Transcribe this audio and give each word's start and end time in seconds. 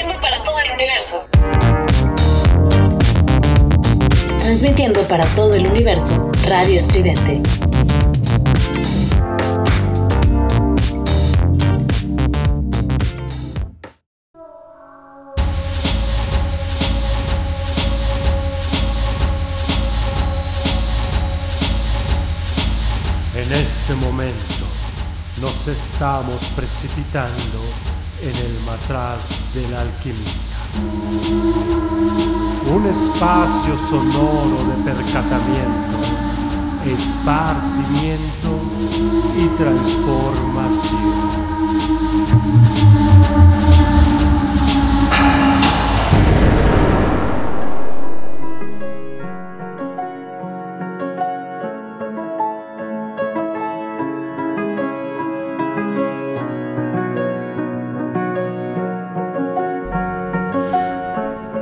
Transmitiendo 0.00 0.22
para 0.22 0.42
todo 0.44 0.58
el 0.60 0.70
universo. 0.72 1.26
Transmitiendo 4.38 5.02
para 5.02 5.26
todo 5.26 5.54
el 5.54 5.66
universo, 5.66 6.30
Radio 6.46 6.78
Estridente. 6.78 7.42
En 23.34 23.52
este 23.52 23.94
momento 23.96 24.64
nos 25.42 25.68
estamos 25.68 26.42
precipitando 26.56 27.89
en 28.22 28.36
el 28.36 28.60
matraz 28.66 29.28
del 29.54 29.74
alquimista. 29.74 30.56
Un 32.70 32.86
espacio 32.86 33.78
sonoro 33.78 34.58
de 34.68 34.82
percatamiento, 34.84 35.98
esparcimiento 36.86 38.60
y 39.36 39.46
transformación. 39.56 41.49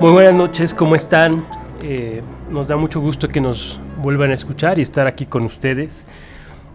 Muy 0.08 0.14
buenas 0.14 0.36
noches, 0.36 0.72
¿cómo 0.72 0.94
están? 0.94 1.44
Eh, 1.82 2.22
nos 2.48 2.66
da 2.66 2.78
mucho 2.78 2.98
gusto 2.98 3.28
que 3.28 3.42
nos 3.42 3.78
vuelvan 3.98 4.30
a 4.30 4.34
escuchar 4.34 4.78
y 4.78 4.82
estar 4.82 5.06
aquí 5.06 5.26
con 5.26 5.44
ustedes. 5.44 6.06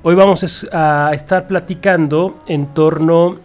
Hoy 0.03 0.13
vamos 0.13 0.67
a 0.71 1.09
estar 1.15 1.47
platicando 1.47 2.43
en 2.45 2.75
torno 2.75 3.39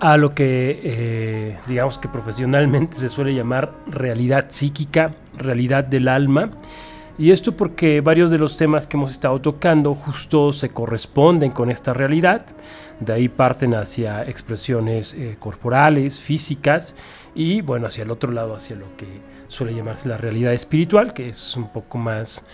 a 0.00 0.16
lo 0.16 0.34
que 0.34 0.80
eh, 0.82 1.58
digamos 1.66 1.98
que 1.98 2.08
profesionalmente 2.08 2.96
se 2.96 3.10
suele 3.10 3.34
llamar 3.34 3.74
realidad 3.88 4.46
psíquica, 4.48 5.14
realidad 5.36 5.84
del 5.84 6.08
alma. 6.08 6.52
Y 7.18 7.32
esto 7.32 7.54
porque 7.54 8.00
varios 8.00 8.30
de 8.30 8.38
los 8.38 8.56
temas 8.56 8.86
que 8.86 8.96
hemos 8.96 9.12
estado 9.12 9.38
tocando 9.38 9.94
justo 9.94 10.54
se 10.54 10.70
corresponden 10.70 11.50
con 11.50 11.70
esta 11.70 11.92
realidad. 11.92 12.46
De 13.00 13.12
ahí 13.12 13.28
parten 13.28 13.74
hacia 13.74 14.22
expresiones 14.22 15.12
eh, 15.12 15.36
corporales, 15.38 16.22
físicas 16.22 16.94
y 17.34 17.60
bueno, 17.60 17.86
hacia 17.86 18.04
el 18.04 18.10
otro 18.10 18.32
lado, 18.32 18.54
hacia 18.54 18.76
lo 18.76 18.96
que 18.96 19.06
suele 19.48 19.74
llamarse 19.74 20.08
la 20.08 20.16
realidad 20.16 20.52
espiritual, 20.52 21.12
que 21.12 21.28
es 21.28 21.56
un 21.56 21.68
poco 21.68 21.98
más 21.98 22.44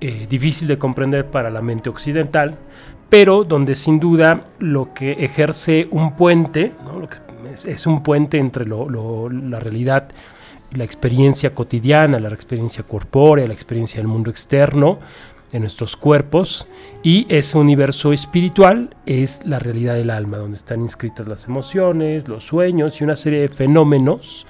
eh, 0.00 0.26
difícil 0.28 0.68
de 0.68 0.78
comprender 0.78 1.30
para 1.30 1.50
la 1.50 1.62
mente 1.62 1.88
occidental, 1.88 2.56
pero 3.08 3.44
donde 3.44 3.74
sin 3.74 4.00
duda 4.00 4.46
lo 4.58 4.94
que 4.94 5.12
ejerce 5.12 5.86
un 5.90 6.16
puente, 6.16 6.72
es, 7.52 7.86
un 7.86 8.02
puente 8.02 8.38
entre 8.38 8.64
la 8.66 9.60
realidad, 9.60 10.08
la 10.72 10.84
experiencia 10.84 11.54
cotidiana, 11.54 12.18
la 12.18 12.28
experiencia 12.30 12.84
corpórea, 12.84 13.46
la 13.46 13.52
experiencia 13.52 14.00
del 14.00 14.08
mundo 14.08 14.30
externo, 14.30 14.98
de 15.52 15.60
nuestros 15.60 15.96
cuerpos 15.96 16.66
y 17.02 17.26
ese 17.28 17.58
universo 17.58 18.12
espiritual 18.12 18.96
es 19.04 19.44
la 19.44 19.58
realidad 19.58 19.94
del 19.94 20.10
alma, 20.10 20.38
donde 20.38 20.56
están 20.56 20.80
inscritas 20.80 21.28
las 21.28 21.44
emociones, 21.44 22.26
los 22.26 22.44
sueños 22.44 23.00
y 23.00 23.04
una 23.04 23.16
serie 23.16 23.42
de 23.42 23.48
fenómenos 23.48 24.46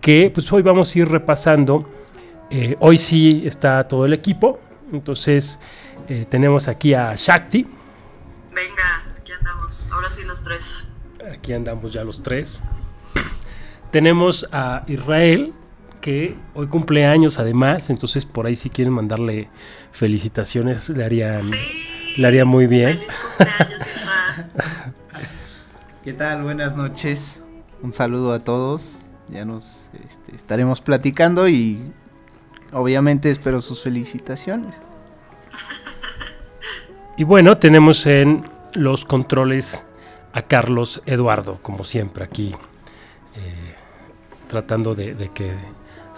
que 0.00 0.30
pues 0.32 0.50
hoy 0.52 0.62
vamos 0.62 0.94
a 0.94 0.98
ir 1.00 1.08
repasando. 1.08 1.90
Eh, 2.50 2.76
hoy 2.80 2.98
sí 2.98 3.42
está 3.44 3.86
todo 3.88 4.04
el 4.04 4.12
equipo, 4.12 4.60
entonces 4.92 5.58
eh, 6.08 6.24
tenemos 6.30 6.68
aquí 6.68 6.94
a 6.94 7.14
Shakti. 7.14 7.66
Venga, 8.54 9.04
aquí 9.18 9.32
andamos, 9.32 9.88
ahora 9.90 10.08
sí 10.08 10.22
los 10.24 10.42
tres. 10.44 10.88
Aquí 11.32 11.52
andamos 11.52 11.92
ya 11.92 12.04
los 12.04 12.22
tres. 12.22 12.62
tenemos 13.90 14.46
a 14.52 14.84
Israel, 14.86 15.52
que 16.00 16.36
hoy 16.54 16.66
cumple 16.68 17.06
años 17.06 17.38
además, 17.38 17.90
entonces 17.90 18.26
por 18.26 18.46
ahí 18.46 18.56
si 18.56 18.70
quieren 18.70 18.94
mandarle 18.94 19.48
felicitaciones 19.92 20.90
le 20.90 21.04
harían, 21.04 21.50
le 22.16 22.26
haría 22.26 22.44
muy 22.44 22.66
bien. 22.66 23.00
¿Qué 26.04 26.12
tal? 26.12 26.42
Buenas 26.42 26.76
noches. 26.76 27.40
Un 27.82 27.92
saludo 27.92 28.32
a 28.32 28.38
todos. 28.38 29.04
Ya 29.28 29.44
nos 29.44 29.90
este, 30.08 30.34
estaremos 30.34 30.80
platicando 30.80 31.48
y 31.48 31.92
obviamente 32.72 33.30
espero 33.30 33.60
sus 33.60 33.82
felicitaciones. 33.82 34.80
Y 37.16 37.24
bueno, 37.24 37.58
tenemos 37.58 38.06
en 38.06 38.44
los 38.74 39.04
controles 39.04 39.84
a 40.32 40.42
Carlos 40.42 41.02
Eduardo, 41.04 41.58
como 41.62 41.84
siempre 41.84 42.24
aquí, 42.24 42.54
eh, 43.34 43.74
tratando 44.48 44.94
de 44.94 45.30
que 45.34 45.52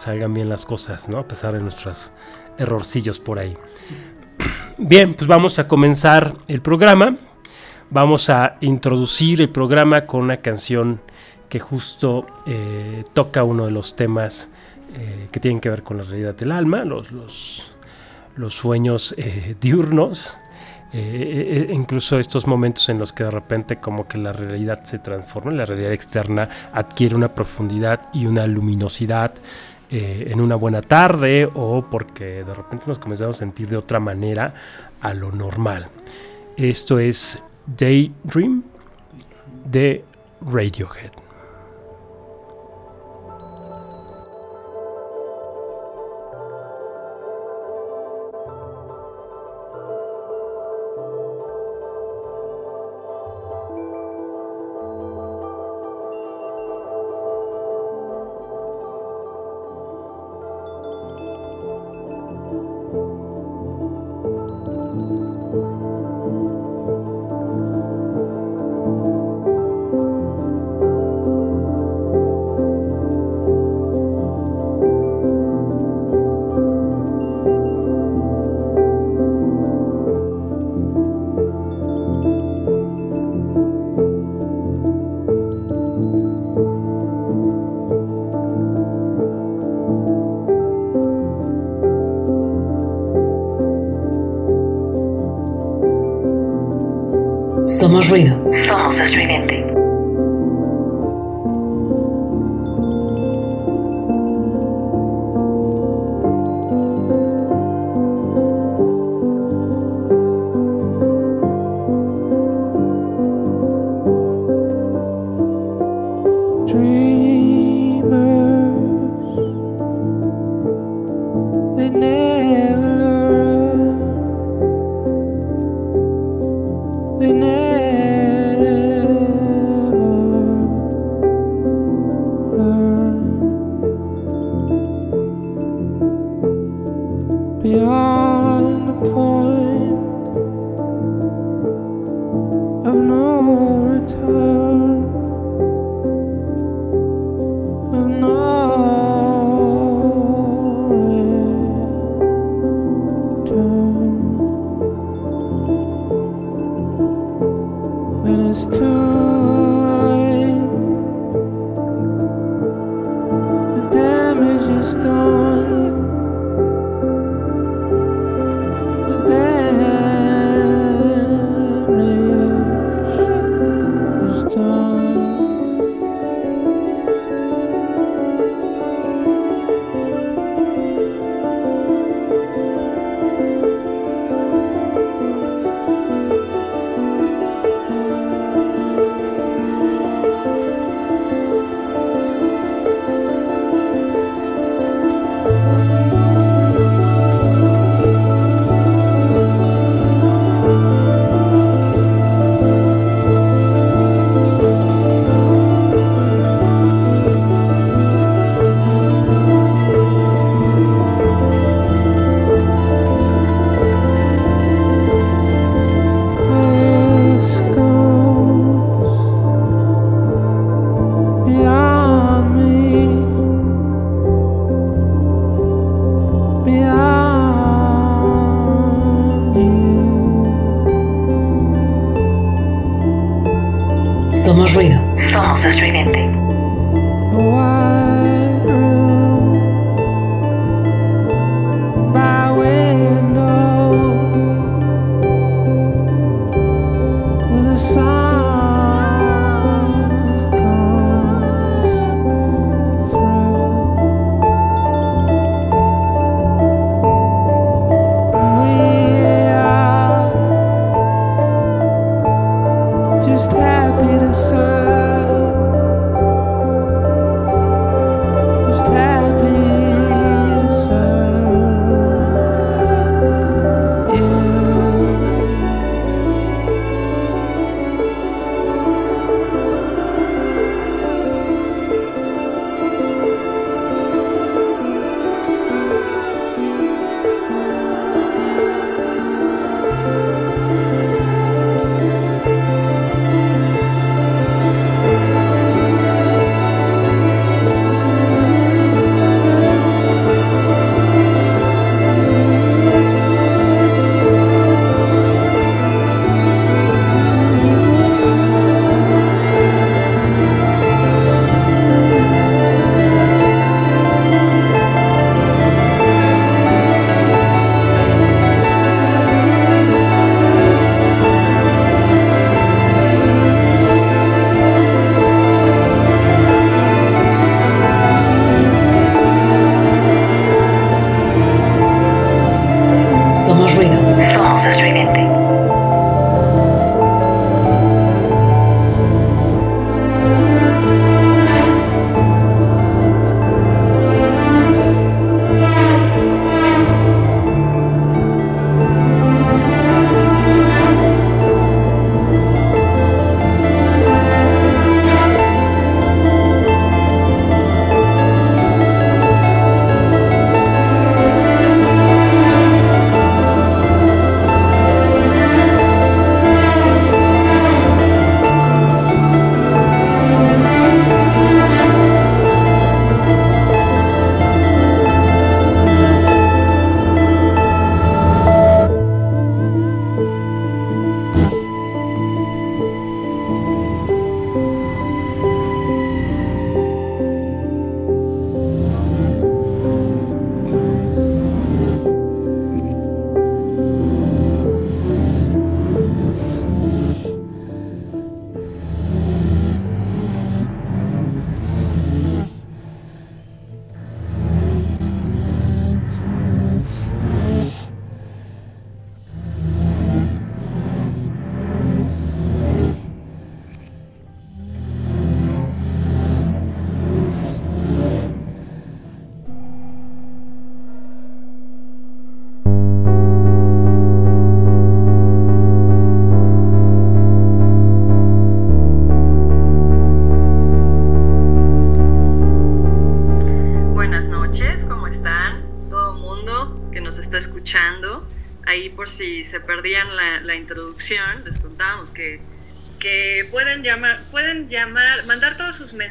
salgan 0.00 0.34
bien 0.34 0.48
las 0.48 0.64
cosas, 0.64 1.08
¿no? 1.08 1.18
A 1.18 1.28
pesar 1.28 1.52
de 1.52 1.60
nuestros 1.60 2.12
errorcillos 2.58 3.20
por 3.20 3.38
ahí. 3.38 3.56
Bien, 4.78 5.14
pues 5.14 5.26
vamos 5.26 5.58
a 5.58 5.68
comenzar 5.68 6.36
el 6.48 6.62
programa. 6.62 7.16
Vamos 7.90 8.30
a 8.30 8.56
introducir 8.60 9.42
el 9.42 9.50
programa 9.50 10.06
con 10.06 10.22
una 10.22 10.38
canción 10.38 11.00
que 11.50 11.58
justo 11.58 12.24
eh, 12.46 13.04
toca 13.12 13.42
uno 13.44 13.66
de 13.66 13.72
los 13.72 13.96
temas 13.96 14.48
eh, 14.94 15.28
que 15.30 15.40
tienen 15.40 15.60
que 15.60 15.68
ver 15.68 15.82
con 15.82 15.98
la 15.98 16.04
realidad 16.04 16.34
del 16.34 16.52
alma, 16.52 16.84
los, 16.84 17.12
los, 17.12 18.54
sueños 18.54 19.14
eh, 19.18 19.56
diurnos. 19.60 20.38
incluso 20.92 22.18
estos 22.18 22.46
momentos 22.46 22.88
en 22.88 22.98
los 22.98 23.12
que 23.12 23.24
de 23.24 23.30
repente 23.30 23.76
como 23.76 24.08
que 24.08 24.18
la 24.18 24.32
realidad 24.32 24.82
se 24.84 24.98
transforma, 24.98 25.50
la 25.50 25.66
realidad 25.66 25.92
externa 25.92 26.48
adquiere 26.72 27.14
una 27.14 27.34
profundidad 27.34 28.08
y 28.12 28.26
una 28.26 28.46
luminosidad 28.46 29.34
eh, 29.90 30.28
en 30.30 30.40
una 30.40 30.54
buena 30.54 30.82
tarde 30.82 31.50
o 31.52 31.84
porque 31.90 32.44
de 32.44 32.54
repente 32.54 32.84
nos 32.86 32.98
comenzamos 32.98 33.36
a 33.36 33.38
sentir 33.40 33.68
de 33.68 33.76
otra 33.76 34.00
manera 34.00 34.54
a 35.00 35.14
lo 35.14 35.32
normal. 35.32 35.88
Esto 36.56 36.98
es 36.98 37.42
Daydream 37.66 38.62
de 39.64 40.04
Radiohead. 40.42 41.29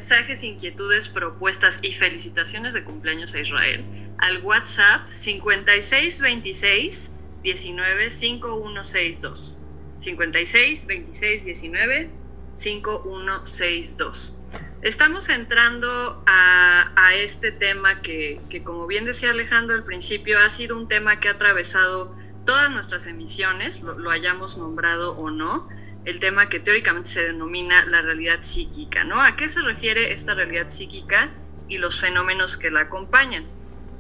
Mensajes, 0.09 0.43
inquietudes, 0.43 1.07
propuestas 1.07 1.79
y 1.83 1.93
felicitaciones 1.93 2.73
de 2.73 2.83
cumpleaños 2.83 3.35
a 3.35 3.41
Israel 3.41 3.85
al 4.17 4.43
WhatsApp 4.43 5.07
5626 5.07 7.15
19 7.43 8.09
5162. 8.09 9.59
56 9.97 10.87
26 10.87 11.45
19 11.45 12.09
5162. 12.55 14.35
Estamos 14.81 15.29
entrando 15.29 16.23
a, 16.25 17.13
este 17.13 17.51
tema 17.51 18.01
que, 18.01 18.41
que, 18.49 18.63
como 18.63 18.87
bien 18.87 19.05
decía 19.05 19.29
Alejandro 19.29 19.75
al 19.75 19.83
principio, 19.83 20.39
ha 20.39 20.49
sido 20.49 20.75
un 20.75 20.87
tema 20.87 21.19
que 21.19 21.27
ha 21.27 21.33
atravesado 21.33 22.15
todas 22.45 22.71
nuestras 22.71 23.05
emisiones, 23.05 23.83
lo 23.83 24.09
hayamos 24.09 24.57
nombrado 24.57 25.15
o 25.17 25.29
no, 25.29 25.69
el 26.09 26.19
tema 26.19 26.49
que 26.49 26.59
teóricamente 26.59 27.09
se 27.09 27.23
denomina 27.23 27.85
la 27.85 28.01
realidad 28.01 28.39
psíquica, 28.41 29.03
¿no? 29.03 29.21
¿A 29.21 29.35
qué 29.35 29.47
se 29.47 29.61
refiere 29.61 30.11
esta 30.11 30.33
realidad 30.33 30.69
psíquica 30.69 31.29
y 31.67 31.77
los 31.77 31.99
fenómenos 31.99 32.57
que 32.57 32.71
la 32.71 32.81
acompañan? 32.81 33.45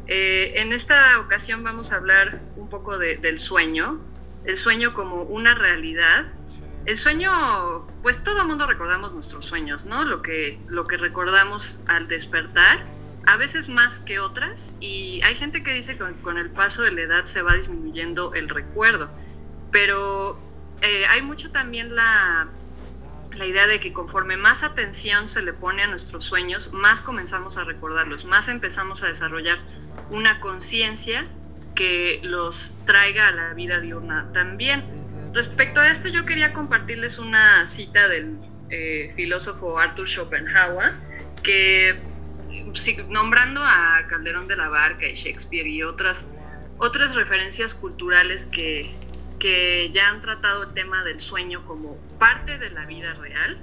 Eh, 0.07 0.53
en 0.55 0.73
esta 0.73 1.19
ocasión 1.19 1.63
vamos 1.63 1.91
a 1.91 1.97
hablar 1.97 2.41
un 2.55 2.67
poco 2.67 2.97
de, 2.97 3.17
del 3.17 3.37
sueño, 3.37 3.99
el 4.43 4.57
sueño 4.57 4.95
como 4.95 5.21
una 5.21 5.53
realidad. 5.53 6.25
El 6.87 6.97
sueño, 6.97 7.85
pues 8.01 8.23
todo 8.23 8.43
mundo 8.43 8.65
recordamos 8.65 9.13
nuestros 9.13 9.45
sueños, 9.45 9.85
¿no? 9.85 10.03
Lo 10.03 10.23
que, 10.23 10.59
lo 10.67 10.87
que 10.87 10.97
recordamos 10.97 11.83
al 11.85 12.07
despertar, 12.07 12.87
a 13.27 13.37
veces 13.37 13.69
más 13.69 13.99
que 13.99 14.17
otras, 14.19 14.73
y 14.79 15.21
hay 15.23 15.35
gente 15.35 15.61
que 15.61 15.73
dice 15.73 15.93
que 15.93 15.99
con, 15.99 16.15
con 16.23 16.37
el 16.39 16.49
paso 16.49 16.81
de 16.81 16.89
la 16.89 17.01
edad 17.01 17.25
se 17.25 17.43
va 17.43 17.53
disminuyendo 17.53 18.33
el 18.33 18.49
recuerdo, 18.49 19.11
pero 19.71 20.48
eh, 20.81 21.05
hay 21.07 21.21
mucho 21.21 21.51
también 21.51 21.95
la, 21.95 22.47
la 23.33 23.45
idea 23.45 23.67
de 23.67 23.79
que 23.79 23.93
conforme 23.93 24.37
más 24.37 24.63
atención 24.63 25.27
se 25.27 25.41
le 25.41 25.53
pone 25.53 25.83
a 25.83 25.87
nuestros 25.87 26.25
sueños, 26.25 26.73
más 26.73 27.01
comenzamos 27.01 27.57
a 27.57 27.63
recordarlos, 27.63 28.25
más 28.25 28.47
empezamos 28.47 29.03
a 29.03 29.07
desarrollar 29.07 29.59
una 30.09 30.39
conciencia 30.39 31.25
que 31.75 32.19
los 32.23 32.77
traiga 32.85 33.27
a 33.27 33.31
la 33.31 33.53
vida 33.53 33.79
diurna 33.79 34.27
también. 34.33 34.83
Respecto 35.33 35.79
a 35.79 35.89
esto, 35.89 36.07
yo 36.09 36.25
quería 36.25 36.53
compartirles 36.53 37.19
una 37.19 37.65
cita 37.65 38.07
del 38.07 38.37
eh, 38.69 39.11
filósofo 39.15 39.77
Arthur 39.77 40.07
Schopenhauer, 40.07 40.93
que 41.43 41.97
nombrando 43.09 43.61
a 43.63 44.05
Calderón 44.07 44.47
de 44.47 44.55
la 44.55 44.69
Barca 44.69 45.07
y 45.07 45.13
Shakespeare 45.13 45.67
y 45.67 45.83
otras, 45.83 46.33
otras 46.77 47.15
referencias 47.15 47.75
culturales 47.75 48.45
que, 48.45 48.91
que 49.39 49.89
ya 49.91 50.09
han 50.09 50.21
tratado 50.21 50.63
el 50.63 50.73
tema 50.73 51.03
del 51.03 51.19
sueño 51.19 51.65
como 51.65 51.97
parte 52.19 52.57
de 52.57 52.69
la 52.69 52.85
vida 52.85 53.13
real, 53.13 53.57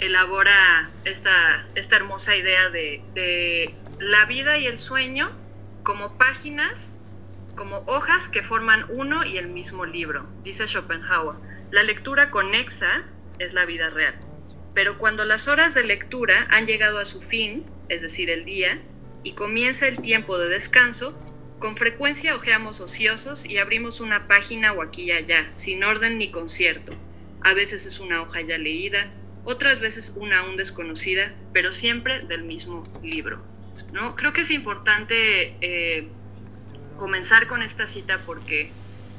elabora 0.00 0.90
esta, 1.04 1.66
esta 1.74 1.96
hermosa 1.96 2.36
idea 2.36 2.70
de, 2.70 3.02
de 3.14 3.74
la 4.00 4.24
vida 4.24 4.58
y 4.58 4.66
el 4.66 4.78
sueño 4.78 5.30
como 5.82 6.18
páginas, 6.18 6.96
como 7.56 7.78
hojas 7.86 8.28
que 8.28 8.42
forman 8.42 8.86
uno 8.88 9.24
y 9.24 9.38
el 9.38 9.48
mismo 9.48 9.86
libro, 9.86 10.26
dice 10.42 10.66
Schopenhauer. 10.66 11.36
La 11.70 11.82
lectura 11.82 12.30
conexa 12.30 13.04
es 13.38 13.52
la 13.52 13.64
vida 13.64 13.90
real. 13.90 14.14
Pero 14.74 14.98
cuando 14.98 15.24
las 15.24 15.48
horas 15.48 15.74
de 15.74 15.84
lectura 15.84 16.46
han 16.50 16.66
llegado 16.66 16.98
a 16.98 17.04
su 17.04 17.20
fin, 17.20 17.66
es 17.88 18.02
decir, 18.02 18.30
el 18.30 18.44
día, 18.44 18.80
y 19.22 19.32
comienza 19.32 19.86
el 19.86 20.00
tiempo 20.00 20.38
de 20.38 20.48
descanso, 20.48 21.18
con 21.60 21.76
frecuencia 21.76 22.34
ojeamos 22.34 22.80
ociosos 22.80 23.44
y 23.44 23.58
abrimos 23.58 24.00
una 24.00 24.26
página 24.26 24.72
o 24.72 24.82
aquí 24.82 25.02
y 25.02 25.12
allá, 25.12 25.50
sin 25.52 25.84
orden 25.84 26.16
ni 26.18 26.30
concierto. 26.30 26.92
A 27.42 27.52
veces 27.52 27.86
es 27.86 28.00
una 28.00 28.22
hoja 28.22 28.40
ya 28.40 28.56
leída, 28.58 29.10
otras 29.44 29.78
veces 29.78 30.14
una 30.16 30.40
aún 30.40 30.56
desconocida, 30.56 31.32
pero 31.52 31.70
siempre 31.70 32.20
del 32.20 32.44
mismo 32.44 32.82
libro. 33.02 33.44
¿no? 33.92 34.16
Creo 34.16 34.32
que 34.32 34.40
es 34.40 34.50
importante 34.50 35.54
eh, 35.60 36.08
comenzar 36.96 37.46
con 37.46 37.62
esta 37.62 37.86
cita 37.86 38.18
porque 38.24 38.72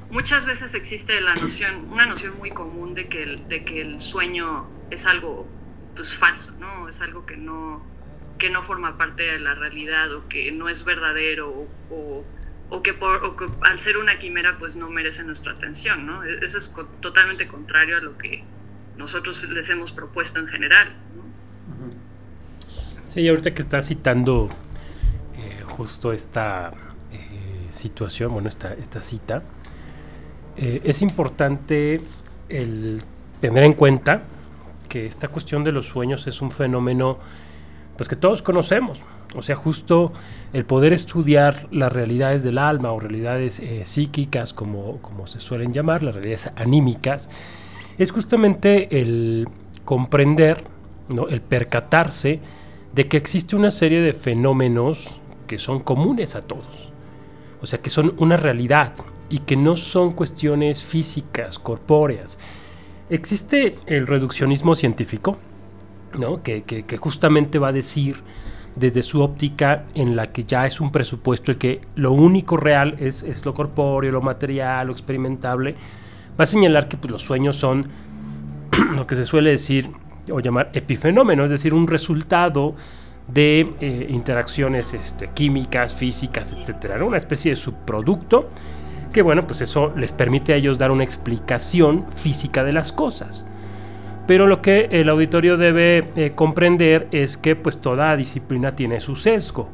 muchas 0.09 0.45
veces 0.45 0.73
existe 0.73 1.21
la 1.21 1.35
noción, 1.35 1.89
una 1.91 2.07
noción 2.07 2.37
muy 2.39 2.49
común 2.49 2.95
de 2.95 3.07
que 3.07 3.23
el, 3.23 3.47
de 3.47 3.63
que 3.63 3.81
el 3.81 4.01
sueño 4.01 4.67
es 4.89 5.05
algo 5.05 5.47
pues, 5.95 6.15
falso, 6.15 6.53
¿no? 6.59 6.89
Es 6.89 7.01
algo 7.01 7.25
que 7.25 7.37
no, 7.37 7.85
que 8.41 8.49
no 8.49 8.63
forma 8.63 8.97
parte 8.97 9.21
de 9.21 9.39
la 9.39 9.53
realidad 9.53 10.11
o 10.15 10.27
que 10.27 10.51
no 10.51 10.67
es 10.67 10.83
verdadero 10.83 11.67
o, 11.91 12.25
o, 12.71 12.81
que, 12.81 12.95
por, 12.95 13.35
al 13.61 13.77
ser 13.77 13.97
una 13.97 14.17
quimera 14.17 14.57
pues 14.57 14.75
no 14.75 14.89
merece 14.89 15.23
nuestra 15.23 15.51
atención, 15.51 16.07
¿no? 16.07 16.23
E-, 16.23 16.43
Eso 16.43 16.57
es 16.57 16.73
totalmente 17.01 17.47
contrario 17.47 17.97
a 17.97 17.99
lo 17.99 18.17
que 18.17 18.43
nosotros 18.97 19.47
les 19.49 19.69
hemos 19.69 19.91
propuesto 19.91 20.39
en 20.39 20.47
general. 20.47 20.87
¿no? 21.15 21.93
Sí, 23.05 23.29
ahorita 23.29 23.53
que 23.53 23.61
está 23.61 23.83
citando 23.83 24.49
eh, 25.37 25.61
justo 25.67 26.11
esta 26.11 26.73
eh, 27.11 27.67
situación, 27.69 28.33
bueno, 28.33 28.49
esta, 28.49 28.73
esta 28.73 29.03
cita, 29.03 29.43
eh, 30.57 30.81
es 30.83 31.03
importante 31.03 32.01
el 32.49 33.03
tener 33.39 33.65
en 33.65 33.73
cuenta 33.73 34.23
que 34.89 35.05
esta 35.05 35.27
cuestión 35.27 35.63
de 35.63 35.71
los 35.71 35.85
sueños 35.85 36.25
es 36.25 36.41
un 36.41 36.49
fenómeno 36.49 37.19
pues 38.01 38.09
que 38.09 38.15
todos 38.15 38.41
conocemos. 38.41 38.99
O 39.35 39.43
sea, 39.43 39.55
justo 39.55 40.11
el 40.53 40.65
poder 40.65 40.91
estudiar 40.91 41.67
las 41.69 41.93
realidades 41.93 42.41
del 42.41 42.57
alma 42.57 42.91
o 42.91 42.99
realidades 42.99 43.59
eh, 43.59 43.85
psíquicas, 43.85 44.55
como, 44.55 44.97
como 45.03 45.27
se 45.27 45.39
suelen 45.39 45.71
llamar, 45.71 46.01
las 46.01 46.15
realidades 46.15 46.49
anímicas, 46.55 47.29
es 47.99 48.11
justamente 48.11 48.99
el 48.99 49.47
comprender, 49.85 50.63
¿no? 51.13 51.27
el 51.27 51.41
percatarse 51.41 52.39
de 52.95 53.07
que 53.07 53.17
existe 53.17 53.55
una 53.55 53.69
serie 53.69 54.01
de 54.01 54.13
fenómenos 54.13 55.21
que 55.45 55.59
son 55.59 55.81
comunes 55.81 56.33
a 56.33 56.41
todos. 56.41 56.91
O 57.61 57.67
sea, 57.67 57.79
que 57.83 57.91
son 57.91 58.15
una 58.17 58.35
realidad 58.35 58.95
y 59.29 59.41
que 59.41 59.57
no 59.57 59.77
son 59.77 60.13
cuestiones 60.13 60.83
físicas, 60.83 61.59
corpóreas. 61.59 62.39
Existe 63.11 63.75
el 63.85 64.07
reduccionismo 64.07 64.73
científico, 64.73 65.37
que 66.43 66.97
justamente 66.97 67.59
va 67.59 67.69
a 67.69 67.71
decir 67.71 68.17
desde 68.75 69.03
su 69.03 69.21
óptica 69.21 69.85
en 69.95 70.15
la 70.15 70.31
que 70.31 70.43
ya 70.43 70.65
es 70.65 70.79
un 70.79 70.91
presupuesto 70.91 71.51
el 71.51 71.57
que 71.57 71.81
lo 71.95 72.11
único 72.11 72.57
real 72.57 72.95
es, 72.99 73.23
es 73.23 73.45
lo 73.45 73.53
corpóreo, 73.53 74.11
lo 74.11 74.21
material, 74.21 74.87
lo 74.87 74.93
experimentable, 74.93 75.75
va 76.39 76.43
a 76.43 76.47
señalar 76.47 76.87
que 76.87 76.97
pues, 76.97 77.11
los 77.11 77.21
sueños 77.21 77.55
son 77.55 77.87
lo 78.95 79.05
que 79.05 79.15
se 79.15 79.25
suele 79.25 79.51
decir 79.51 79.89
o 80.31 80.39
llamar 80.39 80.69
epifenómeno, 80.73 81.43
es 81.43 81.51
decir, 81.51 81.73
un 81.73 81.87
resultado 81.87 82.75
de 83.27 83.73
eh, 83.79 84.07
interacciones 84.09 84.93
este, 84.93 85.29
químicas, 85.29 85.93
físicas, 85.93 86.53
etcétera, 86.53 86.97
¿no? 86.97 87.07
una 87.07 87.17
especie 87.17 87.51
de 87.51 87.55
subproducto 87.55 88.49
que 89.11 89.21
bueno, 89.21 89.45
pues 89.45 89.59
eso 89.59 89.91
les 89.95 90.13
permite 90.13 90.53
a 90.53 90.55
ellos 90.55 90.77
dar 90.77 90.89
una 90.89 91.03
explicación 91.03 92.05
física 92.15 92.63
de 92.63 92.71
las 92.71 92.93
cosas. 92.93 93.45
Pero 94.31 94.47
lo 94.47 94.61
que 94.61 94.87
el 94.91 95.09
auditorio 95.09 95.57
debe 95.57 96.07
eh, 96.15 96.31
comprender 96.33 97.09
es 97.11 97.35
que 97.35 97.57
pues 97.57 97.81
toda 97.81 98.15
disciplina 98.15 98.73
tiene 98.73 99.01
su 99.01 99.13
sesgo. 99.13 99.67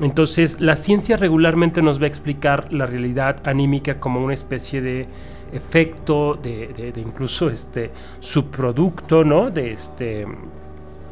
Entonces 0.00 0.58
la 0.62 0.74
ciencia 0.74 1.18
regularmente 1.18 1.82
nos 1.82 2.00
va 2.00 2.04
a 2.04 2.06
explicar 2.06 2.72
la 2.72 2.86
realidad 2.86 3.46
anímica 3.46 4.00
como 4.00 4.24
una 4.24 4.32
especie 4.32 4.80
de 4.80 5.06
efecto, 5.52 6.32
de, 6.42 6.94
incluso 6.96 7.50
este 7.50 7.90
subproducto, 8.20 9.22
¿no? 9.22 9.50
De 9.50 9.74
este 9.74 10.26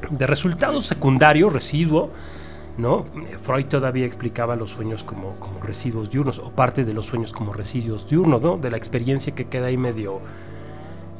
de 0.08 0.26
resultado 0.26 0.80
secundario, 0.80 1.50
residuo. 1.50 2.08
Freud 3.42 3.66
todavía 3.66 4.06
explicaba 4.06 4.56
los 4.56 4.70
sueños 4.70 5.04
como, 5.04 5.38
como 5.38 5.60
residuos 5.60 6.08
diurnos, 6.08 6.38
o 6.38 6.50
partes 6.52 6.86
de 6.86 6.94
los 6.94 7.04
sueños 7.04 7.34
como 7.34 7.52
residuos 7.52 8.08
diurnos, 8.08 8.40
¿no? 8.40 8.56
De 8.56 8.70
la 8.70 8.78
experiencia 8.78 9.34
que 9.34 9.44
queda 9.44 9.66
ahí 9.66 9.76
medio 9.76 10.22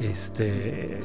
este 0.04 1.00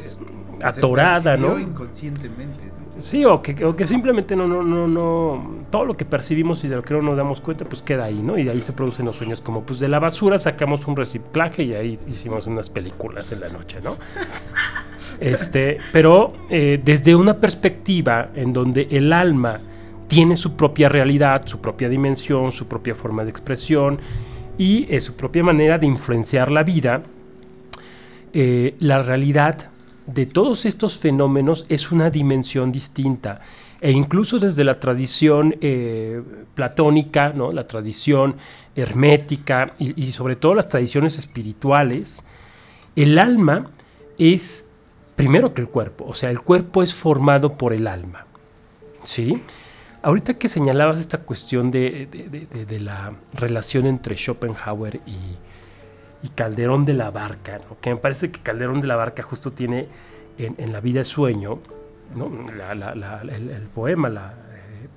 atorada, 0.62 1.38
¿no? 1.38 1.60
Inconscientemente. 1.60 2.66
¿no? 2.66 3.01
Sí, 3.01 3.25
o 3.25 3.42
que, 3.42 3.63
o 3.63 3.75
que 3.75 3.86
simplemente 3.86 4.36
no, 4.36 4.48
no, 4.48 4.63
no, 4.63 4.88
no, 4.88 5.66
todo 5.70 5.86
lo 5.86 5.96
que 5.96 6.04
percibimos 6.04 6.63
y 6.63 6.68
de 6.68 6.77
lo 6.77 6.84
que 6.84 6.96
no 6.96 7.01
nos 7.01 7.16
damos 7.16 7.42
cuenta, 7.42 7.63
pues 7.66 7.82
queda 7.82 8.06
ahí, 8.06 8.22
¿no? 8.24 8.38
Y 8.38 8.44
de 8.44 8.51
ahí 8.51 8.62
se 8.62 8.74
producen 8.74 9.06
los 9.06 9.16
sueños 9.16 9.39
como, 9.39 9.62
pues 9.63 9.80
de 9.80 9.88
la 9.88 10.00
basura 10.00 10.39
sacamos 10.39 10.88
un 10.88 10.96
reciclaje 10.96 11.63
y 11.63 11.74
ahí 11.75 12.00
hicimos 12.08 12.48
unas 12.48 12.70
películas 12.70 13.32
en 13.32 13.42
la 13.42 13.50
noche, 13.50 13.80
¿no? 13.84 13.96
Este, 15.20 15.77
pero 15.94 16.34
eh, 16.50 16.80
desde 16.84 17.16
una 17.16 17.39
perspectiva 17.39 18.30
en 18.36 18.54
donde 18.54 18.88
el 18.92 19.12
alma 19.13 19.60
tiene 20.08 20.36
su 20.36 20.56
propia 20.56 20.89
realidad, 20.89 21.44
su 21.46 21.60
propia 21.60 21.89
dimensión, 21.89 22.51
su 22.51 22.68
propia 22.68 22.94
forma 22.94 23.24
de 23.24 23.30
expresión 23.30 24.00
y 24.58 24.86
eh, 24.94 25.00
su 25.00 25.16
propia 25.16 25.44
manera 25.44 25.77
de 25.77 25.88
influenciar 25.88 26.51
la 26.51 26.63
vida, 26.63 27.01
eh, 28.34 28.75
la 28.79 29.01
realidad 29.01 29.69
de 30.05 30.25
todos 30.25 30.65
estos 30.65 30.98
fenómenos 30.98 31.65
es 31.69 31.91
una 31.91 32.10
dimensión 32.10 32.72
distinta. 32.72 33.41
E 33.81 33.91
incluso 33.91 34.39
desde 34.39 34.63
la 34.63 34.79
tradición 34.79 35.55
eh, 35.62 36.22
platónica, 36.55 37.29
¿no? 37.34 37.51
la 37.51 37.67
tradición 37.67 38.36
hermética 38.75 39.74
y, 39.77 40.12
sobre 40.12 40.36
todo 40.36 40.55
las 40.55 40.67
tradiciones 40.69 41.17
espirituales, 41.19 42.24
el 42.96 43.19
alma 43.19 43.69
es 44.17 44.65
primero 45.15 45.53
que 45.53 45.62
el 45.62 45.67
cuerpo, 45.69 46.05
o 46.07 46.13
sea, 46.13 46.29
el 46.31 46.41
cuerpo 46.41 46.81
es 46.84 46.93
formado 46.93 47.53
por 47.57 47.74
el 47.74 47.86
alma. 47.88 48.25
¿Sí? 49.03 49.41
Ahorita 50.01 50.36
que 50.36 50.48
señalabas 50.48 51.00
esta 51.00 51.19
cuestión 51.19 51.69
de- 51.72 52.07
de- 52.12 52.65
de 52.65 52.79
la 52.79 53.13
relación 53.34 53.86
entre 53.88 54.15
Schopenhauer 54.15 55.01
y, 55.05 55.17
Calderón 56.29 56.86
de 56.86 56.93
la 56.93 57.12
Barca, 57.12 57.60
que 57.81 57.89
me 57.91 57.98
parece 57.98 58.31
que 58.31 58.41
Calderón 58.41 58.81
de 58.81 58.88
la 58.88 58.96
Barca 58.96 59.24
justo 59.24 59.51
tiene 59.51 59.88
en, 60.38 60.72
La 60.72 60.81
vida 60.81 61.00
de 61.00 61.03
sueño, 61.05 61.60
¿no? 62.15 62.29
El, 63.29 63.67
poema, 63.74 64.10
la, 64.10 64.34
eh, 64.53 64.88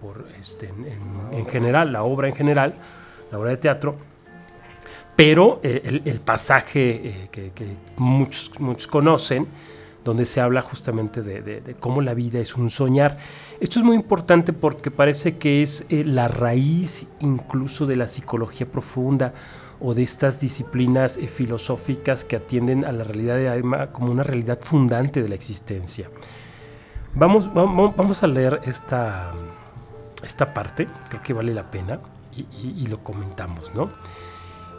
este, 0.40 0.68
en, 0.68 0.86
en- 0.86 1.38
en 1.38 1.46
general, 1.46 1.92
la 1.92 2.02
obra 2.02 2.28
en 2.28 2.34
general, 2.34 2.74
la 3.32 3.38
obra 3.38 3.50
de 3.50 3.56
teatro, 3.56 3.96
pero 5.16 5.60
eh, 5.62 6.00
el, 6.04 6.20
pasaje 6.20 7.24
eh, 7.24 7.28
que, 7.30 7.76
muchos, 7.96 8.50
conocen, 8.88 9.46
donde 10.04 10.24
se 10.24 10.40
habla 10.40 10.62
justamente 10.62 11.20
de, 11.20 11.76
cómo 11.78 12.00
la 12.00 12.14
vida 12.14 12.38
es 12.38 12.56
un 12.56 12.70
soñar. 12.70 13.18
Esto 13.60 13.80
es 13.80 13.84
muy 13.84 13.96
importante 13.96 14.54
porque 14.54 14.90
parece 14.90 15.36
que 15.36 15.60
es 15.60 15.84
la 15.90 16.26
raíz 16.26 17.06
incluso 17.20 17.84
de 17.86 17.96
la 17.96 18.08
psicología 18.08 18.66
profunda 18.66 19.34
o 19.80 19.94
de 19.94 20.02
estas 20.02 20.40
disciplinas 20.40 21.16
eh, 21.16 21.26
filosóficas 21.28 22.24
que 22.24 22.36
atienden 22.36 22.84
a 22.84 22.92
la 22.92 23.04
realidad 23.04 23.36
de 23.36 23.48
alma 23.48 23.88
como 23.92 24.12
una 24.12 24.22
realidad 24.22 24.58
fundante 24.60 25.22
de 25.22 25.28
la 25.28 25.34
existencia. 25.34 26.10
Vamos, 27.14 27.52
vamos, 27.52 27.96
vamos 27.96 28.22
a 28.22 28.26
leer 28.26 28.60
esta, 28.64 29.32
esta 30.22 30.54
parte, 30.54 30.86
creo 31.08 31.22
que 31.22 31.32
vale 31.32 31.52
la 31.54 31.70
pena, 31.70 31.98
y, 32.36 32.42
y- 32.42 32.74
y 32.84 32.86
lo 32.86 33.02
comentamos, 33.02 33.74
¿no? 33.74 33.90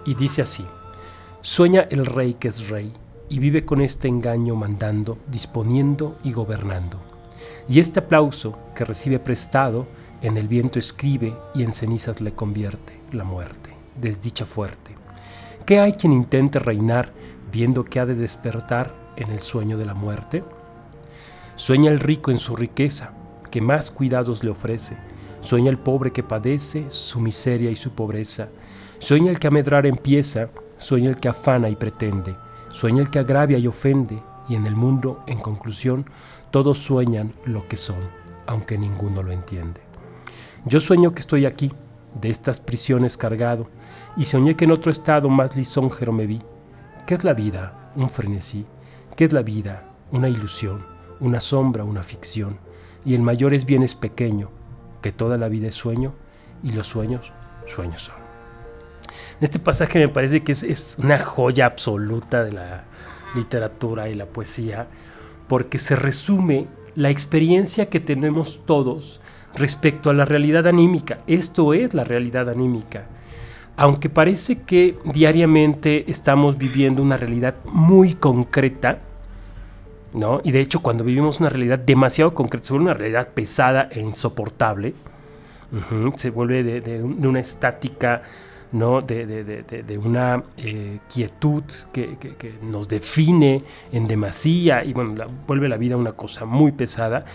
Y 0.05 0.15
dice 0.15 0.41
así, 0.41 0.65
sueña 1.41 1.81
el 1.89 2.05
rey 2.05 2.35
que 2.35 2.47
es 2.47 2.69
rey, 2.69 2.93
y 3.27 3.39
vive 3.39 3.65
con 3.65 3.81
este 3.81 4.07
engaño 4.07 4.55
mandando, 4.55 5.17
disponiendo 5.27 6.17
y 6.23 6.31
gobernando. 6.33 6.99
Y 7.67 7.79
este 7.79 7.99
aplauso 7.99 8.57
que 8.75 8.85
recibe 8.85 9.19
prestado, 9.19 9.87
en 10.21 10.37
el 10.37 10.47
viento 10.47 10.79
escribe 10.79 11.35
y 11.55 11.63
en 11.63 11.73
cenizas 11.73 12.21
le 12.21 12.33
convierte 12.33 12.93
la 13.11 13.23
muerte, 13.23 13.70
desdicha 14.01 14.45
fuerte. 14.45 14.95
¿Qué 15.65 15.79
hay 15.79 15.93
quien 15.93 16.11
intente 16.11 16.59
reinar 16.59 17.13
viendo 17.51 17.85
que 17.85 17.99
ha 17.99 18.05
de 18.05 18.15
despertar 18.15 18.93
en 19.15 19.31
el 19.31 19.39
sueño 19.39 19.77
de 19.77 19.85
la 19.85 19.93
muerte? 19.93 20.43
Sueña 21.55 21.91
el 21.91 21.99
rico 21.99 22.31
en 22.31 22.37
su 22.37 22.55
riqueza, 22.55 23.13
que 23.51 23.61
más 23.61 23.91
cuidados 23.91 24.43
le 24.43 24.49
ofrece. 24.49 24.97
Sueña 25.41 25.69
el 25.69 25.77
pobre 25.77 26.11
que 26.11 26.23
padece 26.23 26.89
su 26.89 27.19
miseria 27.19 27.69
y 27.69 27.75
su 27.75 27.91
pobreza. 27.91 28.49
Sueña 28.99 29.31
el 29.31 29.39
que 29.39 29.47
a 29.47 29.51
medrar 29.51 29.85
empieza, 29.85 30.49
sueña 30.77 31.09
el 31.09 31.19
que 31.19 31.29
afana 31.29 31.69
y 31.69 31.75
pretende. 31.75 32.35
Sueña 32.69 33.01
el 33.01 33.09
que 33.09 33.19
agravia 33.19 33.57
y 33.57 33.67
ofende, 33.67 34.21
Y 34.49 34.55
en 34.55 34.65
el 34.65 34.75
mundo, 34.75 35.23
en 35.27 35.37
conclusión, 35.37 36.09
todos 36.49 36.79
sueñan 36.79 37.31
lo 37.45 37.67
que 37.69 37.77
son, 37.77 37.99
aunque 38.47 38.77
ninguno 38.77 39.23
lo 39.23 39.31
entiende. 39.31 39.79
Yo 40.65 40.79
sueño 40.79 41.13
que 41.13 41.21
estoy 41.21 41.45
aquí, 41.45 41.71
de 42.19 42.29
estas 42.29 42.59
prisiones 42.59 43.17
cargado, 43.17 43.67
y 44.17 44.25
soñé 44.25 44.55
que 44.55 44.65
en 44.65 44.71
otro 44.71 44.91
estado 44.91 45.29
más 45.29 45.55
lisonjero 45.55 46.11
me 46.11 46.27
vi. 46.27 46.41
¿Qué 47.05 47.13
es 47.13 47.23
la 47.23 47.33
vida? 47.33 47.91
Un 47.95 48.09
frenesí. 48.09 48.65
¿Qué 49.15 49.25
es 49.25 49.33
la 49.33 49.41
vida? 49.41 49.83
Una 50.11 50.29
ilusión, 50.29 50.85
una 51.19 51.39
sombra, 51.39 51.83
una 51.83 52.03
ficción. 52.03 52.57
Y 53.05 53.15
el 53.15 53.21
mayor 53.21 53.53
es 53.53 53.65
bien 53.65 53.83
es 53.83 53.95
pequeño, 53.95 54.49
que 55.01 55.11
toda 55.11 55.37
la 55.37 55.47
vida 55.47 55.67
es 55.67 55.75
sueño, 55.75 56.13
y 56.63 56.71
los 56.73 56.87
sueños, 56.87 57.31
sueños 57.65 58.03
son. 58.03 58.15
Este 59.39 59.59
pasaje 59.59 59.99
me 59.99 60.07
parece 60.07 60.43
que 60.43 60.51
es, 60.51 60.63
es 60.63 60.97
una 60.99 61.17
joya 61.17 61.65
absoluta 61.65 62.43
de 62.43 62.51
la 62.51 62.83
literatura 63.33 64.09
y 64.09 64.13
la 64.13 64.27
poesía, 64.27 64.87
porque 65.47 65.77
se 65.77 65.95
resume 65.95 66.67
la 66.95 67.09
experiencia 67.09 67.89
que 67.89 67.99
tenemos 67.99 68.61
todos 68.65 69.21
respecto 69.55 70.09
a 70.09 70.13
la 70.13 70.25
realidad 70.25 70.67
anímica. 70.67 71.19
Esto 71.27 71.73
es 71.73 71.93
la 71.93 72.03
realidad 72.03 72.49
anímica. 72.49 73.07
Aunque 73.81 74.09
parece 74.09 74.61
que 74.61 74.95
diariamente 75.05 76.05
estamos 76.07 76.57
viviendo 76.57 77.01
una 77.01 77.17
realidad 77.17 77.55
muy 77.65 78.13
concreta, 78.13 78.99
¿no? 80.13 80.39
Y 80.43 80.51
de 80.51 80.61
hecho 80.61 80.81
cuando 80.81 81.03
vivimos 81.03 81.39
una 81.39 81.49
realidad 81.49 81.79
demasiado 81.79 82.33
concreta, 82.35 82.67
se 82.67 82.73
vuelve 82.73 82.85
una 82.91 82.93
realidad 82.93 83.29
pesada 83.33 83.89
e 83.91 83.99
insoportable, 83.99 84.93
se 86.15 86.29
vuelve 86.29 86.63
de, 86.63 86.81
de 86.81 87.01
un- 87.03 87.19
de 87.19 87.27
una 87.27 87.39
estática, 87.39 88.21
¿no? 88.73 89.01
de, 89.01 89.97
una 89.97 90.43
eh, 90.57 90.99
quietud 91.11 91.63
que, 91.91 92.17
nos 92.61 92.87
define 92.87 93.63
en 93.91 94.07
demasía 94.07 94.83
y 94.83 94.93
bueno, 94.93 95.25
vuelve 95.47 95.67
la 95.67 95.77
vida 95.77 95.97
una 95.97 96.11
cosa 96.13 96.45
muy 96.45 96.71
pesada. 96.71 97.25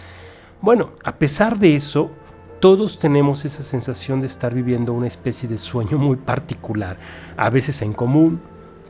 Bueno, 0.63 0.93
a 1.03 1.17
pesar 1.17 1.59
de 1.59 1.75
eso, 1.75 2.11
todos 2.61 2.99
tenemos 2.99 3.45
esa 3.45 3.63
sensación 3.63 4.21
de 4.21 4.27
estar 4.27 4.55
viviendo 4.55 4.93
una 4.93 5.07
especie 5.07 5.49
de 5.49 5.59
sueño 5.59 5.99
muy 5.99 6.17
particular, 6.17 6.97
a 7.37 7.51
veces 7.51 7.83
en 7.83 7.93
común, 7.93 8.41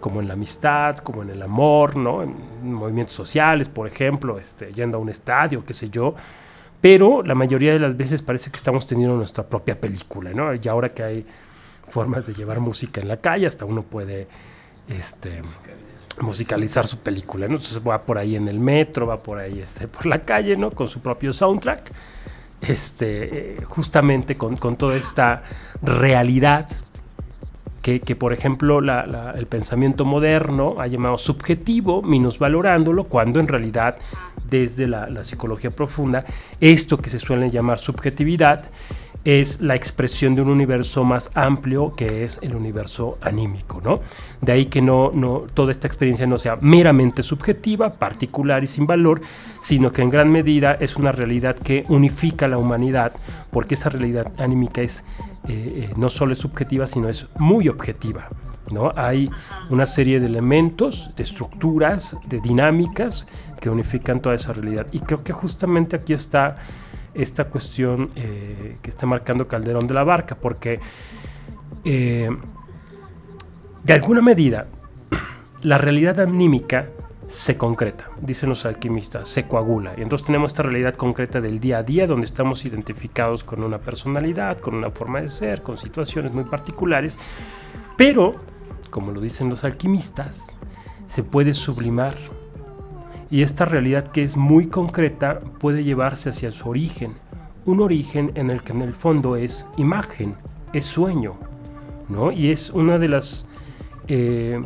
como 0.01 0.21
en 0.21 0.29
la 0.29 0.35
amistad, 0.35 0.99
como 0.99 1.23
en 1.23 1.31
el 1.31 1.43
amor, 1.43 1.97
¿no? 1.97 2.23
en 2.23 2.35
movimientos 2.63 3.15
sociales, 3.15 3.69
por 3.69 3.87
ejemplo, 3.87 4.39
este, 4.39 4.73
yendo 4.73 4.99
a 4.99 5.01
un 5.01 5.09
estadio, 5.09 5.65
qué 5.65 5.75
sé 5.75 5.91
yo. 5.91 6.15
Pero 6.81 7.23
la 7.23 7.35
mayoría 7.35 7.73
de 7.73 7.79
las 7.79 7.97
veces 7.97 8.23
parece 8.23 8.51
que 8.51 8.57
estamos 8.57 8.87
teniendo 8.87 9.17
nuestra 9.17 9.45
propia 9.45 9.81
película, 9.81 10.33
¿no? 10.33 10.55
Y 10.55 10.69
ahora 10.69 10.91
que 10.91 11.03
hay 11.03 11.27
formas 11.89 12.27
de 12.27 12.35
llevar 12.35 12.61
música 12.61 13.01
en 13.01 13.09
la 13.09 13.17
calle, 13.17 13.47
hasta 13.47 13.65
uno 13.65 13.83
puede 13.83 14.29
este, 14.87 15.41
musicalizar 16.21 16.87
su 16.87 16.99
película, 16.99 17.47
¿no? 17.47 17.55
Entonces 17.55 17.81
va 17.81 18.03
por 18.03 18.19
ahí 18.19 18.37
en 18.37 18.47
el 18.49 18.61
metro, 18.61 19.07
va 19.07 19.23
por 19.23 19.39
ahí 19.39 19.61
este, 19.61 19.89
por 19.89 20.07
la 20.07 20.25
calle, 20.25 20.57
¿no? 20.57 20.71
Con 20.71 20.87
su 20.87 21.01
propio 21.01 21.33
soundtrack, 21.33 21.91
este, 22.61 23.59
justamente 23.65 24.37
con, 24.37 24.57
toda 24.77 24.97
esta 24.97 25.43
realidad 25.83 26.69
que, 27.83 28.01
por 28.17 28.33
ejemplo 28.33 28.81
el 28.81 29.47
pensamiento 29.47 30.05
moderno 30.05 30.75
ha 30.81 30.89
llamado 30.89 31.19
subjetivo, 31.19 32.03
minusvalorándolo, 32.03 33.05
cuando 33.05 33.39
en 33.39 33.47
realidad 33.47 33.97
desde 34.51 34.89
la 34.89 35.23
psicología 35.23 35.71
profunda, 35.71 36.25
esto 36.61 36.99
que 36.99 37.11
se 37.11 37.21
suele 37.21 37.49
llamar 37.49 37.79
subjetividad 37.79 38.69
es 39.27 39.61
la 39.61 39.75
expresión 39.75 40.37
de 40.37 40.43
un 40.43 40.49
universo 40.49 41.03
más 41.03 41.33
amplio 41.35 41.95
que 41.97 42.23
es 42.23 42.39
el 42.43 42.55
universo 42.55 43.19
anímico, 43.21 43.81
¿no? 43.83 43.99
De 44.41 44.53
ahí 44.53 44.67
que 44.67 44.81
no, 44.81 45.11
no, 45.13 45.41
toda 45.53 45.73
esta 45.73 45.89
experiencia 45.89 46.29
no 46.29 46.39
sea 46.39 46.57
meramente 46.61 47.25
subjetiva, 47.25 47.95
particular 47.95 48.63
y 48.63 48.69
sin 48.69 48.87
valor, 48.87 49.21
sino 49.61 49.91
que 49.91 50.03
en 50.03 50.11
gran 50.11 50.31
medida 50.31 50.75
es 50.79 50.95
una 50.95 51.11
realidad 51.11 51.57
que 51.57 51.83
unifica 51.89 52.47
a 52.47 52.49
la 52.49 52.59
humanidad, 52.59 53.15
porque 53.51 53.75
esa 53.75 53.89
realidad 53.89 54.33
anímica 54.39 54.81
es 54.81 55.03
eh, 55.49 55.89
eh, 55.91 55.95
no 55.97 56.09
solo 56.09 56.33
es 56.33 56.39
subjetiva, 56.39 56.87
sino 56.87 57.09
es 57.09 57.27
muy 57.37 57.69
objetiva. 57.69 58.29
¿no? 58.71 58.93
Hay 58.95 59.29
una 59.71 59.87
serie 59.87 60.21
de 60.21 60.27
elementos, 60.27 61.11
de 61.17 61.25
estructuras, 61.25 62.17
de 62.29 62.41
dinámicas 62.41 63.27
que 63.61 63.71
unifican 63.71 64.21
toda 64.21 64.37
esa 64.37 64.53
realidad. 64.53 64.87
Y 64.93 65.01
creo 65.01 65.25
que 65.25 65.33
justamente 65.33 65.97
aquí 65.97 66.13
está 66.13 66.59
esta 67.17 67.45
cuestión 67.47 68.11
eh, 68.17 68.77
que 68.83 68.91
está 68.91 69.07
marcando 69.07 69.49
Calderón 69.49 69.87
de 69.87 69.95
la 69.95 70.05
Barca, 70.05 70.37
porque 70.37 70.81
eh, 71.85 72.29
de 73.83 73.93
alguna 73.93 74.23
medida 74.23 74.67
la 75.63 75.79
realidad 75.79 76.21
anímica 76.21 76.89
se 77.27 77.57
concreta, 77.57 78.09
dicen 78.21 78.49
los 78.49 78.67
alquimistas, 78.67 79.29
se 79.29 79.49
coagula. 79.49 79.95
Y 79.97 80.03
entonces 80.03 80.27
tenemos 80.27 80.51
esta 80.53 80.63
realidad 80.63 80.95
concreta 80.95 81.41
del 81.41 81.59
día 81.59 81.79
a 81.79 81.83
día, 81.83 82.07
donde 82.07 82.25
estamos 82.25 82.65
identificados 82.65 83.43
con 83.43 83.65
una 83.65 83.79
personalidad, 83.79 84.59
con 84.59 84.75
una 84.77 84.91
forma 84.91 85.21
de 85.21 85.29
ser, 85.29 85.63
con 85.63 85.77
situaciones 85.77 86.35
muy 86.35 86.45
particulares, 86.45 87.19
pero, 87.97 88.37
como 88.91 89.11
lo 89.11 89.21
dicen 89.21 89.51
los 89.51 89.65
alquimistas, 89.65 90.59
se 91.07 91.23
puede 91.23 91.53
sublimar. 91.53 92.15
Y 93.31 93.43
esta 93.43 93.65
realidad 93.65 94.07
que 94.09 94.23
es 94.23 94.37
muy 94.37 94.67
concreta 94.67 95.41
puede 95.41 95.83
llevarse 95.83 96.29
hacia 96.31 96.51
su 96.51 96.69
origen, 96.69 97.15
un 97.65 97.81
origen 97.81 98.31
en 98.37 98.51
el 98.51 98.63
que 98.63 98.73
en 98.73 98.83
el 98.83 98.95
fondo 98.95 99.35
es 99.37 99.67
imagen, 99.77 100.37
es 100.73 100.85
sueño, 100.85 101.35
¿no? 102.09 102.31
Y 102.31 102.51
es 102.53 102.71
una 102.71 102.99
de 102.99 103.09
las 103.09 103.49
eh, 104.07 104.63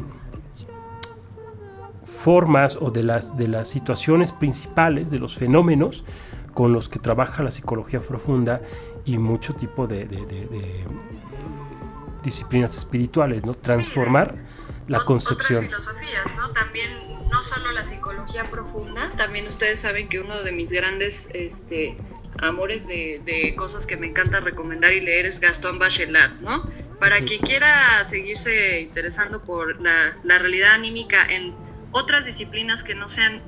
formas 2.05 2.77
o 2.81 2.91
de 2.91 3.03
las, 3.03 3.37
de 3.37 3.49
las 3.49 3.69
situaciones 3.69 4.33
principales, 4.33 5.11
de 5.11 5.19
los 5.19 5.37
fenómenos 5.37 6.05
con 6.53 6.73
los 6.73 6.89
que 6.89 6.99
trabaja 6.99 7.43
la 7.43 7.51
psicología 7.51 8.01
profunda 8.01 8.61
y 9.07 9.17
mucho 9.17 9.55
tipo 9.55 9.87
de, 9.87 10.05
de- 10.05 10.85
disciplinas 12.23 12.77
espirituales, 12.77 13.47
¿no? 13.47 13.55
Transformar 13.55 14.35
la 14.91 15.05
concepción. 15.05 15.67
Otras 15.67 15.89
filosofías, 15.89 16.37
¿no? 16.37 16.51
También, 16.51 16.91
no 17.31 17.43
solo 17.43 17.71
la 17.71 17.85
psicología 17.85 18.51
profunda, 18.51 19.13
también 19.17 19.47
ustedes 19.47 19.81
saben 19.81 20.09
que 20.09 20.19
uno 20.19 20.43
de 20.43 20.51
mis 20.51 20.71
grandes 20.71 21.29
este, 21.33 21.97
amores 22.39 22.89
de, 22.89 23.21
de 23.25 23.55
cosas 23.55 23.87
que 23.87 23.97
me 23.97 24.09
encanta 24.09 24.41
recomendar 24.41 24.93
y 24.93 25.01
leer 25.01 25.27
es 25.27 25.39
Gastón 25.39 25.79
Bachelard, 25.79 26.41
¿no? 26.41 26.69
Para 26.99 27.21
quien 27.25 27.41
quiera 27.41 28.03
seguirse 28.03 28.81
interesando 28.81 29.43
por 29.45 29.81
la, 29.81 30.17
la 30.25 30.39
realidad 30.39 30.73
anímica 30.73 31.25
en 31.25 31.55
otras 31.93 32.25
disciplinas 32.25 32.83
que 32.83 32.97
no 32.97 33.09
sean, 33.09 33.41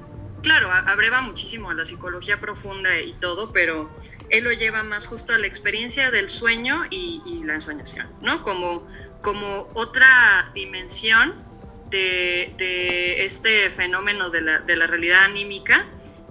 claro, 0.44 0.70
abreva 0.70 1.22
muchísimo 1.22 1.70
a 1.70 1.74
la 1.74 1.84
psicología 1.84 2.38
profunda 2.40 3.00
y 3.00 3.14
todo, 3.14 3.52
pero 3.52 3.90
él 4.30 4.44
lo 4.44 4.52
lleva 4.52 4.84
más 4.84 5.08
justo 5.08 5.34
a 5.34 5.38
la 5.38 5.48
experiencia 5.48 6.12
del 6.12 6.28
sueño 6.28 6.84
y, 6.88 7.20
y 7.26 7.42
la 7.42 7.54
ensoñación, 7.54 8.08
¿no? 8.20 8.42
Como, 8.42 8.86
como 9.22 9.72
otra 9.74 10.50
dimensión 10.54 11.34
de, 11.84 12.54
de 12.58 13.24
este 13.24 13.70
fenómeno 13.70 14.30
de 14.30 14.42
la, 14.42 14.60
de 14.60 14.76
la 14.76 14.88
realidad 14.88 15.24
anímica 15.24 15.86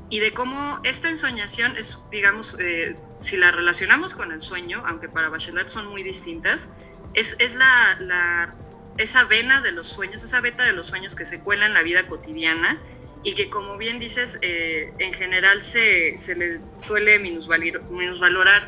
y 0.09 0.19
de 0.19 0.33
cómo 0.33 0.79
esta 0.83 1.09
ensoñación 1.09 1.75
es, 1.77 2.09
digamos, 2.11 2.57
eh, 2.59 3.05
si 3.21 3.37
la 3.37 3.51
relacionamos 3.51 4.15
con 4.15 4.31
el 4.33 4.41
sueño, 4.41 4.83
aunque 4.87 5.09
para 5.09 5.29
Bachelard 5.29 5.67
son 5.69 5.87
muy 5.87 6.03
distintas, 6.03 6.71
es, 7.13 7.37
es 7.39 7.55
la, 7.55 7.97
la- 7.99 8.57
esa 8.97 9.25
vena 9.25 9.61
de 9.61 9.71
los 9.71 9.87
sueños, 9.87 10.23
esa 10.23 10.41
beta 10.41 10.63
de 10.65 10.73
los 10.73 10.87
sueños 10.87 11.15
que 11.15 11.25
se 11.25 11.41
cuela 11.41 11.65
en 11.65 11.73
la 11.73 11.83
vida 11.83 12.07
cotidiana 12.07 12.83
y 13.23 13.35
que 13.35 13.49
como 13.49 13.77
bien 13.77 13.99
dices, 13.99 14.39
eh, 14.41 14.95
en 14.99 15.13
general 15.13 15.61
se, 15.63 16.17
se 16.17 16.35
le 16.35 16.61
suele 16.75 17.19
minusvalir- 17.19 17.85
minusvalorar 17.89 18.67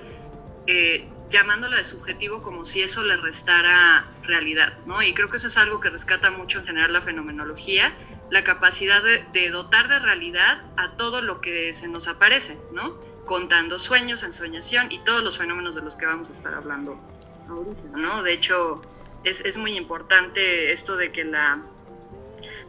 eh, 0.68 1.13
llamándola 1.34 1.78
de 1.78 1.84
subjetivo 1.84 2.44
como 2.44 2.64
si 2.64 2.84
eso 2.84 3.04
le 3.04 3.18
restara 3.18 4.06
realidad, 4.22 4.78
¿no? 4.86 5.02
Y 5.02 5.14
creo 5.16 5.30
que 5.30 5.38
eso 5.38 5.48
es 5.48 5.58
algo 5.58 5.80
que 5.80 5.90
rescata 5.90 6.30
mucho 6.30 6.60
en 6.60 6.66
general 6.68 6.94
la 6.94 7.02
fenomenología, 7.02 7.92
la 8.30 8.44
capacidad 8.44 9.02
de, 9.04 9.50
dotar 9.50 9.88
de 9.88 9.98
realidad 9.98 10.62
a 10.78 10.96
todo 10.96 11.22
lo 11.22 11.42
que 11.42 11.74
se 11.74 11.88
nos 11.88 12.08
aparece, 12.08 12.58
¿no? 12.72 12.98
Contando 13.26 13.80
sueños, 13.80 14.22
ensoñación 14.24 14.92
y 14.92 15.00
todos 15.00 15.24
los 15.24 15.40
fenómenos 15.40 15.74
de 15.74 15.82
los 15.82 15.96
que 15.96 16.06
vamos 16.06 16.30
a 16.30 16.34
estar 16.34 16.54
hablando 16.54 17.02
ahorita, 17.50 17.98
¿no? 17.98 18.22
De 18.22 18.32
hecho, 18.32 18.84
es, 19.24 19.42
es 19.42 19.58
muy 19.58 19.76
importante 19.76 20.72
esto 20.72 20.96
de 20.96 21.12
que 21.12 21.26
la... 21.26 21.64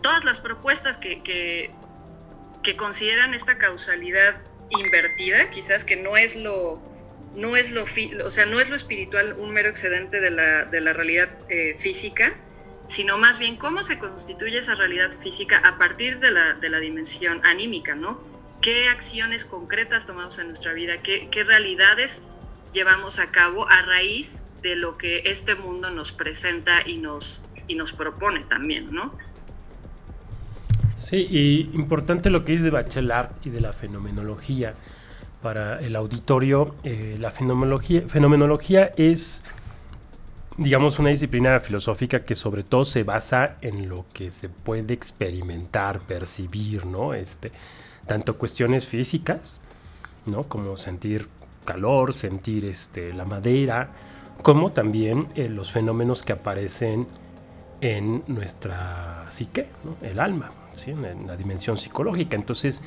Todas 0.00 0.24
las 0.24 0.40
propuestas 0.40 0.96
que, 0.96 1.22
que, 1.22 1.74
que 2.62 2.76
consideran 2.76 3.34
esta 3.34 3.58
causalidad 3.58 4.40
invertida, 4.70 5.50
quizás 5.50 5.84
que 5.84 5.96
no 5.96 6.16
es 6.16 6.36
lo 6.36 6.93
no 7.36 7.56
es 7.56 7.70
lo, 7.70 7.84
o 8.24 8.30
sea, 8.30 8.46
no 8.46 8.60
es 8.60 8.70
lo 8.70 8.76
espiritual 8.76 9.34
un 9.38 9.52
mero 9.52 9.68
excedente 9.68 10.20
de 10.20 10.30
la, 10.30 10.64
de 10.64 10.80
la 10.80 10.92
realidad 10.92 11.28
eh, 11.48 11.76
física, 11.78 12.34
sino 12.86 13.18
más 13.18 13.38
bien 13.38 13.56
cómo 13.56 13.82
se 13.82 13.98
constituye 13.98 14.58
esa 14.58 14.74
realidad 14.74 15.10
física 15.10 15.58
a 15.58 15.78
partir 15.78 16.20
de 16.20 16.30
la, 16.30 16.54
de 16.54 16.68
la 16.68 16.78
dimensión 16.78 17.40
anímica, 17.44 17.94
¿no? 17.94 18.20
¿Qué 18.60 18.88
acciones 18.88 19.44
concretas 19.44 20.06
tomamos 20.06 20.38
en 20.38 20.48
nuestra 20.48 20.72
vida? 20.72 20.98
¿Qué, 21.02 21.28
qué 21.30 21.44
realidades 21.44 22.24
llevamos 22.72 23.18
a 23.18 23.30
cabo 23.30 23.68
a 23.68 23.82
raíz 23.82 24.42
de 24.62 24.76
lo 24.76 24.96
que 24.96 25.22
este 25.26 25.54
mundo 25.54 25.90
nos 25.90 26.12
presenta 26.12 26.86
y 26.86 26.96
nos, 26.96 27.44
y 27.68 27.74
nos 27.74 27.92
propone 27.92 28.44
también, 28.44 28.92
¿no? 28.92 29.16
Sí, 30.96 31.26
y 31.28 31.70
importante 31.74 32.30
lo 32.30 32.44
que 32.44 32.52
dice 32.52 32.64
de 32.64 32.70
Bachelard 32.70 33.30
y 33.44 33.50
de 33.50 33.60
la 33.60 33.72
fenomenología. 33.72 34.74
Para 35.44 35.78
el 35.80 35.94
auditorio, 35.94 36.74
eh, 36.84 37.18
la 37.20 37.30
fenomenología, 37.30 38.04
fenomenología 38.08 38.92
es, 38.96 39.44
digamos, 40.56 40.98
una 40.98 41.10
disciplina 41.10 41.60
filosófica 41.60 42.24
que 42.24 42.34
sobre 42.34 42.62
todo 42.62 42.86
se 42.86 43.02
basa 43.02 43.58
en 43.60 43.90
lo 43.90 44.06
que 44.14 44.30
se 44.30 44.48
puede 44.48 44.94
experimentar, 44.94 46.00
percibir, 46.00 46.86
¿no? 46.86 47.12
Este, 47.12 47.52
tanto 48.06 48.38
cuestiones 48.38 48.86
físicas, 48.86 49.60
¿no? 50.24 50.44
Como 50.44 50.78
sentir 50.78 51.28
calor, 51.66 52.14
sentir 52.14 52.64
este, 52.64 53.12
la 53.12 53.26
madera, 53.26 53.90
como 54.42 54.72
también 54.72 55.28
eh, 55.34 55.50
los 55.50 55.72
fenómenos 55.72 56.22
que 56.22 56.32
aparecen 56.32 57.06
en 57.82 58.24
nuestra 58.28 59.26
psique, 59.28 59.68
¿no? 59.84 59.94
el 60.08 60.20
alma, 60.20 60.52
¿sí? 60.72 60.92
en, 60.92 61.26
la 61.26 61.36
dimensión 61.36 61.76
psicológica. 61.76 62.34
Entonces, 62.34 62.82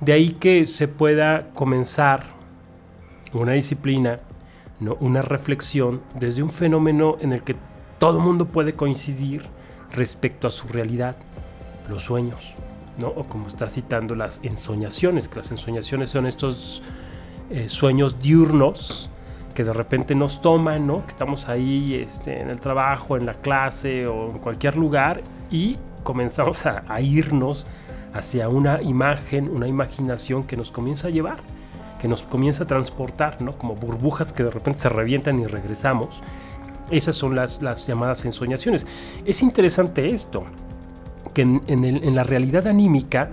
de 0.00 0.12
ahí 0.12 0.32
que 0.32 0.66
se 0.66 0.88
pueda 0.88 1.48
comenzar 1.54 2.24
una 3.32 3.52
disciplina, 3.52 4.20
¿no? 4.80 4.96
una 5.00 5.22
reflexión 5.22 6.02
desde 6.18 6.42
un 6.42 6.50
fenómeno 6.50 7.16
en 7.20 7.32
el 7.32 7.42
que 7.42 7.56
todo 7.98 8.18
el 8.18 8.24
mundo 8.24 8.46
puede 8.46 8.74
coincidir 8.74 9.42
respecto 9.92 10.48
a 10.48 10.50
su 10.50 10.68
realidad, 10.68 11.16
los 11.88 12.02
sueños, 12.02 12.54
¿no? 13.00 13.08
o 13.08 13.24
como 13.24 13.48
está 13.48 13.68
citando 13.68 14.14
las 14.14 14.40
ensoñaciones, 14.42 15.28
que 15.28 15.36
las 15.36 15.50
ensoñaciones 15.50 16.10
son 16.10 16.26
estos 16.26 16.82
eh, 17.50 17.68
sueños 17.68 18.20
diurnos 18.20 19.10
que 19.54 19.64
de 19.64 19.72
repente 19.72 20.14
nos 20.14 20.42
toman, 20.42 20.86
¿no? 20.86 21.02
que 21.02 21.08
estamos 21.08 21.48
ahí 21.48 21.94
este, 21.94 22.42
en 22.42 22.50
el 22.50 22.60
trabajo, 22.60 23.16
en 23.16 23.24
la 23.24 23.32
clase 23.32 24.06
o 24.06 24.32
en 24.32 24.38
cualquier 24.38 24.76
lugar 24.76 25.22
y 25.50 25.78
comenzamos 26.02 26.66
a, 26.66 26.84
a 26.86 27.00
irnos 27.00 27.66
hacia 28.16 28.48
una 28.48 28.82
imagen, 28.82 29.48
una 29.54 29.68
imaginación 29.68 30.44
que 30.44 30.56
nos 30.56 30.70
comienza 30.70 31.08
a 31.08 31.10
llevar, 31.10 31.36
que 32.00 32.08
nos 32.08 32.22
comienza 32.22 32.64
a 32.64 32.66
transportar, 32.66 33.40
¿no? 33.42 33.52
Como 33.56 33.74
burbujas 33.74 34.32
que 34.32 34.42
de 34.42 34.50
repente 34.50 34.80
se 34.80 34.88
revientan 34.88 35.38
y 35.38 35.46
regresamos. 35.46 36.22
Esas 36.90 37.16
son 37.16 37.34
las, 37.34 37.62
las 37.62 37.86
llamadas 37.86 38.24
ensoñaciones. 38.24 38.86
Es 39.24 39.42
interesante 39.42 40.10
esto, 40.10 40.44
que 41.34 41.42
en, 41.42 42.14
la 42.14 42.22
realidad 42.22 42.66
anímica 42.66 43.30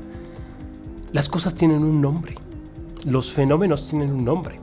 las 1.11 1.29
cosas 1.29 1.53
tienen 1.53 1.83
un 1.83 2.01
nombre, 2.01 2.35
los 3.05 3.31
fenómenos 3.31 3.87
tienen 3.89 4.11
un 4.11 4.25
nombre. 4.25 4.59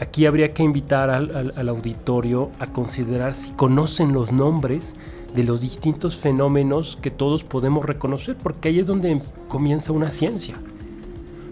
Aquí 0.00 0.26
habría 0.26 0.52
que 0.54 0.62
invitar 0.62 1.10
al- 1.10 1.52
al 1.56 1.68
auditorio 1.68 2.50
a 2.58 2.66
considerar 2.66 3.34
si 3.34 3.50
conocen 3.52 4.12
los 4.12 4.30
nombres 4.32 4.94
de 5.36 5.44
los 5.44 5.60
distintos 5.60 6.16
fenómenos 6.16 6.96
que 6.96 7.10
todos 7.10 7.44
podemos 7.44 7.84
reconocer, 7.84 8.36
porque 8.42 8.70
ahí 8.70 8.80
es 8.80 8.86
donde 8.86 9.20
comienza 9.48 9.92
una 9.92 10.10
ciencia. 10.10 10.56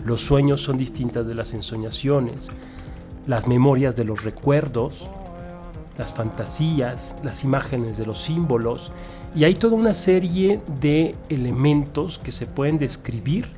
Los 0.06 0.22
sueños 0.22 0.62
son 0.62 0.78
distintas 0.78 1.26
de 1.26 1.34
las 1.34 1.52
ensoñaciones, 1.52 2.48
las 3.26 3.46
memorias 3.46 3.94
de 3.94 4.04
los 4.04 4.24
recuerdos, 4.24 5.10
las 5.98 6.14
fantasías, 6.14 7.14
las 7.22 7.44
imágenes 7.44 7.98
de 7.98 8.06
los 8.06 8.22
símbolos, 8.22 8.90
y 9.34 9.44
hay 9.44 9.54
toda 9.54 9.76
una 9.76 9.92
serie 9.92 10.60
de 10.80 11.14
elementos 11.28 12.18
que 12.18 12.32
se 12.32 12.46
pueden 12.46 12.78
describir, 12.78 13.48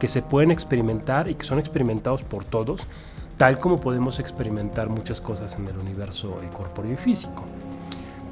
que 0.00 0.08
se 0.08 0.22
pueden 0.22 0.50
experimentar 0.50 1.28
y 1.28 1.36
que 1.36 1.44
son 1.44 1.60
experimentados 1.60 2.24
por 2.24 2.44
todos, 2.44 2.80
tal 3.36 3.60
como 3.60 3.78
podemos 3.78 4.18
experimentar 4.18 4.88
muchas 4.88 5.20
cosas 5.20 5.54
en 5.54 5.68
el 5.68 5.78
universo 5.78 6.40
eh, 6.42 6.48
corpóreo 6.52 6.94
y 6.94 6.96
físico. 6.96 7.44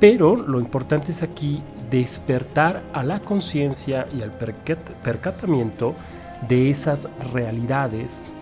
Pero 0.00 0.36
lo 0.36 0.60
importante 0.60 1.10
es 1.10 1.22
aquí 1.22 1.62
despertar 1.90 2.82
a 2.92 3.02
la 3.02 3.20
conciencia 3.20 4.06
y 4.14 4.22
al 4.22 4.36
percat- 4.36 4.94
percatamiento 5.02 5.94
de 6.48 6.70
esas 6.70 7.08
realidades 7.32 8.32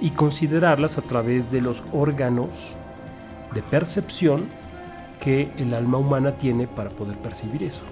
y 0.00 0.10
considerarlas 0.10 0.98
a 0.98 1.02
través 1.02 1.50
de 1.50 1.60
los 1.60 1.82
órganos 1.92 2.76
de 3.54 3.62
percepción 3.62 4.44
que 5.20 5.50
el 5.56 5.74
alma 5.74 5.98
humana 5.98 6.36
tiene 6.36 6.66
para 6.66 6.90
poder 6.90 7.16
percibir 7.18 7.62
eso. 7.62 7.82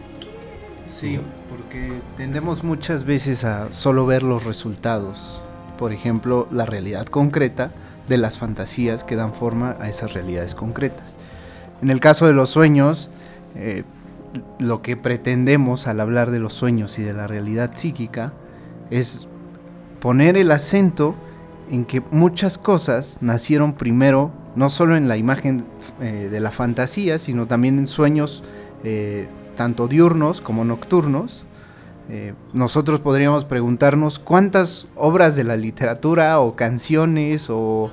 Sí, 0.85 1.19
porque 1.49 1.93
tendemos 2.17 2.63
muchas 2.65 3.05
veces 3.05 3.45
a 3.45 3.73
solo 3.73 4.05
ver 4.05 4.23
los 4.23 4.45
resultados. 4.45 5.43
Por 5.79 5.93
ejemplo, 5.93 6.47
la 6.51 6.67
realidad 6.67 7.07
concreta 7.07 7.71
de 8.09 8.19
las 8.19 8.37
fantasías 8.37 9.05
que 9.05 9.17
dan 9.17 9.33
forma 9.33 9.77
a 9.81 9.89
esas 9.89 10.13
realidades 10.13 10.55
concretas. 10.55 11.17
En 11.83 11.91
el 11.91 11.99
caso 11.99 12.29
de 12.29 12.33
los 12.33 12.51
sueños, 12.51 13.11
eh, 13.57 13.83
lo 14.61 14.83
que 14.83 14.97
pretendemos 14.97 15.89
al 15.89 15.99
hablar 15.99 16.31
de 16.31 16.39
los 16.39 16.55
sueños 16.55 16.97
y 17.01 17.03
de 17.03 17.13
la 17.13 17.27
realidad 17.27 17.73
psíquica 17.75 18.33
es 18.91 19.27
poner 20.01 20.37
el 20.37 20.53
acento 20.53 21.17
en 21.71 21.85
que 21.85 22.01
muchas 22.13 22.57
cosas 22.57 23.19
nacieron 23.21 23.73
primero, 23.73 24.31
no 24.55 24.71
solo 24.71 24.97
en 24.97 25.09
la 25.09 25.17
imagen 25.17 25.65
eh, 26.01 26.29
de 26.31 26.41
la 26.41 26.53
fantasía, 26.53 27.19
sino 27.19 27.49
también 27.49 27.79
en 27.79 27.89
sueños 27.89 28.45
eh, 28.85 29.27
tanto 29.57 29.89
diurnos 29.89 30.41
como 30.41 30.65
nocturnos. 30.65 31.45
Nosotros 32.53 33.01
podríamos 33.01 33.47
preguntarnos 33.47 34.19
cuántas 34.19 34.87
obras 34.97 35.35
de 35.35 35.45
la 35.45 35.57
literatura 35.57 36.41
o 36.41 36.57
canciones 36.57 37.49
o 37.49 37.91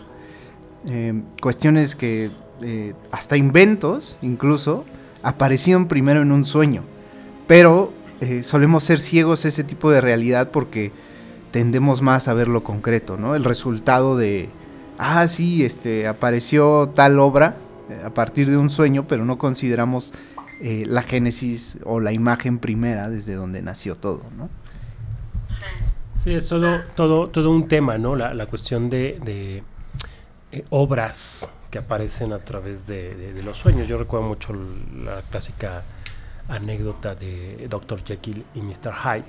cuestiones 1.39 1.95
que 1.95 2.29
eh, 2.61 2.93
hasta 3.11 3.37
inventos 3.37 4.17
incluso 4.21 4.85
aparecieron 5.23 5.87
primero 5.87 6.21
en 6.21 6.31
un 6.31 6.45
sueño. 6.45 6.83
Pero 7.47 7.91
eh, 8.21 8.43
solemos 8.43 8.83
ser 8.83 8.99
ciegos 8.99 9.45
a 9.45 9.47
ese 9.47 9.63
tipo 9.63 9.91
de 9.91 10.01
realidad 10.01 10.51
porque 10.51 10.91
tendemos 11.51 12.01
más 12.01 12.27
a 12.27 12.33
ver 12.33 12.47
lo 12.47 12.63
concreto, 12.63 13.17
¿no? 13.17 13.35
El 13.35 13.43
resultado 13.43 14.17
de, 14.17 14.49
ah, 14.97 15.27
sí, 15.27 15.63
este, 15.63 16.07
apareció 16.07 16.91
tal 16.93 17.19
obra 17.19 17.55
eh, 17.89 18.01
a 18.05 18.13
partir 18.13 18.49
de 18.49 18.57
un 18.57 18.69
sueño, 18.69 19.07
pero 19.07 19.25
no 19.25 19.37
consideramos 19.37 20.13
la 20.61 21.03
génesis 21.03 21.77
o 21.85 22.01
la 22.01 22.11
imagen 22.11 22.59
primera 22.59 23.09
desde 23.09 23.33
donde 23.33 23.61
nació 23.61 23.95
todo, 23.95 24.23
¿no? 24.37 24.49
Sí. 25.47 26.33
Es 26.33 26.49
todo, 26.49 26.81
todo, 26.95 27.29
todo 27.29 27.49
un 27.49 27.69
tema, 27.69 27.97
¿no? 27.97 28.13
La, 28.13 28.33
la 28.33 28.45
cuestión 28.47 28.89
de, 28.89 29.63
obras 30.69 31.49
que 31.69 31.77
aparecen 31.79 32.33
a 32.33 32.39
través 32.39 32.87
de, 32.87 33.15
de- 33.15 33.33
de 33.33 33.43
los 33.43 33.57
sueños. 33.57 33.87
Yo 33.87 33.97
recuerdo 33.97 34.27
mucho 34.27 34.53
la 34.53 35.21
clásica 35.29 35.83
anécdota 36.47 37.13
de 37.15 37.67
Dr. 37.69 38.03
Jekyll 38.03 38.43
y 38.55 38.61
Mr. 38.61 38.91
Hyde 38.93 39.23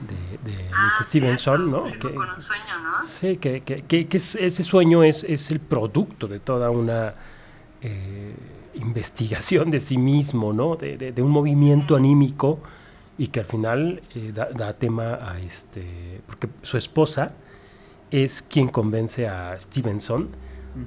de, 0.00 0.50
de 0.52 0.68
Ah, 0.72 0.86
Miss 0.98 1.08
Stevenson, 1.08 1.70
¿no? 1.70 1.82
Que- 1.84 2.14
con 2.14 2.28
un 2.28 2.40
sueño, 2.40 2.78
¿no? 2.82 3.04
Sí, 3.06 3.36
que, 3.36 3.62
que- 3.62 3.82
que- 3.82 4.06
que 4.08 4.16
es- 4.16 4.34
ese 4.36 4.62
sueño 4.64 5.02
es, 5.04 5.24
es 5.24 5.50
el 5.50 5.60
producto 5.60 6.26
de 6.28 6.40
toda 6.40 6.70
una 6.70 7.14
eh, 7.80 8.34
investigación 8.74 9.70
de 9.70 9.78
sí 9.80 9.98
mismo, 9.98 10.52
¿no? 10.52 10.74
De, 10.76 10.96
de- 10.98 11.12
de 11.12 11.22
un 11.22 11.30
movimiento 11.30 11.94
Sí. 11.94 12.00
anímico 12.00 12.60
y 13.18 13.28
que 13.28 13.40
al 13.40 13.46
final 13.46 14.02
eh, 14.14 14.32
da, 14.34 14.46
da 14.50 14.72
tema 14.72 15.14
a 15.20 15.38
este... 15.40 16.20
Porque 16.26 16.48
su 16.62 16.76
esposa 16.76 17.32
es 18.10 18.42
quien 18.42 18.68
convence 18.68 19.28
a 19.28 19.58
Stevenson 19.60 20.28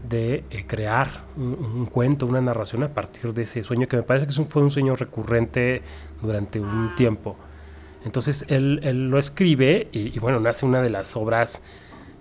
de 0.10 0.44
eh, 0.50 0.65
crear 0.67 1.26
un, 1.36 1.54
un 1.76 1.86
cuento, 1.86 2.26
una 2.26 2.41
narración 2.41 2.84
a 2.84 2.89
partir 2.94 3.34
de 3.34 3.44
ese 3.44 3.63
sueño, 3.63 3.88
que 3.88 3.98
me 3.98 4.04
parece 4.04 4.28
que 4.28 4.39
un- 4.41 4.48
fue 4.48 4.62
un 4.62 4.72
sueño 4.72 4.96
recurrente 4.96 5.82
durante 6.22 6.60
un 6.60 6.96
tiempo. 6.96 7.36
Entonces 8.06 8.46
él, 8.48 8.80
él 8.84 9.10
lo 9.10 9.20
escribe 9.20 9.89
y, 9.91 10.15
y 10.15 10.20
bueno, 10.20 10.39
nace 10.39 10.65
una 10.65 10.82
de 10.82 10.89
las 10.89 11.15
obras, 11.15 11.62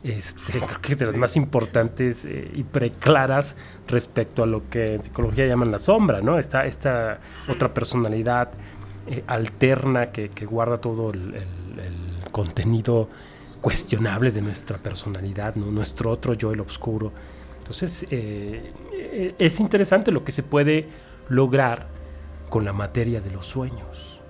este, 0.03 0.53
creo 0.59 0.81
que 0.81 0.95
de 0.97 1.07
las 1.07 1.17
más 1.17 1.37
importantes 1.37 2.25
eh, 2.25 2.51
y 2.55 2.63
preclaras 2.65 3.57
respecto 3.89 4.43
a 4.43 4.47
lo 4.47 4.69
que 4.69 4.95
en 4.97 5.05
psicología 5.05 5.47
llaman 5.47 5.71
la 5.71 5.79
sombra, 5.79 6.21
¿no? 6.23 6.39
Esta, 6.39 6.67
esta 6.67 7.21
Sí. 7.31 7.53
otra 7.53 7.73
personalidad 7.73 8.51
eh, 9.07 9.23
alterna 9.27 10.11
que, 10.13 10.29
que 10.31 10.45
guarda 10.47 10.79
todo 10.79 11.11
el, 11.13 11.35
el- 11.35 11.81
el 11.81 12.31
contenido 12.33 13.09
cuestionable 13.61 14.31
de 14.31 14.41
nuestra 14.43 14.79
personalidad, 14.79 15.55
¿no? 15.55 15.67
Nuestro 15.71 16.11
otro 16.11 16.35
yo, 16.35 16.53
el 16.53 16.61
oscuro. 16.61 17.13
Entonces, 17.61 18.05
eh, 18.11 18.73
eh, 18.93 19.35
es 19.39 19.61
interesante 19.61 20.11
lo 20.11 20.25
que 20.25 20.33
se 20.33 20.43
puede 20.43 20.89
lograr 21.29 21.87
con 22.49 22.65
la 22.65 22.73
materia 22.73 23.21
de 23.21 23.31
los 23.31 23.47
sueños, 23.47 24.21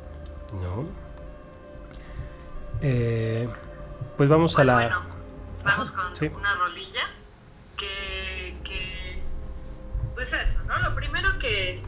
¿no? 0.53 0.87
Eh, 2.83 3.49
pues 4.17 4.29
vamos 4.29 4.55
Pues 4.55 4.61
a 4.61 4.65
la... 4.65 4.75
bueno, 4.75 5.03
vamos 5.65 5.91
con 5.91 6.15
sí. 6.15 6.27
una 6.27 6.55
rolilla 6.57 7.09
que, 7.79 8.55
que, 8.63 9.19
pues 10.15 10.33
eso, 10.33 10.63
¿no? 10.65 10.79
Lo 10.81 10.95
primero 10.95 11.39
que, 11.39 11.83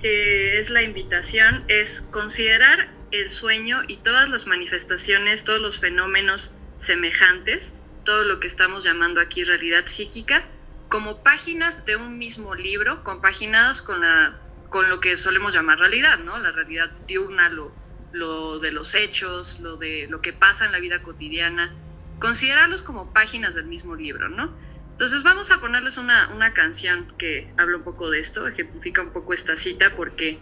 que 0.00 0.58
es 0.58 0.70
la 0.70 0.82
invitación 0.82 1.64
es 1.68 2.00
considerar 2.00 2.90
el 3.10 3.30
sueño 3.30 3.82
y 3.88 3.96
todas 3.98 4.28
las 4.28 4.46
manifestaciones, 4.46 5.44
todos 5.44 5.60
los 5.60 5.78
fenómenos 5.78 6.56
semejantes, 6.78 7.80
todo 8.04 8.24
lo 8.24 8.38
que 8.40 8.46
estamos 8.46 8.84
llamando 8.84 9.20
aquí 9.20 9.44
realidad 9.44 9.86
psíquica, 9.86 10.44
como 10.88 11.22
páginas 11.22 11.86
de 11.86 11.96
un 11.96 12.18
mismo 12.18 12.54
libro, 12.54 13.02
compaginadas 13.02 13.82
con, 13.82 14.00
la, 14.00 14.38
con 14.68 14.88
lo 14.88 15.00
que 15.00 15.16
solemos 15.16 15.54
llamar 15.54 15.78
realidad, 15.78 16.18
¿no? 16.18 16.38
La 16.38 16.52
realidad 16.52 16.90
diurna, 17.06 17.48
lo, 17.48 17.72
lo 18.12 18.58
de 18.60 18.70
los 18.70 18.94
hechos, 18.94 19.60
lo 19.60 19.76
de 19.76 20.06
lo 20.08 20.20
que 20.20 20.32
pasa 20.32 20.66
en 20.66 20.72
la 20.72 20.78
vida 20.78 21.02
cotidiana, 21.02 21.74
considerarlos 22.20 22.82
como 22.82 23.12
páginas 23.12 23.54
del 23.54 23.66
mismo 23.66 23.96
libro, 23.96 24.28
¿no? 24.28 24.56
Entonces 24.92 25.24
vamos 25.24 25.50
a 25.50 25.60
ponerles 25.60 25.96
una, 25.96 26.28
una 26.28 26.54
canción 26.54 27.12
que 27.18 27.52
habla 27.58 27.76
un 27.76 27.82
poco 27.82 28.10
de 28.10 28.20
esto, 28.20 28.46
ejemplifica 28.46 29.02
un 29.02 29.10
poco 29.10 29.32
esta 29.32 29.56
cita, 29.56 29.96
porque 29.96 30.38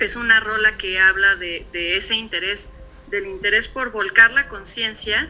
es 0.00 0.16
una 0.16 0.40
rola 0.40 0.76
que 0.76 0.98
habla 0.98 1.36
de, 1.36 1.64
de 1.72 1.96
ese 1.96 2.16
interés, 2.16 2.72
del 3.06 3.26
interés 3.26 3.68
por 3.68 3.92
volcar 3.92 4.32
la 4.32 4.48
conciencia, 4.48 5.28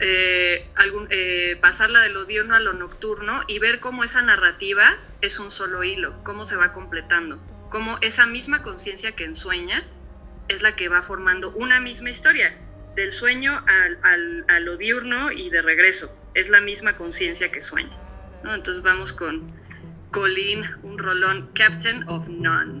eh, 0.00 0.68
eh, 1.10 1.58
pasarla 1.60 2.00
de 2.00 2.08
lo 2.10 2.24
diurno 2.24 2.54
a 2.54 2.60
lo 2.60 2.72
nocturno 2.72 3.42
y 3.46 3.58
ver 3.58 3.80
cómo 3.80 4.02
esa 4.04 4.22
narrativa 4.22 4.96
es 5.20 5.38
un 5.38 5.50
solo 5.50 5.84
hilo, 5.84 6.22
cómo 6.24 6.44
se 6.44 6.56
va 6.56 6.72
completando, 6.72 7.38
cómo 7.70 7.96
esa 8.00 8.26
misma 8.26 8.62
conciencia 8.62 9.12
que 9.12 9.24
ensueña 9.24 9.84
es 10.48 10.62
la 10.62 10.74
que 10.74 10.88
va 10.88 11.02
formando 11.02 11.50
una 11.50 11.80
misma 11.80 12.10
historia, 12.10 12.56
del 12.96 13.12
sueño 13.12 13.52
al, 13.68 13.98
al- 14.02 14.44
a 14.48 14.58
lo 14.60 14.76
diurno 14.76 15.30
y 15.30 15.48
de 15.50 15.62
regreso, 15.62 16.12
es 16.34 16.48
la 16.48 16.60
misma 16.60 16.96
conciencia 16.96 17.52
que 17.52 17.60
sueña. 17.60 17.96
¿no? 18.42 18.54
Entonces 18.54 18.82
vamos 18.82 19.12
con 19.12 19.52
Colleen, 20.10 20.64
un 20.82 20.98
rolón 20.98 21.50
Captain 21.54 22.02
of 22.08 22.26
None. 22.28 22.80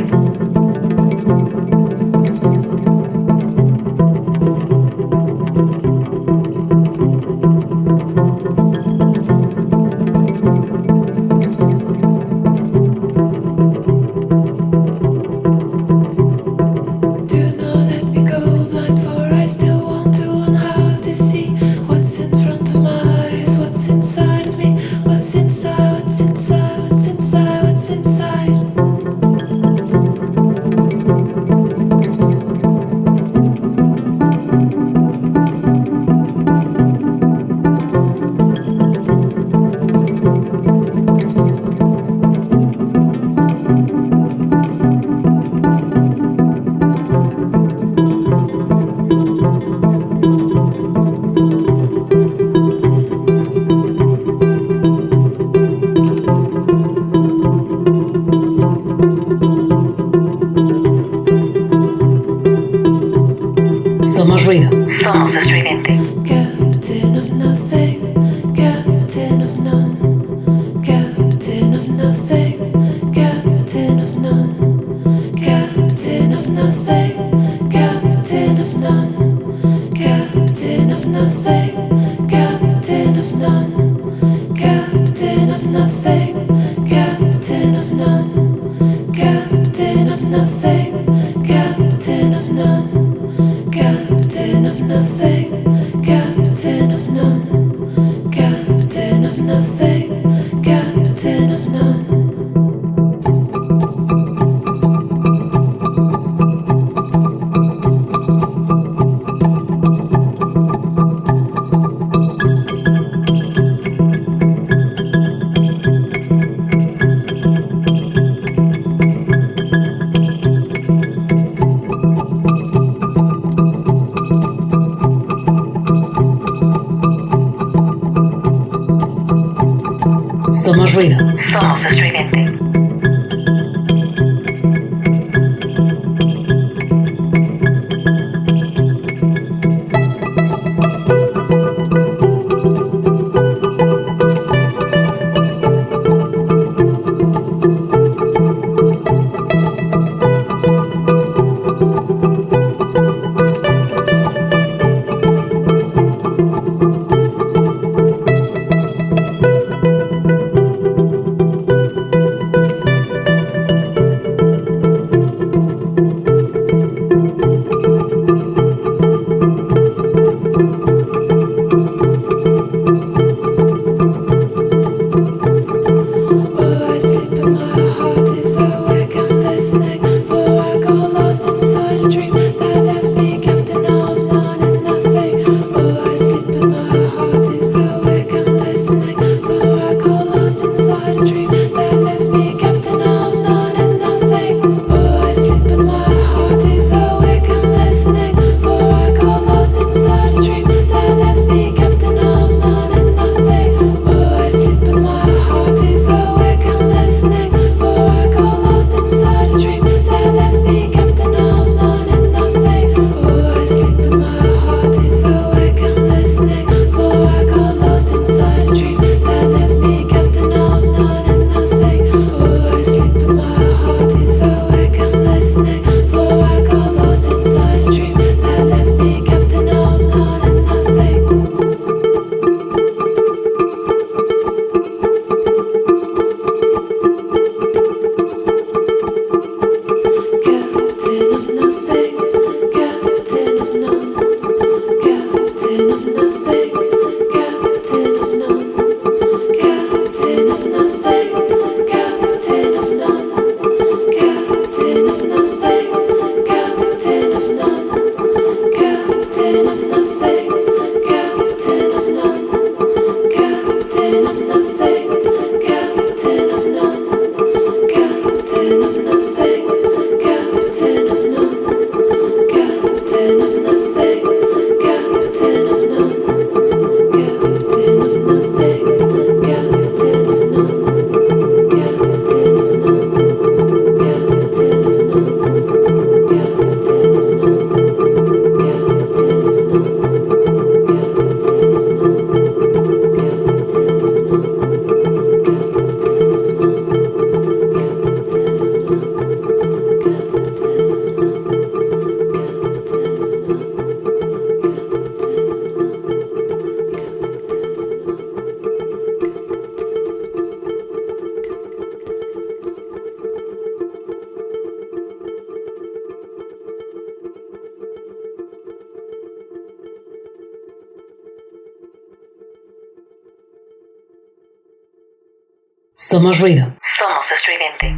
Somos 326.11 326.41
ruido. 326.41 326.67
Somos 326.99 327.31
estridente. 327.31 327.95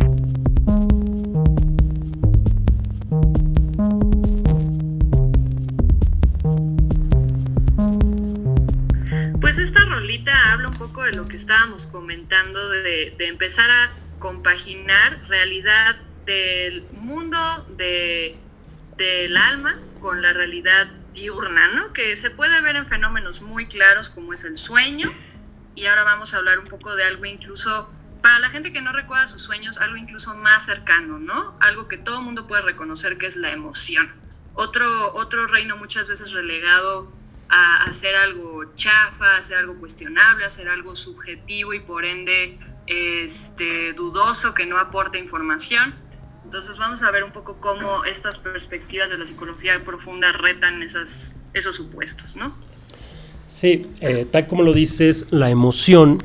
Pues 9.42 9.58
esta 9.58 9.84
rolita 9.86 10.52
habla 10.52 10.68
un 10.68 10.76
poco 10.76 11.02
de 11.02 11.14
lo 11.14 11.28
que 11.28 11.36
estábamos 11.36 11.88
comentando, 11.88 12.70
de, 12.70 13.16
de 13.18 13.28
empezar 13.28 13.72
a 13.72 13.90
compaginar 14.20 15.20
realidad 15.28 15.96
del 16.28 16.86
mundo 16.92 17.40
de, 17.76 18.36
del 18.96 19.36
alma 19.38 19.80
con 20.02 20.22
la 20.22 20.34
realidad 20.34 20.86
diurna, 21.16 21.70
¿no? 21.70 21.94
Que 21.94 22.16
se 22.16 22.30
puede 22.30 22.62
ver 22.62 22.76
en 22.76 22.86
fenómenos 22.86 23.42
muy 23.42 23.66
claros 23.66 24.10
como 24.10 24.34
es 24.34 24.44
el 24.44 24.56
sueño. 24.56 25.12
Y 25.74 25.88
ahora 25.88 26.04
vamos 26.04 26.36
a 26.36 26.38
hablar 26.38 26.60
un 26.60 26.68
poco 26.68 26.96
de 26.96 27.06
algo 27.06 27.26
incluso, 27.26 27.90
que 28.74 28.82
no 28.82 28.92
recuerda 28.92 29.28
sus 29.28 29.42
sueños, 29.42 29.78
algo 29.78 29.96
incluso 29.96 30.36
más 30.36 30.66
cercano, 30.66 31.20
¿no? 31.20 31.56
Algo 31.62 31.88
que 31.88 31.98
todo 31.98 32.20
el 32.20 32.26
mundo 32.26 32.48
puede 32.48 32.64
reconocer 32.64 33.18
que 33.18 33.28
es 33.28 33.38
la 33.38 33.52
emoción. 33.52 34.12
Otro, 34.56 35.14
otro 35.14 35.48
reino 35.48 35.78
muchas 35.78 36.08
veces 36.08 36.32
relegado 36.32 37.12
a 37.50 37.84
hacer 37.84 38.16
algo 38.16 38.74
chafa, 38.76 39.38
hacer 39.38 39.58
algo 39.58 39.76
cuestionable, 39.76 40.44
hacer 40.46 40.68
algo 40.70 40.96
subjetivo 40.96 41.74
y 41.74 41.80
por 41.80 42.04
ende 42.04 42.58
este, 42.88 43.94
dudoso 43.94 44.54
que 44.54 44.66
no 44.66 44.78
aporte 44.78 45.18
información. 45.18 45.96
Entonces 46.44 46.78
vamos 46.78 47.04
a 47.04 47.12
ver 47.12 47.24
un 47.24 47.32
poco 47.32 47.58
cómo 47.60 48.06
estas 48.06 48.38
perspectivas 48.38 49.10
de 49.10 49.18
la 49.18 49.26
psicología 49.26 49.84
profunda 49.84 50.32
retan 50.32 50.84
esas, 50.84 51.36
esos 51.54 51.76
supuestos, 51.76 52.36
¿no? 52.36 52.56
Sí, 53.46 53.88
eh, 54.02 54.28
tal 54.32 54.48
como 54.48 54.64
lo 54.64 54.74
dices, 54.74 55.28
la 55.30 55.50
emoción 55.50 56.20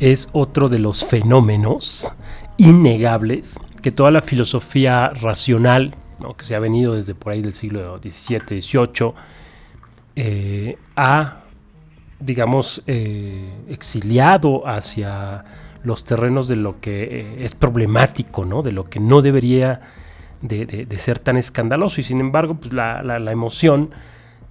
es 0.00 0.28
otro 0.32 0.68
de 0.68 0.78
los 0.78 1.04
fenómenos 1.04 2.14
innegables 2.56 3.58
que 3.82 3.92
toda 3.92 4.10
la 4.10 4.20
filosofía 4.20 5.08
racional, 5.10 5.94
que 6.36 6.44
se 6.44 6.54
ha 6.54 6.58
venido 6.58 6.94
desde 6.94 7.14
por 7.14 7.32
ahí 7.32 7.40
del 7.42 7.52
siglo 7.52 7.98
XVII, 7.98 8.60
XVIII, 8.60 9.12
eh, 10.16 10.76
ha, 10.96 11.40
digamos, 12.18 12.82
eh, 12.86 13.48
exiliado 13.68 14.66
hacia 14.66 15.44
los 15.82 16.04
terrenos 16.04 16.46
de 16.48 16.56
lo 16.56 16.80
que 16.80 17.02
eh, 17.04 17.36
es 17.44 17.54
problemático, 17.54 18.44
¿no? 18.44 18.62
de 18.62 18.72
lo 18.72 18.84
que 18.84 19.00
no 19.00 19.22
debería 19.22 19.80
de, 20.42 20.86
ser 20.98 21.18
tan 21.18 21.36
escandaloso. 21.38 22.00
Y 22.00 22.04
sin 22.04 22.20
embargo, 22.20 22.56
pues, 22.56 22.72
la- 22.72 23.02
la 23.02 23.32
emoción 23.32 23.90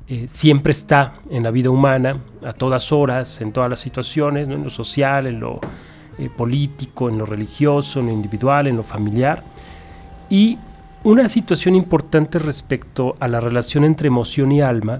eh, 0.09 0.25
siempre 0.27 0.71
está 0.71 1.15
en 1.29 1.43
la 1.43 1.51
vida 1.51 1.69
humana, 1.69 2.17
a 2.43 2.53
todas 2.53 2.91
horas, 2.91 3.41
en 3.41 3.51
todas 3.51 3.69
las 3.69 3.79
situaciones, 3.79 4.47
en 4.49 4.63
lo 4.63 4.69
social, 4.69 5.27
en 5.27 5.39
lo 5.39 5.59
eh, 6.17 6.29
político, 6.35 7.09
en 7.09 7.17
lo 7.17 7.25
religioso, 7.25 7.99
en 7.99 8.07
lo 8.07 8.11
individual, 8.11 8.67
en 8.67 8.77
lo 8.77 8.83
familiar. 8.83 9.43
Y 10.29 10.57
una 11.03 11.27
situación 11.29 11.75
importante 11.75 12.39
respecto 12.39 13.15
a 13.19 13.27
la 13.27 13.39
relación 13.39 13.83
entre 13.85 14.07
emoción 14.07 14.51
y 14.51 14.61
alma 14.61 14.99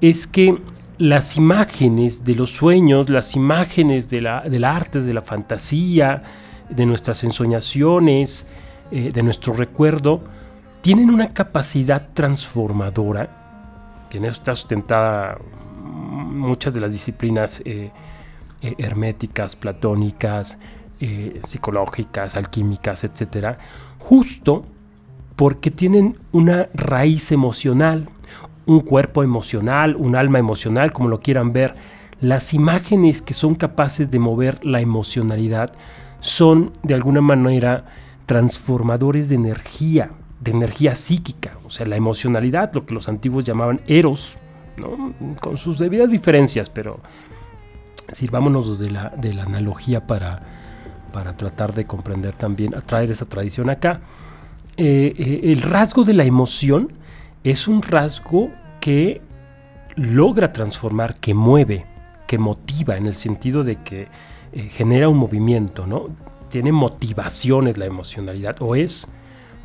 es 0.00 0.26
que 0.26 0.56
las 0.98 1.36
imágenes 1.36 2.24
de 2.24 2.34
los 2.34 2.50
sueños, 2.50 3.08
las 3.10 3.36
imágenes 3.36 4.08
de 4.08 4.20
la- 4.20 4.40
del 4.42 4.64
arte, 4.64 5.00
de 5.00 5.12
la 5.12 5.22
fantasía, 5.22 6.22
de 6.70 6.86
nuestras 6.86 7.24
ensoñaciones, 7.24 8.46
eh, 8.90 9.10
de 9.12 9.22
nuestro 9.22 9.52
recuerdo, 9.52 10.22
tienen 10.80 11.10
una 11.10 11.32
capacidad 11.34 12.08
transformadora, 12.14 13.37
que 14.08 14.18
en 14.18 14.24
eso 14.24 14.38
está 14.38 14.54
sustentada 14.54 15.38
muchas 15.82 16.74
de 16.74 16.80
las 16.80 16.92
disciplinas 16.92 17.62
eh, 17.64 17.90
eh, 18.60 18.74
herméticas, 18.78 19.56
platónicas, 19.56 20.58
eh, 21.00 21.40
psicológicas, 21.46 22.36
alquímicas, 22.36 23.04
etcétera, 23.04 23.58
justo 23.98 24.64
porque 25.36 25.70
tienen 25.70 26.18
una 26.32 26.68
raíz 26.74 27.30
emocional, 27.30 28.08
un 28.66 28.80
cuerpo 28.80 29.22
emocional, 29.22 29.94
un 29.96 30.16
alma 30.16 30.38
emocional, 30.38 30.92
como 30.92 31.08
lo 31.08 31.20
quieran 31.20 31.52
ver. 31.52 31.76
Las 32.20 32.52
imágenes 32.52 33.22
que 33.22 33.32
son 33.32 33.54
capaces 33.54 34.10
de 34.10 34.18
mover 34.18 34.64
la 34.64 34.80
emocionalidad 34.80 35.72
son 36.18 36.72
de 36.82 36.94
alguna 36.94 37.20
manera 37.20 37.84
transformadores 38.26 39.28
de 39.28 39.36
energía, 39.36 40.10
de 40.40 40.52
energía 40.52 40.94
psíquica, 40.94 41.58
o 41.64 41.70
sea, 41.70 41.86
la 41.86 41.96
emocionalidad, 41.96 42.72
lo 42.72 42.86
que 42.86 42.94
los 42.94 43.08
antiguos 43.08 43.44
llamaban 43.44 43.80
eros, 43.86 44.38
¿no? 44.76 45.14
con 45.40 45.58
sus 45.58 45.78
debidas 45.78 46.10
diferencias, 46.10 46.70
pero 46.70 47.00
sirvámonos 48.12 48.78
de 48.78 48.90
la, 48.90 49.10
de 49.10 49.34
la 49.34 49.42
analogía 49.42 50.06
para, 50.06 50.42
para 51.12 51.36
tratar 51.36 51.74
de 51.74 51.86
comprender 51.86 52.32
también, 52.34 52.74
atraer 52.74 53.10
esa 53.10 53.24
tradición 53.24 53.70
acá. 53.70 54.00
Eh, 54.76 55.12
eh, 55.18 55.40
el 55.52 55.62
rasgo 55.62 56.04
de 56.04 56.14
la 56.14 56.24
emoción 56.24 56.92
es 57.42 57.66
un 57.66 57.82
rasgo 57.82 58.50
que 58.80 59.20
logra 59.96 60.52
transformar, 60.52 61.16
que 61.16 61.34
mueve, 61.34 61.84
que 62.26 62.38
motiva, 62.38 62.96
en 62.96 63.06
el 63.06 63.14
sentido 63.14 63.64
de 63.64 63.82
que 63.82 64.08
eh, 64.52 64.62
genera 64.70 65.08
un 65.08 65.18
movimiento, 65.18 65.86
¿no? 65.86 66.08
Tiene 66.48 66.72
motivaciones 66.72 67.76
la 67.76 67.86
emocionalidad, 67.86 68.56
o 68.60 68.76
es 68.76 69.08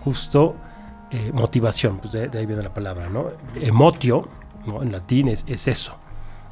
justo 0.04 0.56
eh, 1.12 1.32
motivación, 1.34 2.00
pues 2.00 2.14
de, 2.14 2.30
ahí 2.38 2.46
viene 2.46 2.64
la 2.64 2.74
palabra, 2.74 3.10
¿no? 3.10 3.28
Emotio, 3.56 4.28
¿no? 4.66 4.82
En 4.82 4.92
latín 4.92 5.28
es, 5.28 5.46
es 5.48 5.68
eso, 5.68 5.96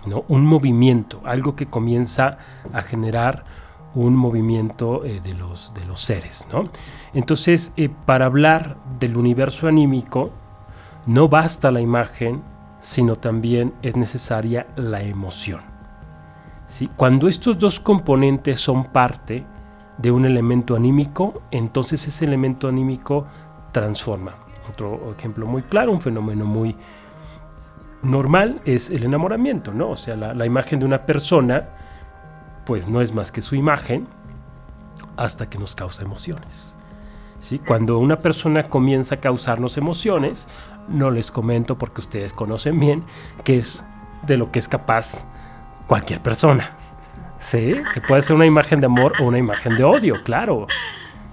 ¿no? 0.05 0.23
Un 0.27 0.45
movimiento, 0.45 1.21
algo 1.25 1.55
que 1.55 1.65
comienza 1.65 2.37
a 2.71 2.81
generar 2.81 3.43
un 3.95 4.15
movimiento 4.15 5.03
eh, 5.03 5.19
de, 5.19 5.33
los, 5.33 5.73
de 5.73 5.85
los 5.85 6.01
seres, 6.01 6.45
¿no? 6.51 6.65
Entonces, 7.13 7.73
eh, 7.75 7.89
para 8.05 8.25
hablar 8.25 8.77
del 8.99 9.17
universo 9.17 9.67
anímico, 9.67 10.31
no 11.05 11.27
basta 11.27 11.71
la 11.71 11.81
imagen, 11.81 12.43
sino 12.79 13.15
también 13.15 13.73
es 13.81 13.95
necesaria 13.97 14.67
la 14.75 15.01
emoción. 15.01 15.61
¿sí? 16.67 16.89
Cuando 16.95 17.27
estos 17.27 17.57
dos 17.57 17.79
componentes 17.79 18.59
son 18.59 18.85
parte 18.85 19.45
de 20.01 20.11
un 20.11 20.25
elemento 20.25 20.75
anímico, 20.75 21.41
entonces 21.51 22.07
ese 22.07 22.25
elemento 22.25 22.67
anímico 22.67 23.27
transforma. 23.71 24.33
Otro 24.69 25.13
ejemplo 25.17 25.45
muy 25.45 25.63
claro, 25.63 25.91
un 25.91 26.01
fenómeno 26.01 26.45
muy 26.45 26.75
normal 28.03 28.61
es 28.65 28.89
el 28.89 29.03
enamoramiento, 29.03 29.73
¿no? 29.73 29.91
O 29.91 29.95
sea, 29.95 30.15
la, 30.15 30.33
la 30.33 30.45
imagen 30.45 30.79
de 30.79 30.85
una 30.85 31.05
persona, 31.05 31.69
pues 32.65 32.87
no 32.87 33.01
es 33.01 33.13
más 33.13 33.31
que 33.31 33.41
su 33.41 33.55
imagen 33.55 34.07
hasta 35.17 35.49
que 35.49 35.57
nos 35.57 35.75
causa 35.75 36.01
emociones. 36.03 36.75
¿sí? 37.39 37.59
Cuando 37.59 37.97
una 37.99 38.19
persona 38.19 38.63
comienza 38.63 39.15
a 39.15 39.19
causarnos 39.19 39.77
emociones, 39.77 40.47
no 40.87 41.11
les 41.11 41.31
comento 41.31 41.77
porque 41.77 42.01
ustedes 42.01 42.33
conocen 42.33 42.79
bien 42.79 43.03
que 43.43 43.57
es 43.57 43.83
de 44.25 44.37
lo 44.37 44.51
que 44.51 44.59
es 44.59 44.67
capaz 44.67 45.25
cualquier 45.87 46.21
persona. 46.21 46.75
¿Sí? 47.41 47.73
Que 47.93 47.99
puede 47.99 48.21
ser 48.21 48.35
una 48.35 48.45
imagen 48.45 48.79
de 48.79 48.85
amor 48.85 49.13
o 49.19 49.25
una 49.25 49.39
imagen 49.39 49.75
de 49.75 49.83
odio, 49.83 50.23
claro. 50.23 50.67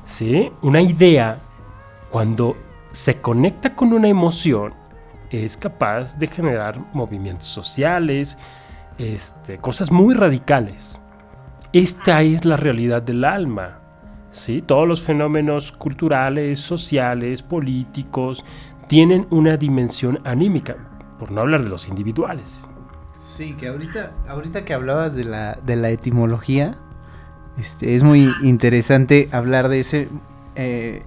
¿sí? 0.02 0.50
Una 0.62 0.80
idea, 0.80 1.38
cuando 2.08 2.56
se 2.90 3.20
conecta 3.20 3.76
con 3.76 3.92
una 3.92 4.08
emoción, 4.08 4.74
es 5.30 5.56
capaz 5.56 6.18
de 6.18 6.26
generar 6.26 6.80
movimientos 6.94 7.46
sociales, 7.46 8.38
este, 8.96 9.58
cosas 9.58 9.92
muy 9.92 10.14
radicales. 10.14 11.00
Esta 11.72 12.22
es 12.22 12.46
la 12.46 12.56
realidad 12.56 13.02
del 13.02 13.24
alma. 13.24 13.78
¿sí? 14.30 14.62
Todos 14.62 14.88
los 14.88 15.02
fenómenos 15.02 15.72
culturales, 15.72 16.58
sociales, 16.58 17.42
políticos, 17.42 18.44
tienen 18.86 19.26
una 19.28 19.58
dimensión 19.58 20.20
anímica, 20.24 20.76
por 21.18 21.30
no 21.30 21.42
hablar 21.42 21.62
de 21.62 21.68
los 21.68 21.86
individuales. 21.86 22.66
Sí, 23.18 23.54
que 23.54 23.66
ahorita, 23.66 24.12
ahorita 24.28 24.64
que 24.64 24.74
hablabas 24.74 25.16
de 25.16 25.24
la, 25.24 25.58
de 25.66 25.74
la 25.74 25.90
etimología, 25.90 26.76
este, 27.58 27.96
es 27.96 28.04
muy 28.04 28.32
interesante 28.42 29.28
hablar 29.32 29.68
de 29.68 29.80
ese 29.80 30.08
eh, 30.54 31.02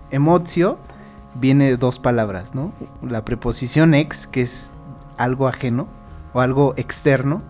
viene 1.36 1.70
de 1.70 1.78
dos 1.78 1.99
palabras, 1.99 2.53
¿no? 2.53 2.74
La 3.01 3.24
preposición 3.24 3.93
ex, 3.93 4.28
que 4.28 4.41
es 4.41 4.72
algo 5.18 5.47
ajeno 5.47 5.88
o 6.34 6.41
algo 6.41 6.74
externo, 6.76 7.43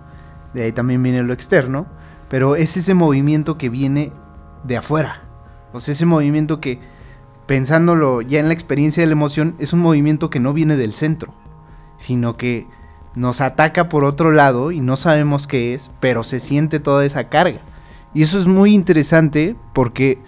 de 0.54 0.66
ahí 0.66 0.72
también 0.72 1.02
viene 1.02 1.24
lo 1.24 1.34
externo, 1.34 1.88
pero 2.30 2.56
es 2.56 2.78
ese 2.78 2.94
movimiento 2.94 3.58
que 3.58 3.70
viene 3.70 4.14
de 4.64 4.78
afuera, 4.78 5.24
o 5.74 5.80
sea, 5.80 5.94
ese 5.94 6.06
movimiento 6.06 6.62
que, 6.62 6.80
pensándolo 7.48 8.22
ya 8.22 8.40
en 8.40 8.48
la 8.48 8.54
experiencia 8.54 9.02
de 9.02 9.08
la 9.08 9.14
emoción, 9.14 9.56
es 9.58 9.74
un 9.74 9.80
movimiento 9.80 10.30
que 10.30 10.40
no 10.40 10.54
viene 10.54 10.76
del 10.76 10.94
centro, 10.94 11.34
sino 11.98 12.38
que 12.38 12.68
nos 13.16 13.42
ataca 13.42 13.90
por 13.90 14.04
otro 14.04 14.32
lado 14.32 14.72
y 14.72 14.80
no 14.82 14.96
sabemos 14.96 15.48
qué 15.48 15.74
es, 15.74 15.92
pero 16.00 16.24
se 16.24 16.40
siente 16.40 16.80
toda 16.80 17.06
esa 17.06 17.30
carga. 17.30 17.60
Y 18.14 18.24
eso 18.24 18.38
es 18.40 18.46
muy 18.46 18.74
interesante 18.74 19.56
porque 19.74 20.20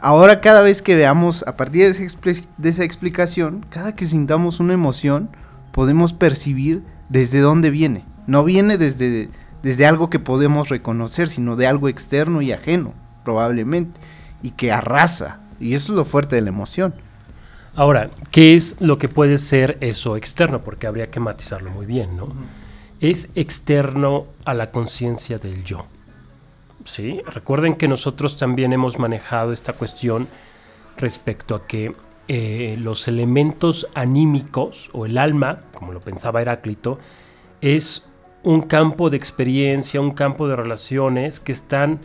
ahora 0.00 0.40
cada 0.40 0.60
vez 0.60 0.82
que 0.82 0.94
veamos, 0.94 1.44
a 1.46 1.56
partir 1.56 1.82
de 1.84 2.68
esa, 2.70 2.84
explicación, 2.84 3.66
cada 3.70 3.94
que 3.94 4.04
sintamos 4.04 4.60
una 4.60 4.74
emoción, 4.74 5.30
podemos 5.72 6.12
percibir 6.12 6.82
desde 7.08 7.40
dónde 7.40 7.70
viene. 7.70 8.04
No 8.26 8.44
viene 8.44 8.78
desde, 8.78 9.30
desde 9.62 9.86
algo 9.86 10.10
que 10.10 10.18
podemos 10.18 10.68
reconocer, 10.68 11.28
sino 11.28 11.56
de 11.56 11.66
algo 11.66 11.88
externo 11.88 12.42
y 12.42 12.52
ajeno, 12.52 12.92
probablemente, 13.24 14.00
y 14.42 14.50
que 14.50 14.72
arrasa. 14.72 15.40
Y 15.60 15.74
eso 15.74 15.92
es 15.92 15.96
lo 15.96 16.04
fuerte 16.04 16.36
de 16.36 16.42
la 16.42 16.50
emoción. 16.50 16.94
Ahora, 17.78 18.10
¿qué 18.32 18.56
es 18.56 18.74
lo 18.80 18.98
que 18.98 19.08
puede 19.08 19.38
ser 19.38 19.78
eso 19.80 20.16
externo? 20.16 20.64
Porque 20.64 20.88
habría 20.88 21.12
que 21.12 21.20
matizarlo 21.20 21.70
muy 21.70 21.86
bien, 21.86 22.16
¿no? 22.16 22.26
Es 22.98 23.30
externo 23.36 24.26
a 24.44 24.52
la 24.52 24.72
conciencia 24.72 25.38
del 25.38 25.62
yo. 25.62 25.86
¿Sí? 26.82 27.20
Recuerden 27.24 27.76
que 27.76 27.86
nosotros 27.86 28.36
también 28.36 28.72
hemos 28.72 28.98
manejado 28.98 29.52
esta 29.52 29.74
cuestión 29.74 30.26
respecto 30.96 31.54
a 31.54 31.68
que 31.68 31.94
eh, 32.26 32.76
los 32.80 33.06
elementos 33.06 33.86
anímicos 33.94 34.90
o 34.92 35.06
el 35.06 35.16
alma, 35.16 35.60
como 35.72 35.92
lo 35.92 36.00
pensaba 36.00 36.42
Heráclito, 36.42 36.98
es 37.60 38.08
un 38.42 38.62
campo 38.62 39.08
de 39.08 39.18
experiencia, 39.18 40.00
un 40.00 40.14
campo 40.14 40.48
de 40.48 40.56
relaciones 40.56 41.38
que 41.38 41.52
están 41.52 42.00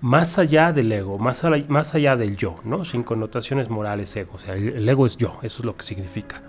más 0.00 0.38
allá 0.38 0.72
del 0.72 0.90
ego, 0.92 1.18
más, 1.18 1.44
ala- 1.44 1.64
más 1.68 1.94
allá 1.94 2.16
del 2.16 2.36
yo, 2.36 2.54
¿no? 2.64 2.84
Sin 2.84 3.02
connotaciones 3.02 3.68
morales 3.68 4.14
ego. 4.16 4.32
O 4.34 4.38
sea, 4.38 4.54
el, 4.54 4.88
ego 4.88 5.06
es 5.06 5.16
yo, 5.16 5.38
eso 5.42 5.60
es 5.60 5.64
lo 5.64 5.74
que 5.74 5.82
significa. 5.82 6.40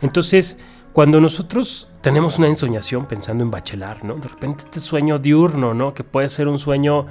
Entonces, 0.00 0.58
cuando 0.92 1.20
nosotros 1.20 1.88
tenemos 2.00 2.38
una 2.38 2.48
ensoñación 2.48 3.06
pensando 3.06 3.44
en 3.44 3.50
bachelar, 3.50 4.04
¿no? 4.04 4.14
De 4.16 4.28
repente 4.28 4.64
este 4.64 4.80
sueño 4.80 5.18
diurno, 5.18 5.74
¿no? 5.74 5.92
Que 5.94 6.04
puede 6.04 6.28
ser 6.28 6.48
un 6.48 6.58
sueño 6.58 7.06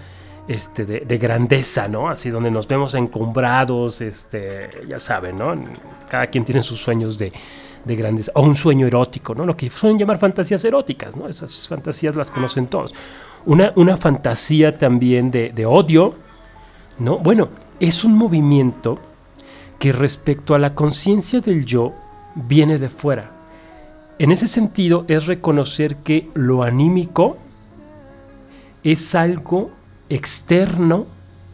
este, 0.48 0.86
de, 0.86 1.00
de 1.02 1.18
grandeza, 1.18 1.88
¿no? 1.88 2.10
Así 2.10 2.30
donde 2.30 2.52
nos 2.52 2.68
vemos 2.68 2.94
encumbrados, 2.96 4.02
este, 4.02 4.70
ya 4.88 5.00
saben, 5.00 5.38
¿no? 5.38 5.56
Cada 6.10 6.28
quien 6.28 6.44
tiene 6.46 6.62
sus 6.62 6.80
sueños 6.82 7.18
de, 7.18 7.32
de 7.84 7.96
grandeza. 7.96 8.32
O 8.36 8.42
un 8.42 8.56
sueño 8.56 8.88
erótico, 8.88 9.34
¿no? 9.36 9.46
Lo 9.46 9.56
que 9.56 9.70
suelen 9.70 9.98
llamar 10.00 10.18
fantasías 10.18 10.64
eróticas, 10.66 11.16
¿no? 11.16 11.28
Esas 11.28 11.68
fantasías 11.68 12.16
las 12.16 12.32
conocen 12.32 12.68
todos. 12.68 12.94
Una, 13.46 13.74
una 13.76 13.98
fantasía 13.98 14.78
también 14.78 15.32
de, 15.32 15.52
de 15.52 15.66
odio, 15.66 16.16
¿no? 17.00 17.20
Bueno, 17.20 17.50
es 17.80 18.04
un 18.04 18.18
movimiento 18.18 19.00
que 19.80 19.92
respecto 19.92 20.56
a 20.56 20.60
la 20.60 20.74
conciencia 20.74 21.42
del 21.42 21.66
yo 21.66 21.94
viene 22.36 22.80
de 22.80 22.90
fuera. 22.90 23.32
En 24.18 24.32
ese 24.32 24.48
sentido 24.48 25.06
es 25.08 25.28
reconocer 25.28 25.98
que 25.98 26.30
lo 26.34 26.64
anímico 26.64 27.38
es 28.84 29.16
algo 29.16 29.72
externo 30.10 31.08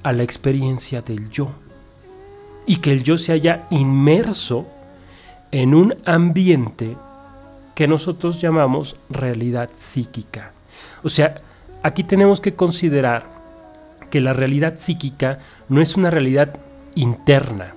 a 0.04 0.14
la 0.14 0.24
experiencia 0.24 1.02
del 1.02 1.30
yo 1.30 1.52
y 2.66 2.78
que 2.78 2.92
el 2.92 3.04
yo 3.04 3.18
se 3.18 3.32
haya 3.32 3.68
inmerso 3.72 4.68
en 5.52 5.74
un 5.74 5.96
ambiente 6.06 6.96
que 7.74 7.88
nosotros 7.88 8.39
llamamos 8.39 8.96
realidad 9.10 9.72
psíquica. 9.74 10.54
O 11.04 11.10
sea, 11.10 11.42
aquí 11.84 12.03
tenemos 12.03 12.41
que 12.41 12.55
considerar 12.55 13.29
que 14.09 14.21
la 14.21 14.34
realidad 14.34 14.75
psíquica 14.77 15.39
no 15.69 15.82
es 15.82 15.95
una 15.95 16.09
realidad 16.09 16.53
interna. 16.95 17.73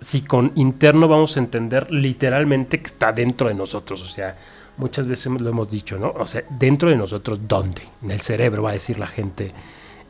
Si 0.00 0.22
con 0.22 0.52
interno 0.54 1.08
vamos 1.08 1.36
a 1.36 1.40
entender 1.40 1.90
literalmente 1.90 2.78
que 2.80 2.86
está 2.86 3.12
dentro 3.12 3.48
de 3.48 3.54
nosotros, 3.54 4.02
o 4.02 4.06
sea, 4.06 4.36
muchas 4.76 5.06
veces 5.06 5.32
lo 5.40 5.48
hemos 5.48 5.70
dicho, 5.70 5.98
¿no? 5.98 6.10
O 6.18 6.26
sea, 6.26 6.42
dentro 6.50 6.90
de 6.90 6.96
nosotros, 6.96 7.40
¿dónde? 7.46 7.82
En 8.02 8.10
el 8.10 8.20
cerebro, 8.20 8.62
va 8.62 8.70
a 8.70 8.72
decir 8.74 8.98
la 8.98 9.06
gente 9.06 9.52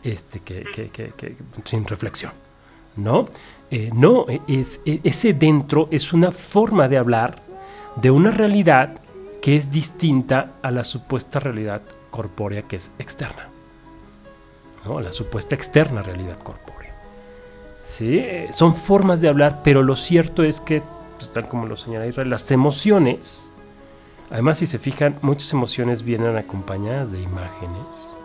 este, 0.02 0.40
que, 0.40 0.64
que- 0.64 0.88
que- 0.90 1.12
que- 1.16 1.36
sin 1.64 1.86
reflexión, 1.86 2.32
¿no? 2.96 3.28
Eh, 3.70 3.90
no, 3.94 4.26
es, 4.46 4.80
e- 4.84 5.00
ese 5.04 5.32
dentro 5.32 5.88
es 5.90 6.12
una 6.12 6.30
forma 6.30 6.88
de 6.88 6.98
hablar 6.98 7.36
de 7.96 8.10
una 8.10 8.30
realidad 8.30 8.96
que 9.40 9.56
es 9.56 9.70
distinta 9.70 10.52
a 10.62 10.70
la 10.70 10.84
supuesta 10.84 11.38
realidad 11.40 11.82
corpórea 12.14 12.62
que 12.62 12.76
es 12.76 12.92
externa. 13.00 13.48
¿no? 14.84 15.00
La 15.00 15.10
supuesta 15.10 15.56
externa 15.56 16.00
realidad 16.00 16.38
corpórea. 16.38 16.94
¿Sí? 17.82 18.24
Son 18.50 18.72
formas 18.72 19.20
de 19.20 19.26
hablar, 19.26 19.62
pero 19.64 19.82
lo 19.82 19.96
cierto 19.96 20.44
es 20.44 20.60
que, 20.60 20.80
pues, 21.18 21.32
tal 21.32 21.48
como 21.48 21.66
lo 21.66 21.74
señala 21.74 22.06
Israel, 22.06 22.30
las 22.30 22.48
emociones, 22.52 23.50
además 24.30 24.58
si 24.58 24.68
se 24.68 24.78
fijan, 24.78 25.18
muchas 25.22 25.52
emociones 25.54 26.04
vienen 26.04 26.36
acompañadas 26.36 27.10
de 27.10 27.20
imágenes. 27.20 28.16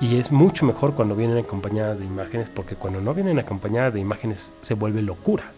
Y 0.00 0.16
es 0.16 0.32
mucho 0.32 0.66
mejor 0.66 0.96
cuando 0.96 1.14
vienen 1.14 1.38
acompañadas 1.38 2.00
de 2.00 2.04
imágenes, 2.04 2.50
porque 2.50 2.74
cuando 2.74 3.00
no 3.00 3.14
vienen 3.14 3.38
acompañadas 3.38 3.94
de 3.94 4.00
imágenes 4.00 4.52
se 4.60 4.74
vuelve 4.74 5.02
locura. 5.02 5.52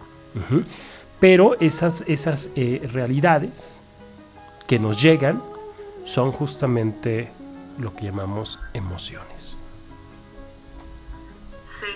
Pero 1.20 1.58
esas, 1.58 2.04
esas 2.06 2.50
eh, 2.54 2.86
realidades 2.92 3.82
que 4.66 4.78
nos 4.78 5.00
llegan 5.00 5.40
son 6.04 6.32
justamente 6.32 7.32
lo 7.78 7.94
que 7.94 8.06
llamamos 8.06 8.58
emociones. 8.72 9.58
Sí, 11.64 11.86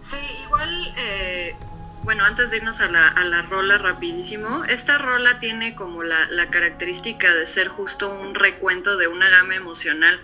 sí, 0.00 0.16
igual, 0.44 0.94
eh, 0.96 1.54
bueno, 2.02 2.24
antes 2.24 2.50
de 2.50 2.56
irnos 2.56 2.80
a 2.80 2.88
la, 2.88 3.08
a 3.08 3.24
la 3.24 3.42
rola 3.42 3.78
rapidísimo, 3.78 4.64
esta 4.64 4.98
rola 4.98 5.38
tiene 5.38 5.74
como 5.74 6.02
la, 6.02 6.26
la 6.30 6.50
característica 6.50 7.32
de 7.34 7.46
ser 7.46 7.68
justo 7.68 8.10
un 8.10 8.34
recuento 8.34 8.96
de 8.96 9.08
una 9.08 9.28
gama 9.28 9.54
emocional 9.54 10.20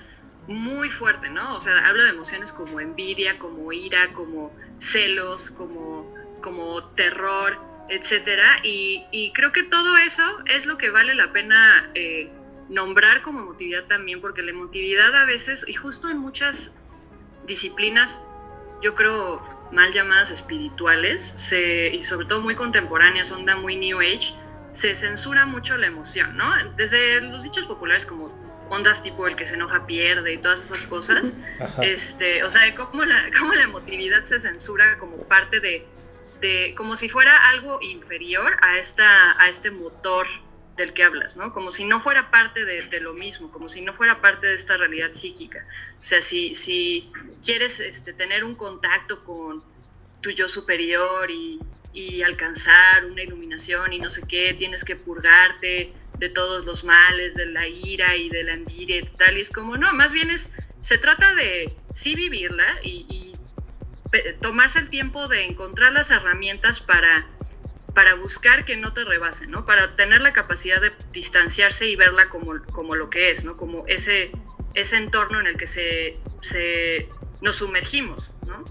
muy 0.48 0.90
fuerte, 0.90 1.30
¿no? 1.30 1.54
O 1.54 1.60
sea, 1.60 1.86
habla 1.86 2.04
de 2.04 2.10
emociones 2.10 2.52
como 2.52 2.80
envidia, 2.80 3.38
como 3.38 3.72
ira, 3.72 4.12
como 4.12 4.52
celos, 4.78 5.50
como, 5.50 6.12
como 6.40 6.82
terror, 6.88 7.60
etcétera. 7.88 8.56
Y, 8.62 9.04
y 9.12 9.32
creo 9.32 9.52
que 9.52 9.62
todo 9.62 9.98
eso 9.98 10.22
es 10.46 10.66
lo 10.66 10.78
que 10.78 10.90
vale 10.90 11.14
la 11.14 11.32
pena 11.32 11.90
eh, 11.94 12.30
nombrar 12.70 13.22
como 13.22 13.40
emotividad 13.40 13.84
también, 13.84 14.20
porque 14.20 14.42
la 14.42 14.50
emotividad 14.50 15.14
a 15.14 15.26
veces, 15.26 15.64
y 15.68 15.74
justo 15.74 16.08
en 16.08 16.18
muchas 16.18 16.78
disciplinas, 17.46 18.22
yo 18.80 18.94
creo 18.94 19.42
mal 19.72 19.92
llamadas 19.92 20.30
espirituales, 20.30 21.20
se, 21.22 21.88
y 21.88 22.02
sobre 22.02 22.26
todo 22.26 22.40
muy 22.40 22.54
contemporáneas, 22.54 23.30
onda 23.32 23.56
muy 23.56 23.76
New 23.76 24.00
Age, 24.00 24.34
se 24.70 24.94
censura 24.94 25.46
mucho 25.46 25.76
la 25.76 25.88
emoción, 25.88 26.36
¿no? 26.36 26.48
Desde 26.76 27.20
los 27.20 27.42
dichos 27.42 27.66
populares 27.66 28.06
como 28.06 28.26
ondas 28.70 29.02
tipo 29.02 29.26
el 29.26 29.34
que 29.34 29.46
se 29.46 29.54
enoja 29.54 29.84
pierde 29.84 30.32
y 30.32 30.38
todas 30.38 30.62
esas 30.62 30.84
cosas, 30.84 31.34
este, 31.82 32.44
o 32.44 32.48
sea, 32.48 32.72
cómo 32.76 33.04
la, 33.04 33.30
cómo 33.38 33.52
la 33.52 33.64
emotividad 33.64 34.22
se 34.22 34.38
censura 34.38 34.96
como 34.98 35.16
parte 35.24 35.58
de, 35.58 35.86
de, 36.40 36.74
como 36.76 36.94
si 36.94 37.08
fuera 37.08 37.50
algo 37.50 37.78
inferior 37.82 38.56
a, 38.62 38.78
esta, 38.78 39.40
a 39.42 39.48
este 39.48 39.72
motor 39.72 40.26
del 40.80 40.92
que 40.92 41.04
hablas, 41.04 41.36
¿no? 41.36 41.52
Como 41.52 41.70
si 41.70 41.84
no 41.84 42.00
fuera 42.00 42.30
parte 42.30 42.64
de, 42.64 43.00
lo 43.00 43.14
mismo, 43.14 43.50
como 43.50 43.68
si 43.68 43.82
no 43.82 43.94
fuera 43.94 44.20
parte 44.20 44.46
de 44.46 44.54
esta 44.54 44.76
realidad 44.76 45.12
psíquica. 45.12 45.66
O 46.00 46.02
sea, 46.02 46.22
si, 46.22 46.54
si 46.54 47.10
quieres 47.44 47.80
este, 47.80 48.12
tener 48.12 48.44
un 48.44 48.54
contacto 48.54 49.22
con 49.22 49.62
tu 50.20 50.30
yo 50.30 50.48
superior 50.48 51.30
y, 51.30 51.60
y 51.92 52.22
alcanzar 52.22 53.04
una 53.06 53.22
iluminación 53.22 53.92
y 53.92 53.98
no 53.98 54.10
sé 54.10 54.26
qué, 54.26 54.54
tienes 54.54 54.84
que 54.84 54.96
purgarte 54.96 55.92
de 56.18 56.28
todos 56.28 56.66
los 56.66 56.84
males, 56.84 57.34
de 57.34 57.46
la 57.46 57.66
ira 57.66 58.14
y 58.16 58.28
de 58.28 58.44
la 58.44 58.52
envidia 58.52 58.98
y 58.98 59.02
tal. 59.02 59.36
Y 59.36 59.40
es 59.40 59.50
como, 59.50 59.76
no, 59.76 59.92
más 59.94 60.12
bien 60.12 60.30
es, 60.30 60.54
se 60.80 60.98
trata 60.98 61.34
de 61.34 61.72
sí 61.94 62.14
vivirla 62.14 62.66
y, 62.82 63.16
tomarse 64.42 64.80
el 64.80 64.90
tiempo 64.90 65.28
de 65.28 65.44
encontrar 65.44 65.92
las 65.92 66.10
herramientas 66.10 66.80
para, 66.80 67.28
para 67.94 68.14
buscar 68.14 68.64
que 68.64 68.76
no 68.76 68.92
te 68.92 69.04
rebasen, 69.04 69.50
¿no? 69.50 69.64
Para 69.64 69.96
tener 69.96 70.20
la 70.20 70.32
capacidad 70.32 70.80
de 70.80 70.92
distanciarse 71.12 71.86
y 71.86 71.96
verla 71.96 72.28
como, 72.28 72.62
como 72.72 72.94
lo 72.94 73.10
que 73.10 73.30
es, 73.30 73.44
¿no? 73.44 73.56
Como 73.56 73.84
ese, 73.88 74.30
ese 74.74 74.96
entorno 74.96 75.40
en 75.40 75.46
el 75.46 75.56
que 75.56 75.66
se, 75.66 76.18
se, 76.40 77.08
nos 77.40 77.56
sumergimos, 77.56 78.34
¿no? 78.46 78.64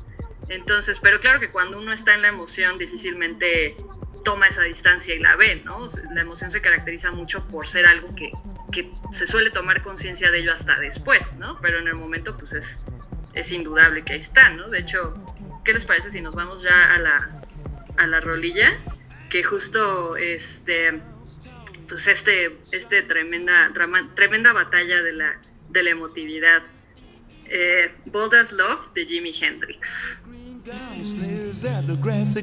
Entonces, 0.47 0.99
pero 0.99 1.19
claro 1.19 1.39
que 1.39 1.51
cuando 1.51 1.77
uno 1.77 1.91
está 1.91 2.15
en 2.15 2.21
la 2.21 2.29
emoción 2.29 2.77
difícilmente 2.77 3.75
toma 4.23 4.47
esa 4.47 4.63
distancia 4.63 5.13
y 5.13 5.19
la 5.19 5.35
ve, 5.35 5.61
¿no? 5.65 5.85
La 6.13 6.21
emoción 6.21 6.51
se 6.51 6.61
caracteriza 6.61 7.11
mucho 7.11 7.47
por 7.47 7.67
ser 7.67 7.85
algo 7.85 8.15
que, 8.15 8.31
que 8.71 8.91
se 9.11 9.25
suele 9.25 9.49
tomar 9.49 9.81
conciencia 9.81 10.31
de 10.31 10.39
ello 10.39 10.53
hasta 10.53 10.79
después, 10.79 11.33
¿no? 11.33 11.59
Pero 11.61 11.79
en 11.79 11.87
el 11.87 11.95
momento, 11.95 12.37
pues 12.37 12.53
es, 12.53 12.81
es 13.33 13.51
indudable 13.51 14.03
que 14.03 14.13
ahí 14.13 14.19
está, 14.19 14.49
¿no? 14.49 14.69
De 14.69 14.79
hecho, 14.79 15.13
¿qué 15.63 15.73
les 15.73 15.85
parece 15.85 16.09
si 16.09 16.21
nos 16.21 16.35
vamos 16.35 16.61
ya 16.63 16.93
a 16.93 16.99
la, 16.99 17.41
a 17.97 18.07
la 18.07 18.19
rolilla? 18.19 18.77
Que 19.29 19.43
justo 19.43 20.15
este, 20.15 20.99
pues 21.87 22.07
este, 22.07 22.57
este 22.71 23.03
tremenda, 23.03 23.71
trama- 23.73 24.13
tremenda 24.15 24.53
batalla 24.53 25.01
de 25.03 25.13
la, 25.13 25.39
de 25.69 25.83
la 25.83 25.89
emotividad. 25.91 26.63
Eh, 27.45 27.91
Bold 28.11 28.33
as 28.33 28.51
Love 28.51 28.93
de 28.93 29.05
Jimi 29.05 29.31
Hendrix. 29.31 30.23
Sniffs 31.03 31.65
at 31.65 31.87
the 31.87 31.95
grassy 31.95 32.41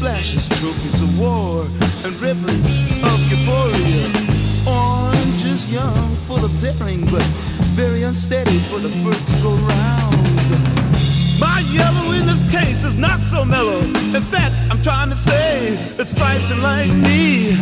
flashes 0.00 0.48
trophies 0.48 1.02
of 1.02 1.20
war 1.20 1.60
and 2.08 2.12
ribbons 2.24 2.80
of 3.04 3.18
euphoria. 3.28 4.08
Orange 4.64 5.44
is 5.44 5.70
young, 5.70 6.08
full 6.24 6.42
of 6.42 6.52
daring, 6.58 7.04
but 7.12 7.22
very 7.76 8.02
unsteady 8.02 8.58
for 8.72 8.78
the 8.78 8.88
first 9.04 9.36
go 9.42 9.52
round. 9.52 10.16
My 11.38 11.60
yellow 11.68 12.12
in 12.12 12.24
this 12.24 12.50
case 12.50 12.82
is 12.82 12.96
not 12.96 13.20
so 13.20 13.44
mellow. 13.44 13.80
In 14.16 14.24
fact, 14.24 14.54
I'm 14.70 14.80
trying 14.80 15.10
to 15.10 15.16
say 15.16 15.76
it's 16.00 16.14
fighting 16.14 16.62
like 16.62 16.88
me. 16.88 17.52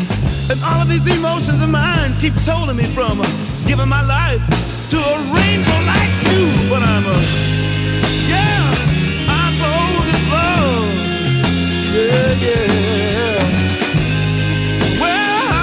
And 0.48 0.62
all 0.62 0.80
of 0.80 0.88
these 0.88 1.10
emotions 1.18 1.60
of 1.60 1.70
mine 1.70 2.12
keep 2.20 2.34
holding 2.46 2.76
me 2.76 2.86
from 2.94 3.18
giving 3.66 3.88
my 3.88 4.02
life 4.06 4.42
to 4.90 4.96
a 4.96 5.18
rainbow 5.34 5.78
like 5.90 6.14
you. 6.30 6.70
But 6.70 6.82
I'm 6.86 7.02
a, 7.02 7.18
yeah, 8.30 8.67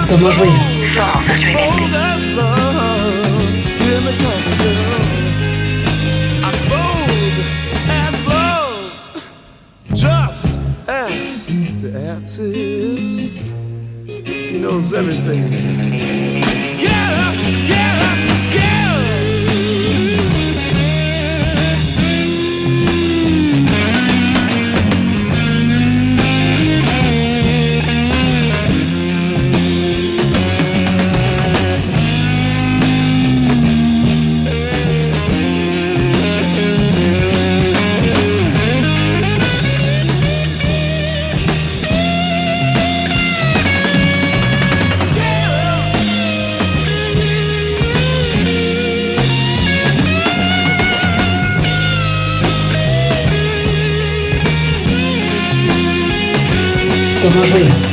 Somos 0.07 0.35
ruido. 0.37 0.53
bold 1.53 1.95
as 1.95 2.23
love. 2.35 3.39
Hear 3.79 3.99
me 4.01 4.11
talking, 4.21 4.57
girl. 4.61 5.03
I'm 6.45 6.57
bold 6.69 7.37
as 7.89 8.15
love. 8.27 8.83
Just 9.93 10.47
ask 10.87 11.47
the 11.81 11.91
axis. 12.17 13.11
He 14.05 14.57
knows 14.59 14.93
everything. 14.93 15.51
Yeah, 16.79 17.33
yeah, 17.33 17.65
yeah. 17.67 18.04
Somos 57.25 57.49
ruido. 57.53 57.84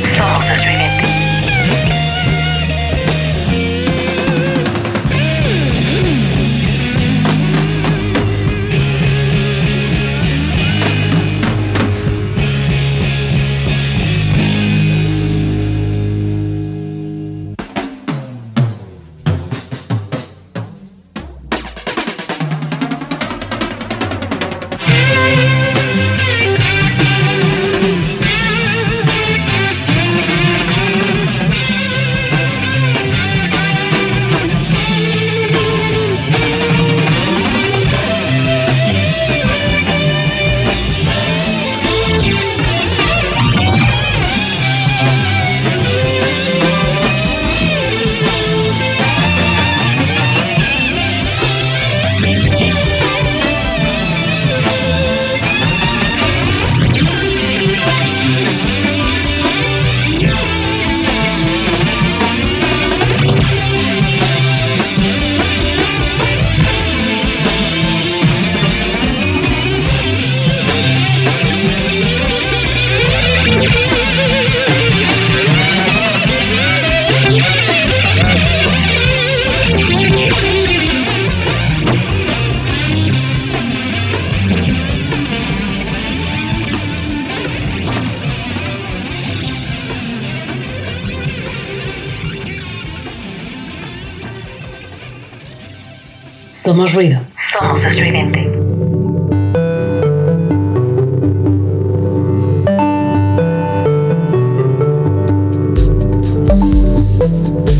Somos 96.73 96.93
ruido. 96.95 97.21
Somos 97.51 97.85
estridente. 97.85 98.51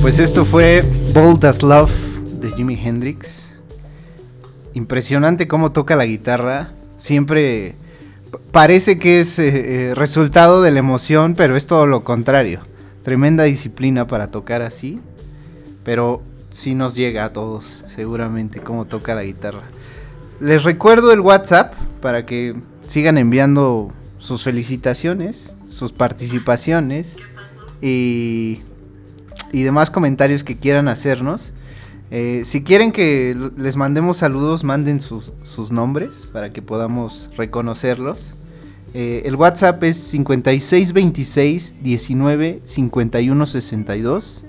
Pues 0.03 0.19
esto 0.19 0.45
fue 0.45 0.83
Bold 1.11 1.43
as 1.43 1.63
Love 1.63 1.91
de 2.39 2.51
Jimi 2.51 2.79
Hendrix. 2.79 3.59
Impresionante 4.75 5.47
cómo 5.47 5.71
toca 5.71 5.95
la 5.95 6.05
guitarra. 6.05 6.69
Siempre 6.99 7.73
parece 8.51 8.99
que 8.99 9.21
es 9.21 9.39
eh, 9.39 9.49
eh, 9.89 9.95
resultado 9.95 10.61
de 10.61 10.69
la 10.69 10.77
emoción, 10.77 11.33
pero 11.33 11.55
es 11.55 11.65
todo 11.65 11.87
lo 11.87 12.03
contrario. 12.03 12.59
Tremenda 13.01 13.45
disciplina 13.45 14.05
para 14.05 14.29
tocar 14.29 14.61
así. 14.61 14.99
Pero 15.83 16.21
sí 16.53 16.75
nos 16.75 16.95
llega 16.95 17.25
a 17.25 17.33
todos, 17.33 17.83
seguramente, 17.87 18.59
cómo 18.61 18.85
toca 18.85 19.15
la 19.15 19.23
guitarra. 19.23 19.63
Les 20.39 20.63
recuerdo 20.63 21.11
el 21.11 21.19
WhatsApp 21.19 21.73
para 21.99 22.25
que 22.25 22.55
sigan 22.85 23.17
enviando 23.17 23.91
sus 24.19 24.43
felicitaciones, 24.43 25.55
sus 25.67 25.91
participaciones 25.91 27.17
y, 27.81 28.61
demás 29.51 29.89
comentarios 29.89 30.43
que 30.43 30.55
quieran 30.55 30.87
hacernos. 30.87 31.53
Eh, 32.11 32.41
si 32.45 32.63
quieren 32.63 32.91
que 32.91 33.35
les 33.57 33.75
mandemos 33.75 34.17
saludos, 34.17 34.63
manden 34.63 34.99
sus, 34.99 35.31
sus 35.43 35.71
nombres 35.71 36.27
para 36.31 36.53
que 36.53 36.61
podamos 36.61 37.29
reconocerlos. 37.35 38.33
Eh, 38.93 39.23
el 39.25 39.35
WhatsApp 39.35 39.83
es 39.83 39.97
5626 39.97 41.75
19 41.81 42.61
51 42.63 43.45
62. 43.47 44.45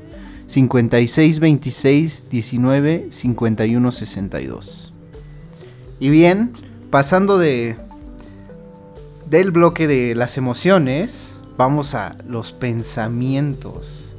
5626 0.47 2.27
19 2.31 3.07
51 3.11 3.93
62. 3.93 4.93
Y 6.01 6.09
bien, 6.09 6.53
pasando 6.91 7.39
de 7.39 7.77
del 9.29 9.51
bloque 9.51 9.87
de 9.87 10.15
las 10.15 10.37
emociones, 10.37 11.37
vamos 11.57 11.95
a 11.95 12.17
los 12.29 12.53
pensamientos. 12.53 14.17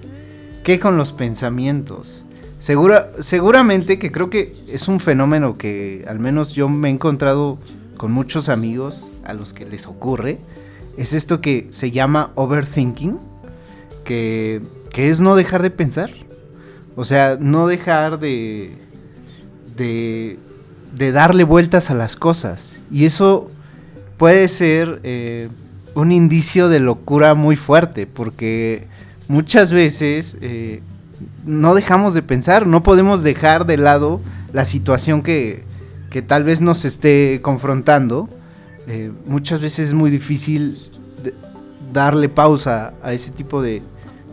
¿Qué 0.64 0.80
con 0.80 0.98
los 0.98 1.14
pensamientos? 1.14 2.24
Segura, 2.60 3.12
seguramente 3.20 4.00
que 4.00 4.12
creo 4.12 4.30
que 4.30 4.56
es 4.68 4.88
un 4.88 5.00
fenómeno 5.00 5.58
que 5.58 6.04
al 6.08 6.20
menos 6.20 6.54
yo 6.54 6.68
me 6.68 6.90
he 6.90 6.92
encontrado 6.92 7.60
con 7.98 8.12
muchos 8.12 8.50
amigos 8.50 9.12
a 9.24 9.34
los 9.34 9.54
que 9.54 9.66
les 9.66 9.88
ocurre. 9.88 10.40
Es 10.98 11.14
esto 11.14 11.42
que 11.42 11.68
se 11.70 11.92
llama 11.92 12.32
overthinking, 12.36 13.20
que, 14.04 14.62
que 14.96 15.10
es 15.10 15.20
no 15.20 15.36
dejar 15.36 15.62
de 15.62 15.72
pensar. 15.72 16.10
O 16.96 17.04
sea, 17.04 17.38
no 17.38 17.68
dejar 17.68 18.18
de, 18.18 18.78
de, 19.76 20.38
darle 21.12 21.44
vueltas 21.44 21.92
a 21.92 21.96
las 21.96 22.16
cosas. 22.16 22.82
Y 22.90 23.04
eso 23.04 23.50
puede 24.16 24.48
ser 24.48 25.02
eh, 25.04 25.50
un 25.96 26.14
indicio 26.14 26.70
de 26.70 26.80
locura 26.80 27.34
muy 27.34 27.58
fuerte, 27.58 28.08
porque 28.08 28.88
muchas 29.28 29.74
veces 29.74 30.38
eh, 30.40 30.82
no 31.46 31.76
dejamos 31.76 32.14
de 32.14 32.22
pensar, 32.22 32.66
no 32.66 32.82
podemos 32.82 33.22
dejar 33.22 33.66
de 33.66 33.76
lado 33.76 34.22
la 34.54 34.64
situación 34.64 35.24
que, 35.24 35.66
que 36.10 36.22
tal 36.22 36.46
vez 36.46 36.62
nos 36.62 36.86
esté 36.86 37.42
confrontando. 37.42 38.30
Eh, 38.88 39.12
muchas 39.26 39.60
veces 39.60 39.90
es 39.90 39.94
muy 39.94 40.10
difícil 40.10 40.78
darle 41.92 42.30
pausa 42.30 42.94
a 43.04 43.12
ese 43.12 43.32
tipo 43.32 43.62
de, 43.62 43.82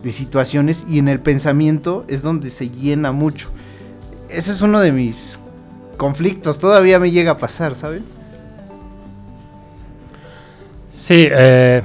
de 0.02 0.10
situaciones 0.10 0.86
y 0.88 0.98
en 0.98 1.08
el 1.08 1.20
pensamiento 1.20 2.04
es 2.08 2.22
donde 2.22 2.50
se 2.50 2.70
llena 2.70 3.12
mucho. 3.12 3.50
Ese 4.28 4.52
es 4.52 4.62
uno 4.62 4.80
de 4.80 4.92
mis 4.92 5.38
conflictos, 5.96 6.58
todavía 6.58 6.98
me 6.98 7.10
llega 7.10 7.32
a 7.32 7.38
pasar, 7.38 7.76
¿saben? 7.76 8.04
Sí, 10.90 11.26
eh, 11.30 11.82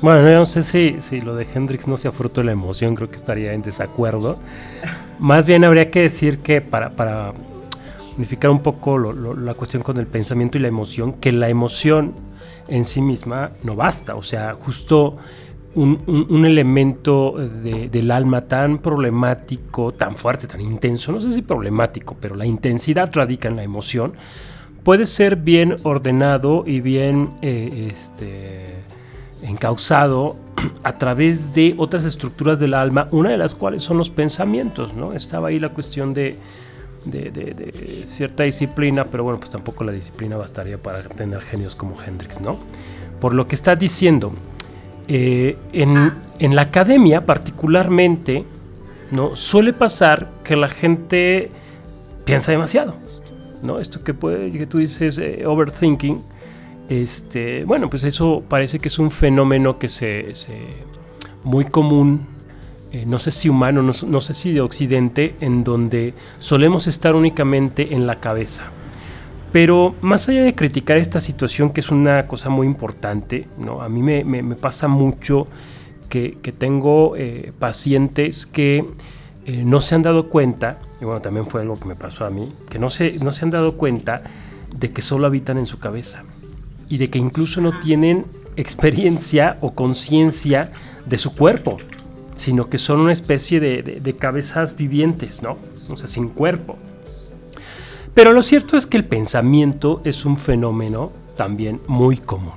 bueno, 0.00 0.28
yo 0.28 0.34
no 0.34 0.46
sé 0.46 0.62
si, 0.62 0.96
si 0.98 1.20
lo 1.20 1.36
de 1.36 1.46
Hendrix 1.54 1.86
no 1.86 1.96
sea 1.96 2.10
fruto 2.10 2.40
de 2.40 2.46
la 2.46 2.52
emoción, 2.52 2.96
creo 2.96 3.08
que 3.08 3.14
estaría 3.14 3.52
en 3.52 3.62
desacuerdo. 3.62 4.36
Más 5.20 5.46
bien 5.46 5.64
habría 5.64 5.90
que 5.92 6.00
decir 6.00 6.38
que 6.38 6.60
para, 6.60 6.90
para 6.90 7.32
unificar 8.16 8.50
un 8.50 8.60
poco 8.60 8.98
la 8.98 9.54
cuestión 9.54 9.84
con 9.84 9.98
el 9.98 10.06
pensamiento 10.06 10.58
y 10.58 10.60
la 10.60 10.68
emoción, 10.68 11.12
que 11.12 11.30
la 11.30 11.48
emoción 11.48 12.14
en 12.66 12.84
sí 12.84 13.00
misma 13.00 13.52
no 13.62 13.76
basta, 13.76 14.16
o 14.16 14.22
sea, 14.22 14.54
justo 14.54 15.18
un, 15.74 16.44
elemento 16.44 17.34
de- 17.38 17.88
del 17.88 18.10
alma 18.10 18.42
tan 18.42 18.78
problemático, 18.78 19.92
tan 19.92 20.16
fuerte, 20.16 20.46
tan 20.46 20.60
intenso, 20.60 21.12
no 21.12 21.20
sé 21.20 21.32
si 21.32 21.42
problemático, 21.42 22.16
pero 22.20 22.34
la 22.34 22.46
intensidad 22.46 23.10
radica 23.12 23.48
en 23.48 23.56
la 23.56 23.62
emoción, 23.62 24.12
puede 24.84 25.06
ser 25.06 25.36
bien 25.36 25.76
ordenado 25.84 26.64
y 26.66 26.80
bien 26.80 27.30
eh, 27.40 27.88
este, 27.90 28.66
encauzado 29.42 30.36
a 30.82 30.98
través 30.98 31.54
de 31.54 31.74
otras 31.78 32.04
estructuras 32.04 32.58
del 32.58 32.74
alma, 32.74 33.08
una 33.10 33.30
de 33.30 33.38
las 33.38 33.54
cuales 33.54 33.82
son 33.82 33.96
los 33.98 34.10
pensamientos, 34.10 34.94
¿no? 34.94 35.12
Estaba 35.12 35.48
ahí 35.48 35.58
la 35.58 35.70
cuestión 35.70 36.12
de 36.14 36.36
cierta 38.04 38.44
disciplina, 38.44 39.04
pero 39.04 39.24
bueno, 39.24 39.38
pues 39.38 39.50
tampoco 39.50 39.84
la 39.84 39.92
disciplina 39.92 40.36
bastaría 40.36 40.78
para 40.78 41.02
tener 41.02 41.40
genios 41.40 41.74
como 41.74 41.96
Hendrix, 42.00 42.40
¿no? 42.40 42.58
Por 43.20 43.34
lo 43.34 43.46
que 43.46 43.54
estás 43.54 43.78
diciendo, 43.78 44.32
eh, 45.08 45.56
en, 45.72 46.12
en 46.38 46.56
la 46.56 46.62
academia 46.62 47.26
particularmente, 47.26 48.44
¿no? 49.10 49.36
Suele 49.36 49.72
pasar 49.72 50.28
que 50.42 50.56
la 50.56 50.68
gente 50.68 51.50
piensa 52.24 52.52
demasiado, 52.52 52.96
¿no? 53.62 53.78
Esto 53.78 54.02
que, 54.02 54.14
puede, 54.14 54.50
que 54.50 54.66
tú 54.66 54.78
dices 54.78 55.18
eh, 55.18 55.44
overthinking, 55.46 56.22
este, 56.88 57.64
bueno, 57.64 57.88
pues 57.88 58.04
eso 58.04 58.42
parece 58.48 58.78
que 58.78 58.88
es 58.88 58.98
un 58.98 59.10
fenómeno 59.10 59.78
que 59.78 59.88
se, 59.88 60.32
muy 61.44 61.64
común, 61.64 62.26
eh, 62.92 63.04
no 63.06 63.18
sé 63.18 63.30
si 63.30 63.48
humano, 63.48 63.82
no, 63.82 63.92
no 64.06 64.20
sé 64.20 64.34
si 64.34 64.52
de 64.52 64.60
Occidente, 64.60 65.34
en 65.40 65.64
donde 65.64 66.14
solemos 66.38 66.86
estar 66.86 67.14
únicamente 67.14 67.94
en 67.94 68.06
la 68.06 68.20
cabeza. 68.20 68.70
Pero 69.52 69.94
más 70.00 70.28
allá 70.28 70.44
de 70.44 70.54
criticar 70.54 70.96
esta 70.96 71.20
situación, 71.20 71.70
que 71.70 71.80
es 71.80 71.90
una 71.90 72.26
cosa 72.26 72.48
muy 72.48 72.66
importante, 72.66 73.46
¿no? 73.58 73.82
a 73.82 73.88
mí 73.88 74.02
me, 74.02 74.42
pasa 74.56 74.88
mucho 74.88 75.46
que, 76.08 76.38
tengo 76.56 77.16
eh, 77.16 77.52
pacientes 77.58 78.46
que 78.46 78.84
eh, 79.44 79.62
no 79.64 79.80
se 79.80 79.94
han 79.94 80.02
dado 80.02 80.30
cuenta, 80.30 80.78
y 81.00 81.04
bueno, 81.04 81.20
también 81.20 81.46
fue 81.46 81.60
algo 81.60 81.78
que 81.78 81.84
me 81.84 81.96
pasó 81.96 82.24
a 82.24 82.30
mí, 82.30 82.50
que 82.70 82.78
no 82.78 82.88
se, 82.88 83.18
no 83.18 83.30
se 83.30 83.44
han 83.44 83.50
dado 83.50 83.76
cuenta 83.76 84.22
de 84.74 84.90
que 84.90 85.02
solo 85.02 85.26
habitan 85.26 85.58
en 85.58 85.66
su 85.66 85.78
cabeza 85.78 86.24
y 86.88 86.96
de 86.96 87.10
que 87.10 87.18
incluso 87.18 87.60
no 87.60 87.78
tienen 87.80 88.24
experiencia 88.56 89.58
o 89.60 89.72
conciencia 89.72 90.72
de 91.04 91.18
su 91.18 91.34
cuerpo, 91.34 91.76
sino 92.34 92.70
que 92.70 92.78
son 92.78 93.00
una 93.00 93.12
especie 93.12 93.60
de- 93.60 93.82
de 93.82 94.16
cabezas 94.16 94.76
vivientes, 94.76 95.42
¿no? 95.42 95.58
O 95.90 95.96
sea, 95.96 96.08
sin 96.08 96.28
cuerpo. 96.28 96.78
Pero 98.14 98.32
lo 98.32 98.42
cierto 98.42 98.76
es 98.76 98.86
que 98.86 98.96
el 98.96 99.04
pensamiento 99.04 100.00
es 100.04 100.24
un 100.24 100.36
fenómeno 100.36 101.12
también 101.36 101.80
muy 101.86 102.16
común. 102.16 102.52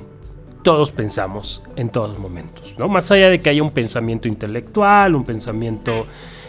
Todos 0.64 0.91
pensamos 0.91 1.62
en 1.76 1.89
todos 1.89 2.18
momentos, 2.20 2.76
¿no? 2.78 2.88
Más 2.88 3.12
allá 3.12 3.30
de 3.30 3.39
que 3.39 3.49
haya 3.49 3.64
un 3.64 3.72
pensamiento 3.72 4.28
intelectual, 4.28 5.16
un 5.16 5.24
pensamiento 5.24 6.08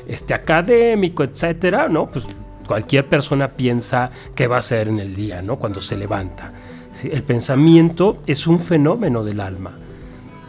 este, 0.09 0.35
académico, 0.35 1.23
etcétera, 1.23 1.89
¿no? 1.89 2.07
Pues 2.07 2.27
cualquier 2.67 3.07
persona 3.07 3.49
piensa 3.49 4.11
qué 4.35 4.47
va 4.47 4.57
a 4.57 4.59
hacer 4.61 4.89
en 4.89 4.99
el 4.99 5.15
día, 5.15 5.43
¿no? 5.43 5.57
Cuando 5.57 5.81
se 5.81 5.97
levanta. 5.97 6.53
El 7.05 7.23
pensamiento 7.23 8.19
es 8.27 8.47
un 8.47 8.59
fenómeno 8.59 9.23
del 9.23 9.41
alma. 9.41 9.73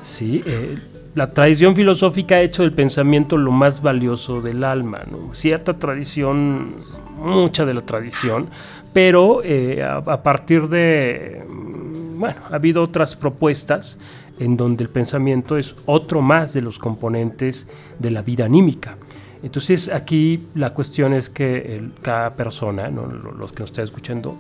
¿sí? 0.02 0.42
Eh, 0.46 0.78
la 1.16 1.34
tradición 1.34 1.76
filosófica 1.76 2.36
ha 2.36 2.42
hecho 2.42 2.64
del 2.64 2.74
pensamiento 2.74 3.38
lo 3.38 3.52
más 3.52 3.82
valioso 3.82 4.42
del 4.42 4.64
alma. 4.64 5.02
Cierta 5.34 5.78
tradición, 5.78 6.76
mucha 7.18 7.66
de 7.66 7.74
la 7.74 7.82
tradición, 7.82 8.48
pero 8.94 9.42
eh, 9.44 9.84
a, 9.84 9.98
a 9.98 10.24
partir 10.24 10.68
de, 10.70 11.44
mm, 11.48 12.20
bueno, 12.20 12.36
ha 12.50 12.56
habido 12.56 12.82
otras 12.84 13.16
propuestas 13.16 13.98
en 14.40 14.56
donde 14.56 14.84
el 14.84 14.90
pensamiento 14.90 15.58
es 15.58 15.76
otro 15.86 16.22
más 16.22 16.54
de 16.54 16.62
los 16.62 16.78
componentes 16.80 17.68
de 18.00 18.12
la 18.12 18.22
vida 18.22 18.46
anímica. 18.46 18.98
Entonces 19.44 19.90
aquí 19.92 20.48
la 20.56 20.74
cuestión 20.74 21.14
es 21.14 21.30
que 21.30 21.76
el- 21.76 21.94
cada 22.02 22.34
persona, 22.34 22.90
¿no? 22.90 23.06
Lo- 23.06 23.32
los 23.32 23.52
que 23.54 23.62
nos 23.62 23.70
estén 23.72 23.84
escuchando, 23.84 24.36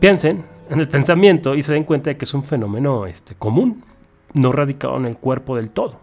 piensen 0.00 0.44
en 0.70 0.80
el 0.80 0.88
pensamiento 0.88 1.54
y 1.54 1.62
se 1.62 1.72
den 1.72 1.84
cuenta 1.84 2.10
de 2.10 2.16
que 2.16 2.24
es 2.24 2.34
un 2.34 2.42
fenómeno 2.44 3.06
este, 3.06 3.34
común, 3.36 3.84
no 4.34 4.50
radicado 4.52 4.96
en 4.96 5.04
el 5.06 5.16
cuerpo 5.16 5.56
del 5.56 5.70
todo, 5.70 6.00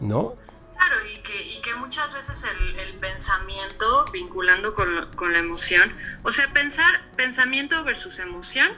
¿no? 0.00 0.34
Claro, 0.76 0.96
y 1.14 1.22
que, 1.22 1.58
y 1.58 1.60
que 1.60 1.74
muchas 1.78 2.12
veces 2.14 2.44
el, 2.44 2.78
el 2.80 2.89
pensamiento, 3.00 4.04
vinculando 4.12 4.74
con, 4.74 5.10
con 5.16 5.32
la 5.32 5.38
emoción, 5.38 5.94
o 6.22 6.32
sea, 6.32 6.48
pensar 6.52 7.10
pensamiento 7.16 7.82
versus 7.84 8.18
emoción 8.18 8.70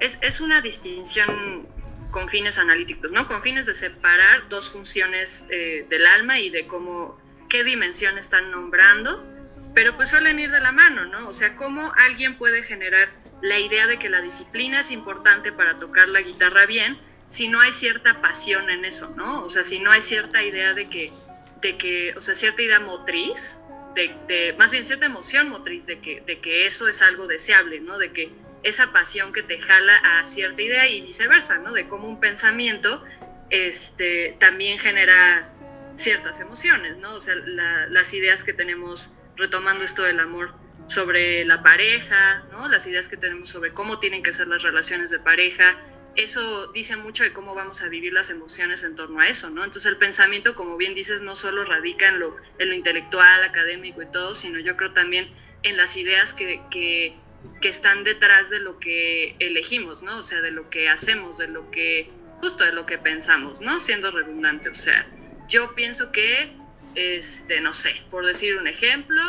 es, 0.00 0.18
es 0.22 0.40
una 0.40 0.60
distinción 0.60 1.66
con 2.10 2.28
fines 2.28 2.58
analíticos, 2.58 3.10
¿no? 3.10 3.26
Con 3.26 3.42
fines 3.42 3.66
de 3.66 3.74
separar 3.74 4.48
dos 4.48 4.70
funciones 4.70 5.48
eh, 5.50 5.84
del 5.90 6.06
alma 6.06 6.38
y 6.38 6.48
de 6.48 6.66
cómo, 6.66 7.18
qué 7.48 7.64
dimensión 7.64 8.18
están 8.18 8.52
nombrando, 8.52 9.24
pero 9.74 9.96
pues 9.96 10.10
suelen 10.10 10.38
ir 10.38 10.52
de 10.52 10.60
la 10.60 10.70
mano, 10.70 11.06
¿no? 11.06 11.26
O 11.26 11.32
sea, 11.32 11.56
cómo 11.56 11.92
alguien 11.96 12.38
puede 12.38 12.62
generar 12.62 13.10
la 13.42 13.58
idea 13.58 13.88
de 13.88 13.98
que 13.98 14.08
la 14.08 14.20
disciplina 14.20 14.78
es 14.78 14.92
importante 14.92 15.50
para 15.50 15.80
tocar 15.80 16.08
la 16.08 16.20
guitarra 16.20 16.66
bien 16.66 17.00
si 17.28 17.48
no 17.48 17.60
hay 17.60 17.72
cierta 17.72 18.20
pasión 18.20 18.70
en 18.70 18.84
eso, 18.84 19.12
¿no? 19.16 19.42
O 19.42 19.50
sea, 19.50 19.64
si 19.64 19.80
no 19.80 19.90
hay 19.90 20.00
cierta 20.00 20.40
idea 20.42 20.72
de 20.72 20.88
que, 20.88 21.12
de 21.60 21.76
que 21.76 22.14
o 22.16 22.20
sea, 22.20 22.36
cierta 22.36 22.62
idea 22.62 22.78
motriz, 22.78 23.58
de, 23.94 24.54
más 24.58 24.70
bien 24.70 24.84
cierta 24.84 25.06
emoción 25.06 25.48
motriz 25.48 25.86
de 25.86 26.00
que, 26.00 26.20
de 26.20 26.40
que 26.40 26.66
eso 26.66 26.88
es 26.88 27.02
algo 27.02 27.26
deseable, 27.26 27.80
¿no? 27.80 27.98
De 27.98 28.12
que 28.12 28.30
esa 28.62 28.92
pasión 28.92 29.32
que 29.32 29.42
te 29.42 29.58
jala 29.58 29.96
a 29.96 30.24
cierta 30.24 30.62
idea 30.62 30.88
y 30.88 31.00
viceversa, 31.02 31.58
¿no? 31.58 31.72
De 31.72 31.86
cómo 31.88 32.08
un 32.08 32.18
pensamiento 32.20 33.02
este, 33.50 34.36
también 34.40 34.78
genera 34.78 35.50
ciertas 35.96 36.40
emociones, 36.40 36.96
¿no? 36.96 37.14
O 37.14 37.20
sea, 37.20 37.36
la- 37.36 37.86
las 37.88 38.12
ideas 38.14 38.42
que 38.42 38.52
tenemos, 38.52 39.14
retomando 39.36 39.84
esto 39.84 40.02
del 40.02 40.18
amor, 40.20 40.54
sobre 40.86 41.44
la 41.44 41.62
pareja, 41.62 42.44
¿no? 42.50 42.68
Las 42.68 42.86
ideas 42.86 43.08
que 43.08 43.16
tenemos 43.16 43.48
sobre 43.48 43.72
cómo 43.72 44.00
tienen 44.00 44.22
que 44.22 44.32
ser 44.32 44.48
las 44.48 44.62
relaciones 44.62 45.10
de 45.10 45.18
pareja, 45.18 45.76
eso 46.16 46.68
dice 46.68 46.96
mucho 46.96 47.24
de 47.24 47.32
cómo 47.32 47.54
vamos 47.54 47.82
a 47.82 47.88
vivir 47.88 48.12
las 48.12 48.30
emociones 48.30 48.84
en 48.84 48.94
torno 48.94 49.20
a 49.20 49.28
eso, 49.28 49.50
¿no? 49.50 49.64
Entonces 49.64 49.86
el 49.90 49.96
pensamiento, 49.96 50.54
como 50.54 50.76
bien 50.76 50.94
dices, 50.94 51.22
no 51.22 51.34
solo 51.34 51.64
radica 51.64 52.08
en 52.08 52.20
lo, 52.20 52.36
en 52.58 52.68
lo 52.68 52.74
intelectual, 52.74 53.42
académico 53.42 54.02
y 54.02 54.06
todo, 54.06 54.34
sino 54.34 54.58
yo 54.60 54.76
creo 54.76 54.92
también 54.92 55.28
en 55.62 55.76
las 55.76 55.96
ideas 55.96 56.32
que, 56.34 57.16
están 57.62 58.04
detrás 58.04 58.50
de 58.50 58.60
lo 58.60 58.78
que 58.78 59.36
elegimos, 59.38 60.02
¿no? 60.02 60.18
O 60.18 60.22
sea, 60.22 60.40
de 60.42 60.50
lo 60.50 60.68
que 60.70 60.88
hacemos, 60.88 61.38
de 61.38 61.48
lo 61.48 61.70
que, 61.70 62.10
justo 62.40 62.64
de 62.64 62.72
lo 62.72 62.84
que 62.84 62.98
pensamos, 62.98 63.60
¿no? 63.60 63.80
Siendo 63.80 64.10
redundante, 64.10 64.68
o 64.68 64.74
sea, 64.74 65.06
yo 65.48 65.74
pienso 65.74 66.12
que, 66.12 66.52
este, 66.94 67.60
no 67.60 67.72
sé, 67.72 68.02
por 68.10 68.26
decir 68.26 68.56
un 68.56 68.66
ejemplo, 68.66 69.22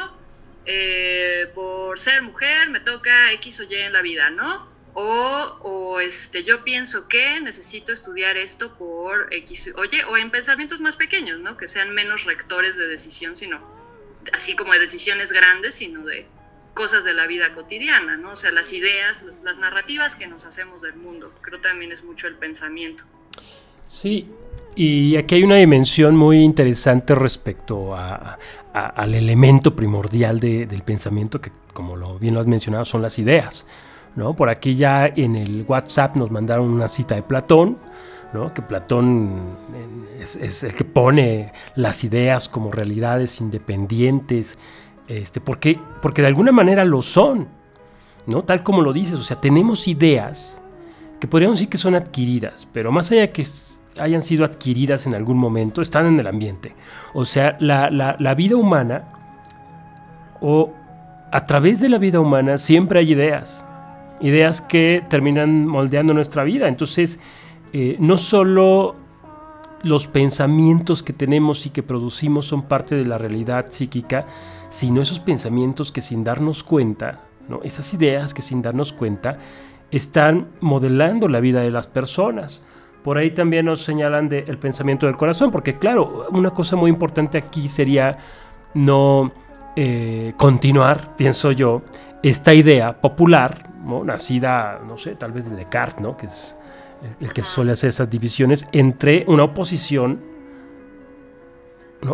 eh, 0.66 1.50
por 1.56 1.98
ser 2.00 2.22
mujer 2.24 2.70
me 2.70 2.80
toca 2.82 3.32
X 3.34 3.62
o 3.62 3.64
Y 3.64 3.76
en 3.76 3.94
la 3.94 4.02
vida, 4.02 4.30
¿no? 4.30 4.75
O, 4.98 6.00
este, 6.00 6.44
yo 6.44 6.64
pienso 6.64 7.08
que 7.08 7.40
necesito 7.42 7.92
estudiar 7.92 8.38
esto 8.38 8.74
por 8.78 9.34
X 9.34 9.74
o 9.76 9.84
Y, 9.84 9.90
o 10.10 10.18
en 10.18 10.32
pensamientos 10.32 10.80
más 10.80 10.96
pequeños, 10.96 11.40
¿no? 11.42 11.58
Que 11.58 11.68
sean 11.68 11.94
menos 11.94 12.24
rectores 12.24 12.78
de 12.78 12.88
decisión, 12.88 13.36
sino 13.36 13.60
así 14.34 14.56
como 14.56 14.72
de 14.74 14.80
decisiones 14.80 15.32
grandes, 15.34 15.76
sino 15.76 16.06
de 16.06 16.26
cosas 16.74 17.04
de 17.04 17.14
la 17.14 17.28
vida 17.28 17.54
cotidiana, 17.54 18.16
¿no? 18.18 18.32
O 18.32 18.36
sea, 18.36 18.52
las 18.52 18.72
ideas, 18.74 19.24
las 19.44 19.58
narrativas 19.60 20.16
que 20.16 20.28
nos 20.28 20.46
hacemos 20.46 20.82
del 20.82 20.96
mundo. 20.96 21.34
Creo 21.42 21.60
también 21.60 21.92
es 21.92 22.04
mucho 22.04 22.28
el 22.28 22.36
pensamiento. 22.36 23.04
Sí, 23.86 24.28
y 24.76 25.16
aquí 25.18 25.36
hay 25.36 25.44
una 25.44 25.56
dimensión 25.58 26.16
muy 26.16 26.38
interesante 26.40 27.16
respecto 27.16 27.96
a- 27.96 28.40
a- 28.74 28.88
al 28.88 29.14
elemento 29.14 29.76
primordial 29.76 30.40
de- 30.40 30.66
del 30.66 30.84
pensamiento, 30.84 31.40
que 31.42 31.52
como 31.74 31.96
lo, 31.98 32.18
bien 32.18 32.34
lo 32.34 32.40
has 32.40 32.48
mencionado, 32.48 32.84
son 32.86 33.02
las 33.02 33.20
ideas. 33.20 33.68
¿No? 34.16 34.34
Por 34.36 34.50
aquí 34.50 34.76
ya 34.76 35.08
en 35.08 35.36
el 35.36 35.66
WhatsApp 35.68 36.16
nos 36.16 36.32
mandaron 36.32 36.70
una 36.70 36.88
cita 36.88 37.16
de 37.16 37.24
Platón, 37.24 37.78
¿no? 38.34 38.54
Que 38.54 38.62
Platón 38.62 39.58
eh, 39.74 40.22
es, 40.22 40.64
el 40.64 40.74
que 40.76 40.84
pone 40.86 41.52
las 41.76 42.04
ideas 42.04 42.50
como 42.50 42.72
realidades 42.72 43.42
independientes, 43.42 44.58
este, 45.08 45.40
porque, 45.42 45.80
porque 46.02 46.22
de 46.22 46.30
alguna 46.30 46.52
manera 46.52 46.84
lo 46.86 47.02
son, 47.02 47.48
¿no? 48.26 48.44
Tal 48.44 48.64
como 48.64 48.82
lo 48.82 48.92
dices, 48.94 49.16
o 49.20 49.24
sea, 49.24 49.40
tenemos 49.40 49.88
ideas 49.88 50.62
que 51.20 51.28
podríamos 51.28 51.60
decir 51.60 51.70
que 51.70 51.78
son 51.78 51.96
adquiridas, 51.96 52.68
pero 52.74 52.92
más 52.92 53.12
allá 53.12 53.32
que 53.32 53.44
hayan 53.98 54.22
sido 54.22 54.44
adquiridas 54.44 55.08
en 55.08 55.16
algún 55.16 55.38
momento, 55.38 55.82
están 55.82 56.06
en 56.08 56.20
el 56.20 56.28
ambiente. 56.28 56.76
O 57.14 57.24
sea, 57.24 57.56
la- 57.60 57.90
la 57.90 58.34
vida 58.36 58.58
humana, 58.58 59.06
o 60.42 60.74
a 61.32 61.46
través 61.46 61.80
de 61.80 61.90
la 61.90 61.98
vida 61.98 62.20
humana, 62.20 62.58
siempre 62.58 63.00
hay 63.00 63.12
ideas. 63.12 63.66
Ideas 64.22 64.62
que 64.62 65.04
terminan 65.10 65.68
moldeando 65.68 66.14
nuestra 66.14 66.44
vida. 66.44 66.68
Entonces, 66.68 67.20
eh, 67.74 67.98
no 68.00 68.18
solo 68.18 68.96
los 69.84 70.08
pensamientos 70.08 71.04
que 71.04 71.14
tenemos 71.14 71.66
y 71.66 71.70
que 71.70 71.84
producimos 71.84 72.48
son 72.48 72.64
parte 72.64 72.96
de 72.96 73.06
la 73.06 73.18
realidad 73.18 73.68
psíquica, 73.70 74.26
sino 74.70 75.02
esos 75.02 75.20
pensamientos 75.20 75.92
que 75.92 76.02
sin 76.02 76.24
darnos 76.24 76.64
cuenta, 76.64 77.22
¿no? 77.48 77.62
esas 77.64 77.94
ideas 77.94 78.34
que 78.34 78.42
sin 78.42 78.62
darnos 78.62 78.94
cuenta, 78.94 79.38
están 79.92 80.48
modelando 80.60 81.28
la 81.28 81.40
vida 81.40 81.62
de 81.62 81.70
las 81.70 81.86
personas. 81.86 82.64
Por 83.04 83.20
ahí 83.20 83.30
también 83.30 83.68
nos 83.68 83.84
señalan 83.84 84.28
del 84.28 84.58
pensamiento 84.58 85.06
del 85.06 85.16
corazón, 85.16 85.52
porque 85.52 85.78
claro, 85.78 86.28
una 86.32 86.50
cosa 86.50 86.76
muy 86.76 86.90
importante 86.90 87.38
aquí 87.38 87.68
sería 87.68 88.18
no 88.74 89.32
eh, 89.76 90.34
continuar, 90.38 91.16
pienso 91.16 91.52
yo, 91.52 91.84
esta 92.30 92.54
idea 92.54 93.00
popular, 93.02 93.70
nacida, 94.04 94.82
no 94.86 94.98
sé, 94.98 95.16
tal 95.16 95.32
vez 95.32 95.50
de 95.50 95.56
Descartes, 95.56 96.02
¿no? 96.02 96.18
que 96.18 96.26
es 96.26 96.58
el 97.20 97.32
que 97.34 97.44
suele 97.44 97.74
hacer 97.74 97.90
esas 97.90 98.10
divisiones 98.10 98.66
entre 98.72 99.24
una 99.28 99.44
oposición, 99.44 100.22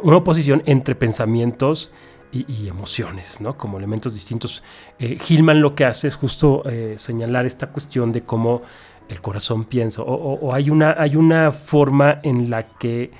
una 0.04 0.18
oposición 0.18 0.64
entre 0.66 0.96
pensamientos 0.96 1.92
y, 2.34 2.68
emociones, 2.70 3.42
¿no? 3.42 3.58
como 3.58 3.78
elementos 3.78 4.14
distintos. 4.14 4.64
Eh, 5.00 5.18
Hillman 5.28 5.62
lo 5.62 5.76
que 5.76 5.84
hace 5.86 6.08
es 6.08 6.16
justo 6.16 6.64
eh, 6.66 6.96
señalar 6.98 7.46
esta 7.46 7.68
cuestión 7.68 8.12
de 8.14 8.22
cómo 8.22 8.62
el 9.10 9.20
corazón 9.22 9.66
piensa, 9.66 10.02
o, 10.02 10.14
o- 10.14 10.40
o 10.48 10.54
hay, 10.54 10.70
una, 10.70 10.96
hay 10.98 11.18
una 11.18 11.52
forma 11.52 12.20
en 12.24 12.50
la 12.50 12.64
que 12.64 13.12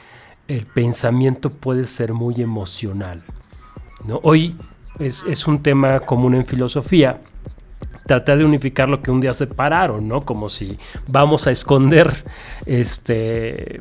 el 0.48 0.66
pensamiento 0.66 1.50
puede 1.50 1.84
ser 1.84 2.14
muy 2.14 2.42
emocional. 2.42 3.22
¿no? 4.06 4.20
Hoy 4.24 4.56
es, 5.02 5.24
es 5.24 5.48
un 5.48 5.62
tema 5.62 6.00
común 6.00 6.36
en 6.36 6.46
filosofía, 6.46 7.20
tratar 8.06 8.38
de 8.40 8.46
unificar 8.46 8.90
lo 8.90 9.02
que 9.02 9.12
un 9.12 9.22
día 9.22 9.34
separaron, 9.34 10.08
¿no? 10.08 10.22
Como 10.22 10.50
si 10.50 10.78
vamos 11.08 11.48
a 11.48 11.52
esconder 11.52 12.12
este, 12.66 13.80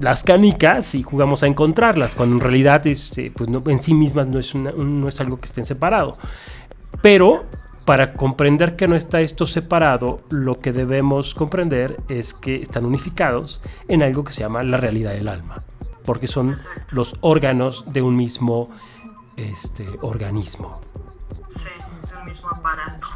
las 0.00 0.22
canicas 0.22 0.94
y 0.94 1.02
jugamos 1.02 1.42
a 1.42 1.46
encontrarlas, 1.46 2.14
cuando 2.14 2.36
en 2.36 2.40
realidad 2.40 2.86
este, 2.86 3.30
pues 3.30 3.48
no, 3.48 3.62
en 3.66 3.78
sí 3.80 3.94
mismas 3.94 4.26
no 4.28 4.38
es, 4.38 4.54
una- 4.54 4.72
no 4.72 5.08
es 5.08 5.20
algo 5.20 5.38
que 5.40 5.46
estén 5.46 5.64
separado. 5.64 6.16
Pero 7.00 7.44
para 7.84 8.12
comprender 8.12 8.76
que 8.76 8.86
no 8.86 8.94
está 8.94 9.20
esto 9.20 9.46
separado, 9.46 10.20
lo 10.30 10.60
que 10.60 10.72
debemos 10.72 11.34
comprender 11.34 11.96
es 12.08 12.34
que 12.34 12.56
están 12.56 12.84
unificados 12.84 13.62
en 13.88 14.02
algo 14.02 14.22
que 14.22 14.32
se 14.32 14.40
llama 14.42 14.62
la 14.62 14.76
realidad 14.76 15.12
del 15.12 15.26
alma, 15.28 15.62
porque 16.04 16.28
son 16.28 16.56
los 16.92 17.16
órganos 17.22 17.84
de 17.92 18.02
un 18.02 18.14
mismo 18.14 18.70
este, 19.36 19.86
organismo. 20.00 20.80
Sí, 21.48 21.68
el 22.18 22.24
mismo 22.24 22.48
aparato. 22.48 23.08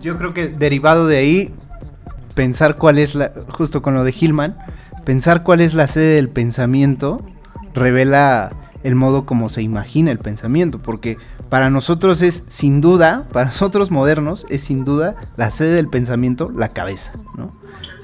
Yo 0.00 0.16
creo 0.16 0.32
que 0.32 0.48
derivado 0.48 1.06
de 1.06 1.18
ahí, 1.18 1.54
pensar 2.34 2.78
cuál 2.78 2.98
es 2.98 3.14
la, 3.14 3.32
justo 3.48 3.82
con 3.82 3.94
lo 3.94 4.04
de 4.04 4.14
Hillman, 4.18 4.56
pensar 5.04 5.42
cuál 5.42 5.60
es 5.60 5.74
la 5.74 5.86
sede 5.86 6.14
del 6.14 6.28
pensamiento 6.28 7.24
revela 7.74 8.52
el 8.84 8.94
modo 8.94 9.26
como 9.26 9.48
se 9.48 9.62
imagina 9.62 10.10
el 10.10 10.18
pensamiento, 10.18 10.78
porque 10.80 11.16
para 11.48 11.70
nosotros 11.70 12.22
es 12.22 12.44
sin 12.48 12.80
duda, 12.80 13.26
para 13.32 13.46
nosotros 13.46 13.90
modernos, 13.90 14.46
es 14.50 14.62
sin 14.62 14.84
duda 14.84 15.16
la 15.36 15.50
sede 15.50 15.74
del 15.74 15.88
pensamiento 15.88 16.50
la 16.54 16.68
cabeza, 16.68 17.12
¿no? 17.36 17.52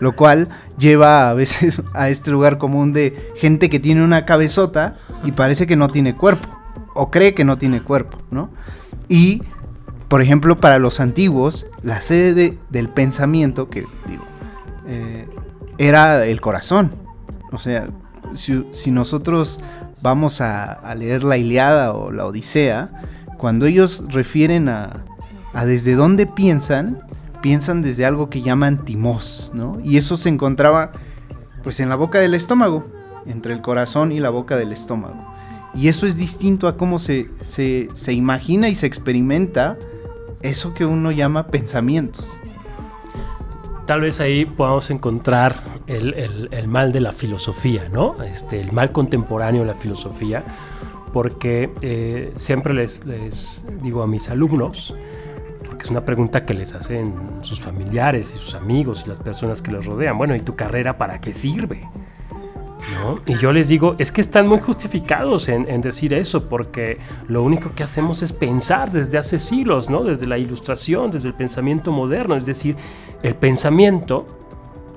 Lo 0.01 0.17
cual 0.17 0.49
lleva 0.79 1.31
a 1.31 1.35
veces 1.35 1.83
a 1.95 2.09
este 2.09 2.31
lugar 2.31 2.59
común 2.59 2.93
de 2.93 3.33
gente 3.37 3.69
que 3.71 3.79
tiene 3.81 4.03
una 4.03 4.25
cabezota 4.25 4.97
y 5.25 5.33
parece 5.33 5.67
que 5.67 5.77
no 5.77 5.89
tiene 5.89 6.15
cuerpo, 6.17 6.49
o 6.95 7.11
cree 7.11 7.35
que 7.35 7.45
no 7.45 7.59
tiene 7.59 7.83
cuerpo, 7.83 8.19
¿no? 8.31 8.51
Y 9.09 9.43
por 10.09 10.23
ejemplo, 10.23 10.61
para 10.61 10.79
los 10.79 11.01
antiguos, 11.01 11.67
la 11.83 12.01
sede 12.01 12.35
de- 12.35 12.59
del 12.71 12.89
pensamiento, 12.89 13.69
que 13.69 13.85
digo, 14.07 14.23
eh, 14.87 15.29
era 15.79 16.25
el 16.27 16.41
corazón. 16.41 16.95
O 17.51 17.59
sea, 17.59 17.89
si, 18.35 18.65
si 18.73 18.91
nosotros 18.91 19.61
vamos 20.03 20.41
a, 20.41 20.73
a 20.73 20.95
leer 20.95 21.25
la 21.25 21.37
Iliada 21.37 21.93
o 21.95 22.13
la 22.13 22.27
Odisea, 22.27 22.91
cuando 23.45 23.67
ellos 23.67 24.03
refieren 24.09 24.71
a, 24.71 25.05
desde 25.67 25.97
dónde 25.97 26.27
piensan, 26.27 27.03
piensan 27.43 27.83
desde 27.83 28.07
algo 28.07 28.31
que 28.31 28.41
llaman 28.41 28.87
timos, 28.87 29.53
¿no? 29.53 29.77
Y 29.85 29.99
eso 29.99 30.17
se 30.17 30.31
encontraba 30.31 30.93
pues 31.63 31.79
en 31.81 31.91
la 31.91 31.95
boca 31.97 32.19
del 32.21 32.33
estómago, 32.33 32.87
entre 33.27 33.53
el 33.53 33.61
corazón 33.61 34.13
y 34.13 34.19
la 34.21 34.31
boca 34.31 34.57
del 34.57 34.73
estómago. 34.73 35.23
Y 35.75 35.89
eso 35.89 36.07
es 36.07 36.17
distinto 36.17 36.69
a 36.69 36.79
cómo 36.79 36.99
se, 36.99 37.29
se, 37.43 37.89
se 37.93 38.15
imagina 38.15 38.71
y 38.71 38.75
se 38.75 38.87
experimenta 38.87 39.77
eso 40.41 40.73
que 40.73 40.87
uno 40.87 41.11
llama 41.13 41.49
pensamientos. 41.49 42.41
Tal 43.85 44.01
vez 44.01 44.21
ahí 44.21 44.47
podamos 44.47 44.89
encontrar 44.89 45.63
el, 45.87 46.15
el- 46.15 46.49
el 46.51 46.67
mal 46.67 46.93
de 46.93 47.01
la 47.01 47.13
filosofía, 47.13 47.91
¿no? 47.93 48.23
Este, 48.23 48.59
el 48.59 48.73
mal 48.73 48.91
contemporáneo 48.91 49.61
de 49.61 49.67
la 49.69 49.75
filosofía, 49.75 50.45
porque 51.15 51.71
eh, 51.81 52.33
siempre 52.35 52.75
les, 52.75 53.07
les 53.07 53.65
digo 53.81 54.03
a 54.03 54.07
mis 54.09 54.31
alumnos, 54.31 54.97
porque 55.65 55.85
es 55.85 55.91
una 55.93 56.05
pregunta 56.05 56.45
que 56.45 56.55
les 56.55 56.75
hacen 56.75 57.15
sus 57.43 57.61
familiares 57.61 58.35
y 58.35 58.39
sus 58.39 58.57
amigos 58.57 59.05
y 59.07 59.09
las 59.11 59.21
personas 59.21 59.63
que 59.63 59.71
los 59.71 59.87
rodean, 59.87 60.19
bueno, 60.19 60.35
¿y 60.35 60.41
tu 60.41 60.57
carrera 60.57 60.99
para 60.99 61.21
qué 61.21 61.33
sirve? 61.33 61.89
¿No? 62.97 63.21
Y 63.27 63.37
yo 63.37 63.53
les 63.53 63.69
digo, 63.69 63.95
es 64.01 64.11
que 64.11 64.21
están 64.21 64.49
muy 64.49 64.59
justificados 64.59 65.49
en, 65.49 65.71
en 65.71 65.83
decir 65.83 66.13
eso, 66.15 66.49
porque 66.49 66.99
lo 67.29 67.45
único 67.45 67.71
que 67.77 67.85
hacemos 67.85 68.25
es 68.25 68.33
pensar 68.33 68.91
desde 68.91 69.17
hace 69.17 69.39
siglos, 69.39 69.89
¿no? 69.89 70.03
Desde 70.03 70.27
la 70.27 70.37
ilustración, 70.37 71.13
desde 71.13 71.29
el 71.29 71.35
pensamiento 71.35 71.93
moderno, 71.93 72.35
es 72.35 72.45
decir, 72.45 72.75
el 73.23 73.37
pensamiento 73.37 74.27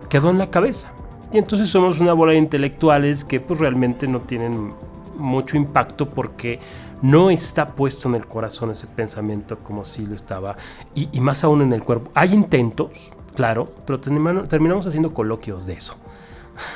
quedó 0.10 0.32
en 0.32 0.40
la 0.40 0.50
cabeza. 0.50 0.92
Y 1.32 1.38
entonces 1.38 1.70
somos 1.70 2.00
una 2.00 2.14
bola 2.14 2.32
de 2.32 2.40
intelectuales 2.40 3.24
que 3.24 3.40
pues 3.40 3.60
realmente 3.60 4.08
no 4.08 4.22
tienen 4.22 4.74
mucho 5.18 5.58
impacto 5.58 6.10
porque 6.10 6.60
no 7.02 7.30
está 7.30 7.70
puesto 7.76 8.08
en 8.10 8.16
el 8.16 8.28
corazón 8.28 8.72
ese 8.72 8.88
pensamiento 8.88 9.60
como 9.60 9.84
si 9.86 10.06
lo 10.06 10.16
estaba, 10.16 10.56
y, 10.96 11.10
y 11.12 11.20
más 11.22 11.44
aún 11.44 11.62
en 11.62 11.74
el 11.74 11.84
cuerpo. 11.84 12.12
Hay 12.16 12.34
intentos, 12.34 13.14
claro, 13.36 13.72
pero 13.86 14.00
terminamos, 14.00 14.50
terminamos 14.50 14.86
haciendo 14.88 15.14
coloquios 15.14 15.66
de 15.66 15.74
eso. 15.74 15.96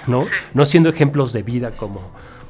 ¿no? 0.05 0.19
No 0.53 0.63
siendo 0.65 0.89
ejemplos 0.89 1.33
de 1.33 1.41
vida 1.41 1.71
como, 1.71 2.01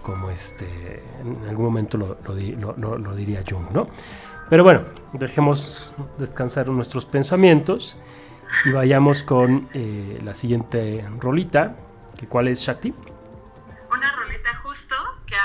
como 0.04 0.30
este, 0.30 1.02
en 1.24 1.48
algún 1.48 1.66
momento 1.66 1.98
lo, 1.98 2.18
lo 2.26 2.36
di- 2.36 2.56
lo- 2.58 2.76
lo- 2.78 2.98
lo 2.98 3.16
diría 3.16 3.42
Jung, 3.50 3.72
¿no? 3.74 3.88
Pero 4.50 4.66
bueno, 4.66 4.82
dejemos 5.14 5.94
descansar 6.18 6.68
nuestros 6.68 7.06
pensamientos 7.06 7.98
y 8.66 8.72
vayamos 8.72 9.24
con 9.24 9.70
eh, 9.74 10.20
la 10.26 10.34
siguiente 10.36 11.06
rolita, 11.22 11.78
que 12.20 12.28
cuál 12.28 12.50
es 12.50 12.60
Shakti. 12.60 12.94
Una 13.96 14.12
roleta 14.18 14.54
justo 14.62 14.96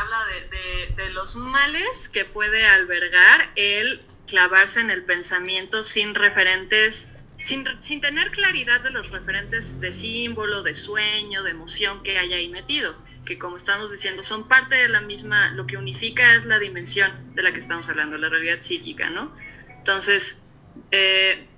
habla 0.01 0.25
de, 0.27 0.41
de- 0.57 0.95
de 1.05 1.11
los 1.11 1.37
males 1.37 2.09
que 2.09 2.25
puede 2.25 2.67
albergar 2.67 3.51
el 3.57 4.07
clavarse 4.27 4.81
en 4.81 4.91
el 4.91 5.05
pensamiento 5.05 5.83
sin 5.83 6.15
referentes, 6.15 7.15
sin, 7.43 7.65
sin 7.81 8.01
tener 8.01 8.31
claridad 8.31 8.81
de 8.81 8.91
los 8.91 9.11
referentes 9.11 9.79
de 9.81 9.93
símbolo, 9.93 10.63
de 10.63 10.75
sueño, 10.75 11.43
de 11.43 11.51
emoción 11.53 12.03
que 12.03 12.19
haya 12.19 12.37
ahí 12.37 12.49
metido, 12.49 13.01
que 13.25 13.39
como 13.39 13.57
estamos 13.57 13.91
diciendo 13.93 14.23
son 14.23 14.49
parte 14.49 14.75
de 14.75 14.89
la 14.89 15.01
misma, 15.01 15.51
lo 15.53 15.67
que 15.67 15.77
unifica 15.77 16.35
es 16.35 16.45
la 16.45 16.59
dimensión 16.59 17.13
de 17.35 17.43
la 17.43 17.53
que 17.53 17.59
estamos 17.59 17.89
hablando, 17.89 18.19
la 18.19 18.29
realidad 18.29 18.61
psíquica, 18.61 19.11
¿no? 19.11 19.35
Entonces, 19.79 20.47
eh, 20.91 21.49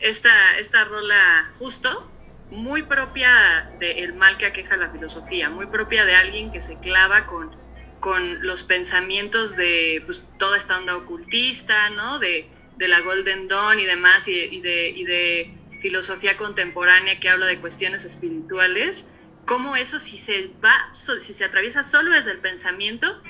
esta, 0.00 0.58
esta 0.58 0.84
rola 0.84 1.50
justo 1.58 2.14
muy 2.50 2.82
propia 2.82 3.30
del 3.78 4.14
mal 4.14 4.38
que 4.38 4.46
aqueja 4.46 4.76
la 4.76 4.90
filosofía, 4.90 5.50
muy 5.50 5.66
propia 5.66 6.04
de 6.04 6.14
alguien 6.14 6.50
que 6.50 6.60
se 6.60 6.80
clava 6.80 7.26
con, 7.26 7.54
con 8.00 8.46
los 8.46 8.62
pensamientos 8.62 9.56
de 9.56 10.02
pues, 10.04 10.24
toda 10.38 10.56
esta 10.56 10.78
onda 10.78 10.96
ocultista, 10.96 11.90
¿no? 11.90 12.18
De, 12.18 12.48
de 12.76 12.88
la 12.88 13.00
Golden 13.00 13.48
Dawn 13.48 13.80
y 13.80 13.84
demás, 13.84 14.28
y, 14.28 14.32
y 14.32 14.60
de, 14.60 14.88
y 14.90 15.04
de 15.04 15.54
filosofía 15.80 16.36
contemporánea 16.36 17.20
que 17.20 17.28
habla 17.28 17.46
de 17.46 17.60
cuestiones 17.60 18.04
espirituales, 18.04 19.12
cómo 19.46 19.76
eso 19.76 19.98
si 19.98 20.16
se 20.16 20.50
va, 20.64 20.90
si 20.92 21.34
se 21.34 21.44
atraviesa 21.44 21.82
solo 21.82 22.12
desde 22.12 22.32
el 22.32 22.38
pensamiento, 22.38 23.20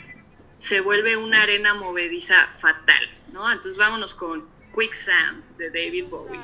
se 0.59 0.81
vuelve 0.81 1.17
una 1.17 1.43
arena 1.43 1.75
movediza 1.75 2.49
fatal, 2.49 3.09
¿no? 3.33 3.51
Entonces 3.51 3.77
vámonos 3.77 4.15
con 4.15 4.49
Quicksand 4.75 5.57
de 5.57 5.71
David 5.71 6.07
Bowie. 6.09 6.41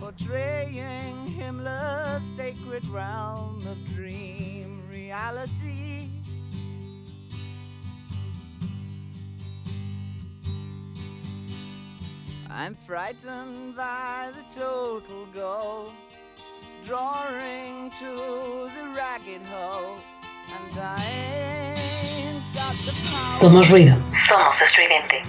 portraying 0.00 1.26
him 1.26 1.62
sacred 2.34 2.82
realm 2.86 3.58
of 3.68 3.76
dream 3.94 4.80
reality. 4.90 5.59
I'm 12.62 12.74
frightened 12.74 13.74
by 13.74 14.32
the 14.36 14.60
total 14.60 15.24
goal, 15.32 15.94
drawing 16.84 17.88
to 17.88 18.04
the 18.04 18.84
ragged 18.94 19.46
hole, 19.46 19.96
and 20.54 20.78
I 20.78 21.02
ain't 22.04 22.42
got 22.52 22.74
the 22.84 22.92
power. 23.08 23.24
Somos 23.24 23.70
ruido. 23.70 23.96
Somos 24.28 24.60
estridente. 24.60 25.22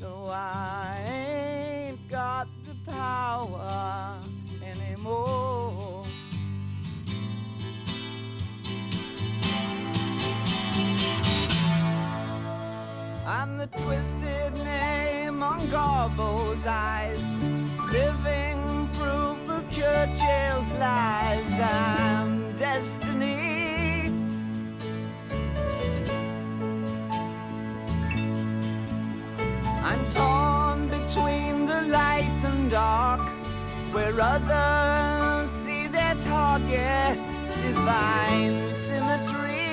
No, 0.00 0.26
I 0.32 0.98
ain't 1.06 2.10
got 2.10 2.48
the 2.64 2.74
power 2.90 4.18
anymore. 4.64 5.37
I'm 13.30 13.58
the 13.58 13.66
twisted 13.66 14.54
name 14.64 15.42
on 15.42 15.68
Garbo's 15.68 16.66
eyes, 16.66 17.22
living 17.92 18.88
proof 18.94 19.50
of 19.50 19.70
Churchill's 19.70 20.72
lies. 20.72 21.60
I'm 21.60 22.54
destiny. 22.54 24.10
I'm 29.84 30.08
torn 30.08 30.88
between 30.88 31.66
the 31.66 31.82
light 31.82 32.40
and 32.44 32.70
dark, 32.70 33.20
where 33.92 34.18
others 34.18 35.50
see 35.50 35.86
their 35.86 36.14
target, 36.14 37.20
divine 37.60 38.74
symmetry. 38.74 39.67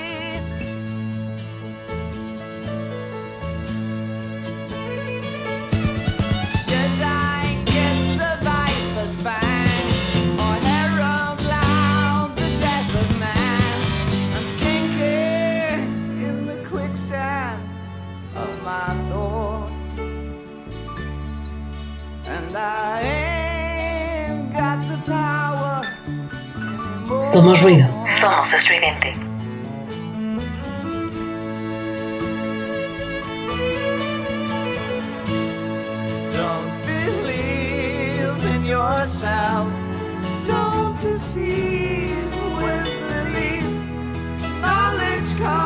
Somos 27.16 27.60
ruido. 27.60 27.86
Somos 28.20 28.52
estridente. 28.52 29.12
Don't 36.32 36.82
believe 36.84 38.44
in 38.54 38.64
yourself. 38.64 39.68
Don't 40.46 41.00
deceive 41.00 42.34
with 42.56 42.88
belief. 43.08 43.66
Knowledge 44.62 45.38
comes 45.38 45.65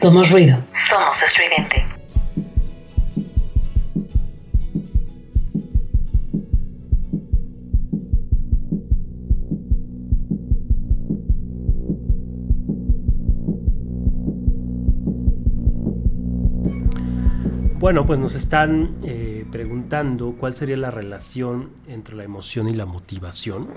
Somos 0.00 0.30
ruido. 0.30 0.56
Somos 0.88 1.22
estridente. 1.22 1.84
Bueno, 17.78 18.06
pues 18.06 18.18
nos 18.18 18.34
están 18.34 18.96
eh, 19.02 19.44
preguntando 19.52 20.34
cuál 20.38 20.54
sería 20.54 20.78
la 20.78 20.90
relación 20.90 21.72
entre 21.86 22.16
la 22.16 22.24
emoción 22.24 22.70
y 22.70 22.72
la 22.72 22.86
motivación. 22.86 23.68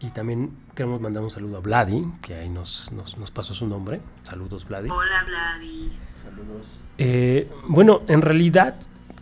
Y 0.00 0.10
también 0.10 0.56
queremos 0.74 1.00
mandar 1.00 1.22
un 1.22 1.28
saludo 1.28 1.58
a 1.58 1.60
Vladi, 1.60 2.06
que 2.22 2.34
ahí 2.34 2.48
nos, 2.48 2.90
nos, 2.92 3.18
nos 3.18 3.30
pasó 3.30 3.52
su 3.52 3.66
nombre. 3.66 4.00
Saludos, 4.22 4.66
Vladi. 4.66 4.88
Hola, 4.88 5.24
Vladi. 5.26 5.92
Eh, 6.96 7.50
bueno, 7.68 8.02
en 8.08 8.22
realidad 8.22 8.76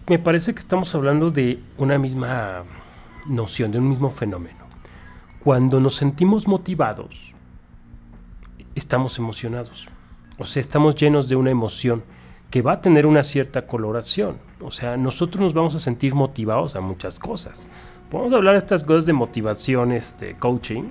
me 0.09 0.19
parece 0.19 0.55
que 0.55 0.61
estamos 0.61 0.95
hablando 0.95 1.31
de 1.31 1.61
una 1.79 1.99
misma 1.99 2.65
noción, 3.29 3.73
de 3.73 3.79
un 3.79 3.89
mismo 3.89 4.11
fenómeno. 4.11 4.67
Cuando 5.41 5.81
nos 5.81 5.97
sentimos 5.97 6.47
motivados, 6.47 7.35
estamos 8.77 9.19
emocionados. 9.19 9.89
O 10.39 10.45
sea, 10.45 10.61
estamos 10.61 10.95
llenos 10.95 11.29
de 11.29 11.35
una 11.35 11.51
emoción 11.51 12.05
que 12.51 12.63
va 12.63 12.75
a 12.75 12.81
tener 12.81 13.07
una 13.07 13.23
cierta 13.23 13.67
coloración. 13.67 14.39
O 14.61 14.71
sea, 14.71 14.97
nosotros 14.97 15.41
nos 15.41 15.55
vamos 15.55 15.75
a 15.75 15.79
sentir 15.79 16.15
motivados 16.15 16.77
a 16.77 16.81
muchas 16.81 17.19
cosas. 17.19 17.69
Podemos 18.11 18.33
hablar 18.33 18.55
de 18.55 18.59
estas 18.59 18.85
cosas 18.85 19.07
de 19.07 19.13
motivación, 19.13 19.93
este, 19.93 20.35
coaching, 20.37 20.85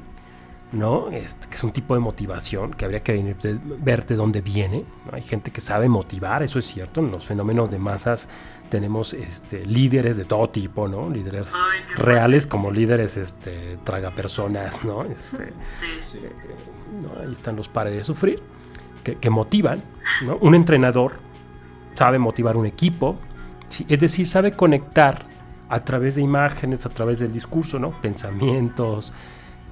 ¿no? 0.72 1.09
Este, 1.09 1.47
que 1.47 1.55
es 1.55 1.63
un 1.63 1.72
tipo 1.72 1.93
de 1.95 1.99
motivación 1.99 2.72
que 2.72 2.86
habría 2.86 3.01
que 3.01 3.36
ver 3.80 4.05
de 4.05 4.15
dónde 4.15 4.41
viene. 4.41 4.86
¿no? 5.05 5.15
Hay 5.15 5.22
gente 5.24 5.49
que 5.51 5.61
sabe 5.61 5.89
motivar, 5.89 6.43
eso 6.43 6.59
es 6.59 6.65
cierto. 6.65 6.99
En 6.99 7.11
los 7.11 7.26
fenómenos 7.26 7.72
de 7.72 7.80
masas 7.80 8.30
tenemos 8.70 9.13
este, 9.13 9.65
líderes 9.65 10.18
de 10.18 10.26
todo 10.26 10.49
tipo, 10.49 10.88
¿no? 10.88 11.09
Líderes 11.09 11.53
Ay, 11.55 11.80
reales 11.95 12.45
como 12.45 12.70
líderes 12.70 13.18
este, 13.18 13.78
tragapersonas, 13.84 14.86
¿no? 14.86 15.03
Este, 15.05 15.53
Sí. 16.03 16.20
¿no? 17.01 17.22
Ahí 17.22 17.32
están 17.32 17.55
los 17.55 17.68
pares 17.68 17.93
de 17.93 18.03
sufrir, 18.03 18.41
que, 19.03 19.15
que 19.15 19.30
motivan. 19.30 19.84
¿no? 20.26 20.38
Un 20.38 20.53
entrenador 20.53 21.13
sabe 21.95 22.20
motivar 22.20 22.57
un 22.57 22.65
equipo, 22.65 23.15
¿sí? 23.68 23.86
es 23.89 23.99
decir, 23.99 24.28
sabe 24.28 24.51
conectar 24.51 25.26
a 25.70 25.84
través 25.84 26.15
de 26.15 26.22
imágenes, 26.22 26.86
a 26.86 26.89
través 26.89 27.20
del 27.20 27.32
discurso, 27.32 27.80
¿no? 27.80 27.91
pensamientos, 28.01 29.11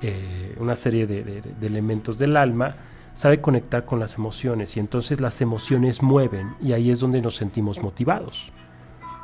eh, 0.01 0.55
una 0.59 0.75
serie 0.75 1.07
de, 1.07 1.41
elementos 1.61 2.17
del 2.17 2.35
alma, 2.37 2.75
sabe 3.13 3.39
conectar 3.39 3.85
con 3.85 3.99
las 3.99 4.15
emociones 4.15 4.75
y 4.75 4.79
entonces 4.81 5.21
las 5.21 5.39
emociones 5.41 6.03
mueven 6.03 6.55
y 6.61 6.73
ahí 6.73 6.91
es 6.91 6.99
donde 6.99 7.21
nos 7.21 7.35
sentimos 7.35 7.81
motivados. 7.81 8.51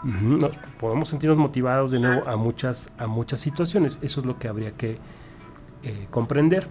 Nos- 0.04 0.56
podemos 0.80 1.10
sentirnos 1.10 1.38
motivados 1.38 1.92
de 1.92 2.00
nuevo 2.00 2.28
a 2.28 2.36
muchas, 2.36 2.92
a 2.98 3.06
muchas 3.06 3.40
situaciones, 3.40 4.00
eso 4.02 4.22
es 4.22 4.26
lo 4.26 4.40
que 4.40 4.48
habría 4.48 4.72
que 4.72 4.98
eh, 5.84 6.08
comprender. 6.10 6.68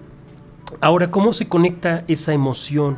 Ahora, 0.81 1.11
¿cómo 1.11 1.33
se 1.33 1.49
conecta 1.49 2.05
esa 2.09 2.33
emoción? 2.33 2.97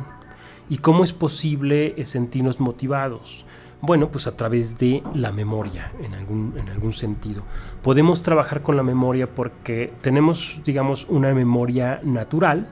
¿Y 0.69 0.77
cómo 0.77 1.03
es 1.03 1.11
posible 1.13 1.93
sentirnos 2.05 2.59
motivados? 2.59 3.45
Bueno, 3.85 4.07
pues 4.07 4.27
a 4.27 4.37
través 4.37 4.77
de 4.77 5.03
la 5.13 5.33
memoria, 5.33 5.91
en 6.01 6.13
algún, 6.13 6.53
en 6.57 6.69
algún 6.69 6.93
sentido. 6.93 7.43
Podemos 7.81 8.21
trabajar 8.21 8.61
con 8.61 8.77
la 8.77 8.81
memoria 8.81 9.27
porque 9.35 9.91
tenemos, 9.99 10.61
digamos, 10.63 11.05
una 11.09 11.33
memoria 11.33 11.99
natural, 12.01 12.65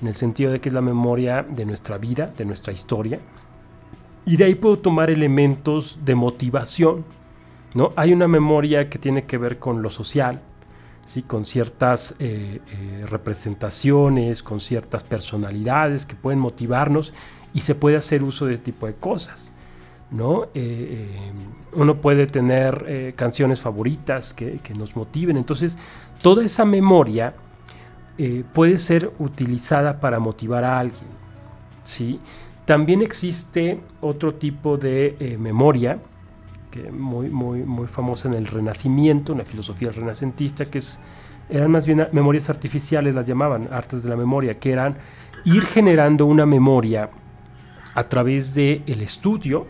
en 0.00 0.06
el 0.06 0.14
sentido 0.14 0.52
de 0.52 0.60
que 0.60 0.68
es 0.68 0.72
la 0.72 0.80
memoria 0.80 1.42
de 1.42 1.66
nuestra 1.66 1.98
vida, 1.98 2.32
de 2.36 2.44
nuestra 2.44 2.72
historia. 2.72 3.18
Y 4.24 4.36
de 4.36 4.44
ahí 4.44 4.54
puedo 4.54 4.78
tomar 4.78 5.10
elementos 5.10 5.98
de 6.04 6.14
motivación. 6.14 7.04
¿no? 7.74 7.92
Hay 7.96 8.12
una 8.12 8.28
memoria 8.28 8.88
que 8.88 9.00
tiene 9.00 9.24
que 9.24 9.38
ver 9.38 9.58
con 9.58 9.82
lo 9.82 9.90
social, 9.90 10.42
¿sí? 11.06 11.22
con 11.22 11.44
ciertas 11.44 12.14
eh, 12.20 12.60
eh, 12.70 13.06
representaciones, 13.10 14.44
con 14.44 14.60
ciertas 14.60 15.02
personalidades 15.02 16.06
que 16.06 16.14
pueden 16.14 16.38
motivarnos 16.38 17.12
y 17.52 17.62
se 17.62 17.74
puede 17.74 17.96
hacer 17.96 18.22
uso 18.22 18.46
de 18.46 18.54
este 18.54 18.66
tipo 18.66 18.86
de 18.86 18.94
cosas. 18.94 19.51
¿No? 20.12 20.44
Eh, 20.44 20.48
eh, 20.54 21.32
uno 21.74 21.96
puede 21.96 22.26
tener 22.26 22.84
eh, 22.86 23.12
canciones 23.16 23.60
favoritas 23.60 24.34
que, 24.34 24.60
nos 24.76 24.94
motiven. 24.94 25.36
Entonces, 25.36 25.78
toda 26.22 26.44
esa 26.44 26.64
memoria 26.64 27.34
puede 28.52 28.76
ser 28.76 29.10
utilizada 29.18 29.98
para 29.98 30.20
motivar 30.20 30.64
a 30.64 30.78
alguien. 30.78 31.06
¿sí? 31.82 32.20
También 32.64 33.02
existe 33.02 33.80
otro 34.00 34.34
tipo 34.34 34.76
de 34.76 35.36
memoria 35.40 35.98
que 36.70 36.92
muy, 36.92 37.28
muy, 37.30 37.64
muy 37.64 37.88
famosa 37.88 38.28
en 38.28 38.34
el 38.34 38.46
Renacimiento, 38.46 39.32
una 39.32 39.44
filosofía 39.44 39.90
renacentista, 39.90 40.66
que 40.66 40.78
es, 40.78 41.00
eran 41.50 41.70
más 41.70 41.84
bien 41.84 42.06
memorias 42.12 42.48
artificiales, 42.48 43.14
las 43.14 43.26
llamaban, 43.26 43.68
artes 43.72 44.04
de 44.04 44.08
la 44.08 44.16
memoria, 44.16 44.58
que 44.58 44.70
eran 44.70 44.96
ir 45.44 45.64
generando 45.64 46.26
una 46.26 46.46
memoria 46.46 47.10
a 47.94 48.04
través 48.04 48.54
del 48.54 48.84
el 48.86 49.02
estudio 49.02 49.66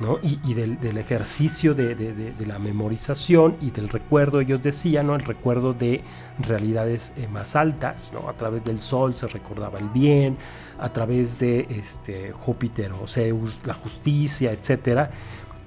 ¿no? 0.00 0.18
y, 0.22 0.54
del, 0.54 0.96
ejercicio 0.96 1.74
de, 1.74 2.32
la 2.46 2.58
memorización 2.58 3.56
y 3.60 3.70
del 3.70 3.88
recuerdo, 3.90 4.40
ellos 4.40 4.62
decían, 4.62 5.08
¿no? 5.08 5.14
el 5.14 5.20
recuerdo 5.20 5.74
de 5.74 6.02
realidades 6.38 7.12
eh, 7.16 7.28
más 7.28 7.54
altas, 7.54 8.10
¿no? 8.14 8.28
a 8.28 8.32
través 8.32 8.64
del 8.64 8.80
sol 8.80 9.14
se 9.14 9.26
recordaba 9.26 9.78
el 9.78 9.90
bien, 9.90 10.38
a 10.78 10.88
través 10.90 11.38
de 11.38 11.66
este, 11.68 12.32
Júpiter 12.32 12.92
o 12.92 13.06
Zeus, 13.06 13.60
la 13.66 13.74
justicia, 13.74 14.52
etcétera, 14.52 15.10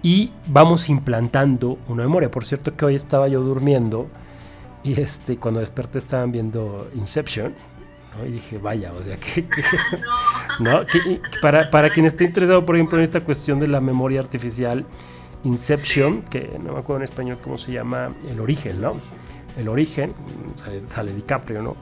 y 0.02 0.32
vamos 0.48 0.90
implantando 0.90 1.78
una 1.88 2.04
memoria. 2.04 2.30
Por 2.30 2.44
cierto 2.44 2.76
que 2.76 2.86
hoy 2.86 2.96
estaba 2.96 3.28
yo 3.28 3.42
durmiendo 3.42 4.08
y 4.84 5.00
este, 5.00 5.38
cuando 5.38 5.60
desperté 5.60 6.00
estaban 6.00 6.32
viendo 6.32 6.90
Inception, 6.96 7.54
¿no? 8.18 8.26
y 8.26 8.32
dije, 8.32 8.58
vaya, 8.58 8.92
o 8.94 9.04
sea, 9.04 9.16
que, 9.34 9.46
que- 9.48 9.64
¿no? 10.60 10.86
Que- 10.86 11.22
para, 11.42 11.70
para 11.70 11.90
quien 11.90 12.06
esté 12.06 12.26
interesado, 12.26 12.66
por 12.66 12.76
ejemplo, 12.76 12.98
en 12.98 13.04
esta 13.04 13.22
cuestión 13.22 13.60
de 13.60 13.68
la 13.68 13.82
memoria 13.82 14.20
artificial, 14.20 14.86
Inception, 15.44 16.22
que 16.24 16.58
no 16.64 16.74
me 16.74 16.80
acuerdo 16.80 16.98
en 16.98 17.04
español 17.04 17.38
cómo 17.42 17.58
se 17.58 17.74
llama, 17.74 18.12
el 18.30 18.40
origen, 18.40 18.80
¿no? 18.82 18.96
El 19.58 19.68
origen, 19.68 20.14
sale, 20.56 20.82
sale 20.90 21.14
DiCaprio, 21.14 21.62
¿no? 21.62 21.76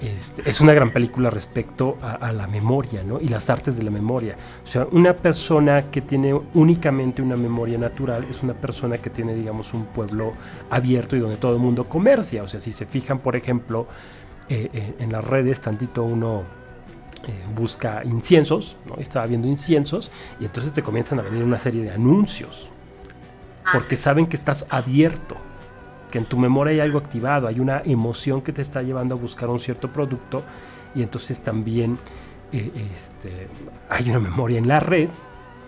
Este, 0.00 0.48
es 0.48 0.60
una 0.60 0.72
gran 0.74 0.92
película 0.92 1.28
respecto 1.28 1.98
a, 2.02 2.12
a 2.14 2.32
la 2.32 2.46
memoria, 2.46 3.02
¿no? 3.02 3.20
Y 3.20 3.28
las 3.28 3.50
artes 3.50 3.76
de 3.76 3.82
la 3.84 3.90
memoria. 3.90 4.36
O 4.64 4.66
sea, 4.66 4.86
una 4.92 5.12
persona 5.14 5.90
que 5.90 6.00
tiene 6.02 6.34
únicamente 6.54 7.20
una 7.22 7.36
memoria 7.36 7.78
natural 7.78 8.24
es 8.30 8.42
una 8.44 8.52
persona 8.54 8.98
que 8.98 9.10
tiene, 9.10 9.34
digamos, 9.34 9.74
un 9.74 9.86
pueblo 9.86 10.34
abierto 10.70 11.16
y 11.16 11.20
donde 11.20 11.36
todo 11.36 11.52
el 11.54 11.58
mundo 11.60 11.84
comercia. 11.88 12.42
O 12.44 12.48
sea, 12.48 12.60
si 12.60 12.72
se 12.72 12.86
fijan, 12.86 13.18
por 13.18 13.34
ejemplo, 13.34 13.88
eh, 14.48 14.70
eh, 14.72 14.94
en 15.00 15.10
las 15.12 15.24
redes, 15.24 15.60
tantito 15.60 16.04
uno 16.04 16.44
eh, 17.26 17.32
busca 17.54 18.02
inciensos, 18.04 18.76
¿no? 18.86 18.96
Estaba 18.96 19.26
viendo 19.26 19.48
inciensos 19.48 20.10
y 20.40 20.44
entonces 20.44 20.72
te 20.72 20.82
comienzan 20.82 21.18
a 21.20 21.22
venir 21.22 21.42
una 21.42 21.58
serie 21.58 21.82
de 21.82 21.90
anuncios 21.90 22.70
Ah, 23.64 23.70
porque 23.74 23.96
sí. 23.96 24.02
saben 24.02 24.26
que 24.26 24.36
estás 24.36 24.66
abierto, 24.70 25.36
que 26.10 26.18
en 26.18 26.24
tu 26.24 26.38
memoria 26.38 26.72
hay 26.74 26.80
algo 26.80 26.98
activado, 26.98 27.46
hay 27.48 27.60
una 27.60 27.82
emoción 27.84 28.40
que 28.40 28.52
te 28.52 28.62
está 28.62 28.82
llevando 28.82 29.14
a 29.14 29.18
buscar 29.18 29.50
un 29.50 29.58
cierto 29.60 29.92
producto 29.92 30.42
y 30.94 31.02
entonces 31.02 31.40
también 31.42 31.98
eh, 32.52 32.70
este, 32.92 33.46
hay 33.90 34.08
una 34.08 34.20
memoria 34.20 34.56
en 34.58 34.68
la 34.68 34.80
red 34.80 35.08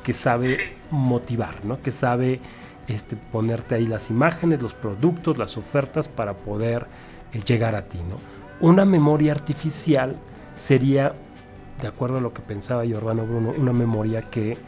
que 0.03 0.15
sabe 0.15 0.45
Sí. 0.47 0.57
motivar, 0.91 1.63
¿no? 1.65 1.83
que 1.83 1.91
sabe 1.93 2.41
este, 2.89 3.17
ponerte 3.17 3.75
ahí 3.75 3.87
las 3.87 4.09
imágenes, 4.09 4.63
los 4.63 4.73
productos, 4.73 5.37
las 5.37 5.59
ofertas 5.59 6.09
para 6.09 6.33
poder 6.33 6.87
eh, 7.35 7.41
llegar 7.47 7.75
a 7.75 7.83
ti. 7.83 7.99
¿no? 7.99 8.17
Una 8.67 8.87
memoria 8.87 9.33
artificial 9.33 10.17
sería, 10.57 11.13
de 11.81 11.89
acuerdo 11.89 12.19
a 12.19 12.21
lo 12.21 12.33
que 12.33 12.43
pensaba 12.43 12.85
Giordano 12.85 13.25
Bruno, 13.25 13.53
una 13.57 13.73
memoria 13.73 14.31
que 14.31 14.53
eh, 14.53 14.59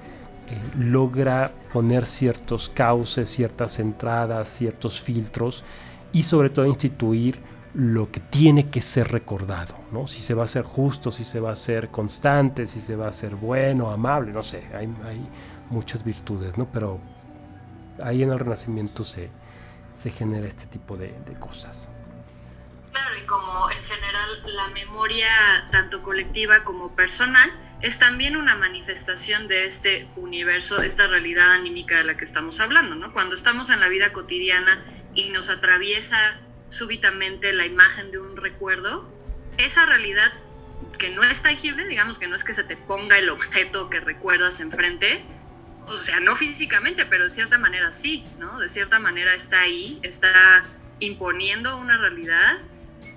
logra 0.77 1.53
poner 1.73 2.07
ciertos 2.07 2.69
cauces, 2.69 3.29
ciertas 3.29 3.79
entradas, 3.79 4.49
ciertos 4.49 5.01
filtros 5.01 5.65
y 6.13 6.23
sobre 6.23 6.51
todo 6.51 6.67
instituir 6.67 7.39
lo 7.75 8.11
que 8.11 8.21
tiene 8.21 8.69
que 8.69 8.83
ser 8.83 9.09
recordado, 9.11 9.75
¿no? 9.93 10.07
Si 10.07 10.21
se 10.21 10.35
va 10.35 10.45
a 10.45 10.47
ser 10.47 10.65
justo, 10.65 11.11
si 11.11 11.25
se 11.25 11.41
va 11.41 11.53
a 11.53 11.55
ser 11.55 11.89
constante, 11.89 12.67
si 12.67 12.81
se 12.81 12.97
va 12.97 13.09
a 13.09 13.13
ser 13.13 13.35
bueno, 13.35 13.91
amable, 13.91 14.33
no 14.33 14.43
sé, 14.43 14.65
hay, 14.75 14.89
muchas 15.71 16.05
virtudes, 16.05 16.59
¿no? 16.59 16.71
Pero 16.71 16.99
ahí 18.03 18.23
en 18.23 18.31
el 18.31 18.39
Renacimiento 18.39 19.05
se, 19.05 19.31
se 19.91 20.11
genera 20.11 20.47
este 20.47 20.67
tipo 20.67 20.99
de 20.99 21.15
cosas. 21.41 21.89
Claro, 22.93 23.17
y 23.17 23.25
como 23.27 23.71
en 23.71 23.83
general 23.85 24.43
la 24.45 24.69
memoria 24.69 25.67
tanto 25.71 26.03
colectiva 26.03 26.63
como 26.63 26.95
personal 26.95 27.51
es 27.81 27.99
también 27.99 28.37
una 28.37 28.55
manifestación 28.55 29.49
de 29.49 29.65
este 29.65 30.09
universo, 30.17 30.83
esta 30.83 31.07
realidad 31.07 31.53
anímica 31.53 31.97
de 31.97 32.05
la 32.05 32.17
que 32.19 32.25
estamos 32.25 32.61
hablando, 32.61 32.95
¿no? 32.95 33.13
Cuando 33.13 33.35
estamos 33.35 33.71
en 33.71 33.81
la 33.81 33.89
vida 33.89 34.13
cotidiana 34.13 34.85
y 35.15 35.31
nos 35.31 35.49
atraviesa 35.49 36.39
súbitamente 36.69 37.53
la 37.55 37.65
imagen 37.65 38.11
de 38.11 38.19
un 38.19 38.37
recuerdo, 38.37 39.11
esa 39.57 39.87
realidad 39.87 40.33
que 40.99 41.09
no 41.09 41.23
es 41.23 41.43
tangible, 41.43 41.87
digamos 41.87 42.19
que 42.19 42.29
no 42.29 42.35
es 42.35 42.45
que 42.45 42.53
se 42.53 42.65
te 42.65 42.77
ponga 42.77 43.17
el 43.17 43.31
objeto 43.31 43.89
que 43.89 44.01
recuerdas 44.01 44.61
enfrente, 44.61 45.25
o 45.87 45.97
sea, 45.97 46.21
no 46.21 46.37
físicamente, 46.37 47.07
pero 47.07 47.25
de 47.25 47.31
cierta 47.31 47.59
manera 47.59 47.91
sí, 47.91 48.27
¿no? 48.39 48.59
De 48.59 48.69
cierta 48.69 48.99
manera 49.01 49.35
está 49.35 49.61
ahí, 49.61 49.99
está 50.03 50.65
imponiendo 51.01 51.77
una 51.79 51.97
realidad 51.97 52.59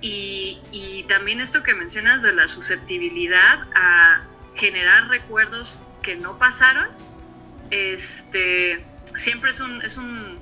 y, 0.02 1.06
también 1.08 1.40
esto 1.40 1.64
que 1.64 1.74
mencionas 1.74 2.22
de 2.24 2.34
la 2.34 2.48
susceptibilidad 2.48 3.68
a 3.76 4.24
generar 4.56 5.08
recuerdos 5.08 5.86
que 6.02 6.16
no 6.16 6.38
pasaron, 6.38 6.88
este, 7.72 8.84
siempre 9.16 9.52
es 9.52 9.60
un, 9.60 9.82
es 9.82 9.98
un, 9.98 10.40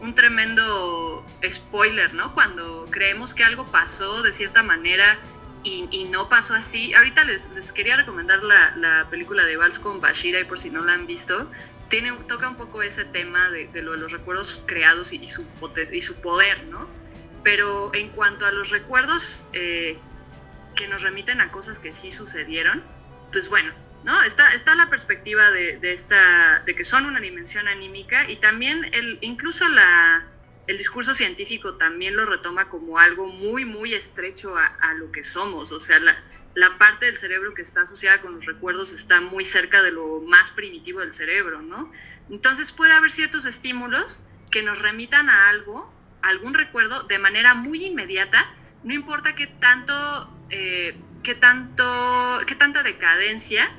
un 0.00 0.14
tremendo 0.14 1.24
spoiler, 1.48 2.14
¿no? 2.14 2.34
Cuando 2.34 2.86
creemos 2.90 3.34
que 3.34 3.44
algo 3.44 3.70
pasó 3.70 4.22
de 4.22 4.32
cierta 4.32 4.62
manera 4.62 5.18
y, 5.62 5.88
y 5.90 6.04
no 6.04 6.28
pasó 6.28 6.54
así. 6.54 6.94
Ahorita 6.94 7.24
les, 7.24 7.72
quería 7.72 7.96
recomendar 7.96 8.42
la, 8.42 8.74
la 8.76 9.08
película 9.10 9.44
de 9.44 9.56
Vals 9.56 9.78
con 9.78 10.00
Bashira 10.00 10.40
y 10.40 10.44
por 10.44 10.58
si 10.58 10.70
no 10.70 10.84
la 10.84 10.94
han 10.94 11.06
visto, 11.06 11.50
tiene, 11.88 12.12
toca 12.26 12.48
un 12.48 12.56
poco 12.56 12.82
ese 12.82 13.04
tema 13.04 13.50
de, 13.50 13.66
de 13.68 13.82
lo 13.82 13.92
de 13.92 13.98
los 13.98 14.12
recuerdos 14.12 14.62
creados 14.66 15.12
y, 15.12 15.26
su, 15.28 15.44
y 15.92 16.00
su 16.00 16.16
poder, 16.16 16.64
¿no? 16.64 16.97
Pero 17.48 17.90
en 17.94 18.10
cuanto 18.10 18.44
a 18.44 18.52
los 18.52 18.68
recuerdos 18.68 19.48
eh, 19.54 19.96
que 20.76 20.86
nos 20.86 21.00
remiten 21.00 21.40
a 21.40 21.50
cosas 21.50 21.78
que 21.78 21.92
sí 21.92 22.10
sucedieron, 22.10 22.84
pues 23.32 23.48
bueno, 23.48 23.72
¿no? 24.04 24.22
Está, 24.22 24.52
está 24.52 24.74
la 24.74 24.90
perspectiva 24.90 25.50
de, 25.50 25.78
de 25.78 25.94
esta, 25.94 26.58
de 26.66 26.74
que 26.74 26.84
son 26.84 27.06
una 27.06 27.20
dimensión 27.20 27.66
anímica 27.66 28.28
y 28.28 28.36
también 28.36 28.84
el, 28.92 29.16
incluso 29.22 29.66
la, 29.70 30.26
el 30.66 30.76
discurso 30.76 31.14
científico 31.14 31.76
también 31.76 32.16
lo 32.16 32.26
retoma 32.26 32.68
como 32.68 32.98
algo 32.98 33.26
muy, 33.26 33.64
muy 33.64 33.94
estrecho 33.94 34.54
a, 34.54 34.66
a 34.66 34.92
lo 34.92 35.10
que 35.10 35.24
somos. 35.24 35.72
O 35.72 35.80
sea, 35.80 36.00
la, 36.00 36.22
la, 36.54 36.76
parte 36.76 37.06
del 37.06 37.16
cerebro 37.16 37.54
que 37.54 37.62
está 37.62 37.80
asociada 37.80 38.20
con 38.20 38.34
los 38.34 38.44
recuerdos 38.44 38.92
está 38.92 39.22
muy 39.22 39.46
cerca 39.46 39.82
de 39.82 39.92
lo 39.92 40.20
más 40.20 40.50
primitivo 40.50 41.00
del 41.00 41.12
cerebro, 41.12 41.62
¿no? 41.62 41.90
Entonces 42.28 42.72
puede 42.72 42.92
haber 42.92 43.10
ciertos 43.10 43.46
estímulos 43.46 44.26
que 44.50 44.62
nos 44.62 44.82
remitan 44.82 45.30
a 45.30 45.48
algo, 45.48 45.90
algún 46.22 46.54
recuerdo, 46.54 47.02
de 47.04 47.18
manera 47.18 47.54
muy 47.54 47.84
inmediata, 47.84 48.46
no 48.84 48.94
importa 48.94 49.34
qué 49.34 49.46
tanto, 49.46 49.94
eh, 50.50 50.96
qué 51.22 51.34
tanto, 51.34 51.84
qué 52.46 52.54
tanta 52.54 52.82
decadencia 52.82 53.70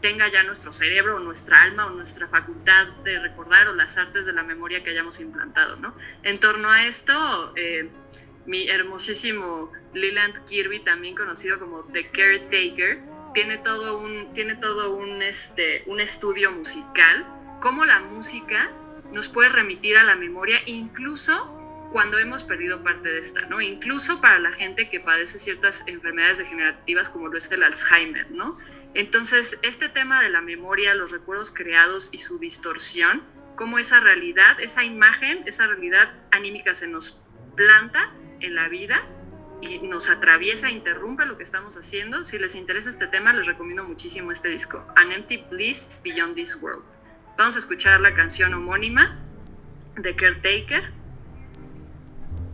tenga 0.00 0.28
ya 0.28 0.44
nuestro 0.44 0.72
cerebro 0.72 1.16
o 1.16 1.18
nuestra 1.18 1.62
alma 1.62 1.86
o 1.86 1.90
nuestra 1.90 2.28
facultad 2.28 2.86
de 3.04 3.18
recordar 3.18 3.68
o 3.68 3.74
las 3.74 3.98
artes 3.98 4.26
de 4.26 4.32
la 4.32 4.42
memoria 4.42 4.82
que 4.82 4.90
hayamos 4.90 5.20
implantado, 5.20 5.76
¿no? 5.76 5.94
En 6.22 6.38
torno 6.38 6.70
a 6.70 6.86
esto, 6.86 7.52
eh, 7.56 7.90
mi 8.46 8.68
hermosísimo 8.68 9.72
Leland 9.94 10.44
Kirby, 10.44 10.80
también 10.80 11.14
conocido 11.14 11.58
como 11.58 11.82
The 11.84 12.10
Caretaker, 12.10 13.00
tiene 13.34 13.58
todo 13.58 13.98
un, 13.98 14.32
tiene 14.32 14.54
todo 14.54 14.94
un, 14.94 15.22
este, 15.22 15.82
un 15.86 16.00
estudio 16.00 16.52
musical, 16.52 17.26
cómo 17.60 17.84
la 17.84 18.00
música 18.00 18.70
nos 19.12 19.28
puede 19.28 19.48
remitir 19.48 19.96
a 19.96 20.04
la 20.04 20.16
memoria 20.16 20.60
incluso 20.66 21.57
cuando 21.90 22.18
hemos 22.18 22.42
perdido 22.42 22.82
parte 22.82 23.08
de 23.08 23.18
esta, 23.18 23.42
¿no? 23.42 23.60
Incluso 23.60 24.20
para 24.20 24.38
la 24.38 24.52
gente 24.52 24.88
que 24.88 25.00
padece 25.00 25.38
ciertas 25.38 25.84
enfermedades 25.86 26.38
degenerativas 26.38 27.08
como 27.08 27.28
lo 27.28 27.38
es 27.38 27.50
el 27.50 27.62
Alzheimer, 27.62 28.30
¿no? 28.30 28.56
Entonces, 28.94 29.58
este 29.62 29.88
tema 29.88 30.22
de 30.22 30.28
la 30.28 30.42
memoria, 30.42 30.94
los 30.94 31.10
recuerdos 31.12 31.50
creados 31.50 32.10
y 32.12 32.18
su 32.18 32.38
distorsión, 32.38 33.22
cómo 33.56 33.78
esa 33.78 34.00
realidad, 34.00 34.60
esa 34.60 34.84
imagen, 34.84 35.42
esa 35.46 35.66
realidad 35.66 36.12
anímica 36.30 36.74
se 36.74 36.88
nos 36.88 37.20
planta 37.56 38.12
en 38.40 38.54
la 38.54 38.68
vida 38.68 39.02
y 39.60 39.78
nos 39.80 40.10
atraviesa, 40.10 40.70
interrumpe 40.70 41.24
lo 41.26 41.36
que 41.36 41.42
estamos 41.42 41.76
haciendo. 41.76 42.22
Si 42.22 42.38
les 42.38 42.54
interesa 42.54 42.90
este 42.90 43.06
tema, 43.06 43.32
les 43.32 43.46
recomiendo 43.46 43.84
muchísimo 43.84 44.30
este 44.30 44.48
disco, 44.48 44.86
An 44.94 45.10
Empty 45.10 45.44
Bliss 45.50 46.00
Beyond 46.04 46.34
This 46.34 46.56
World. 46.60 46.84
Vamos 47.36 47.56
a 47.56 47.58
escuchar 47.58 48.00
la 48.00 48.14
canción 48.14 48.52
homónima 48.52 49.18
de 49.96 50.14
Caretaker 50.14 50.98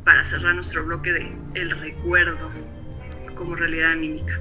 para 0.05 0.22
cerrar 0.22 0.55
nuestro 0.55 0.85
bloque 0.85 1.12
de 1.12 1.36
el 1.55 1.70
recuerdo 1.70 2.51
como 3.35 3.56
realidad 3.56 3.93
anímica. 3.93 4.40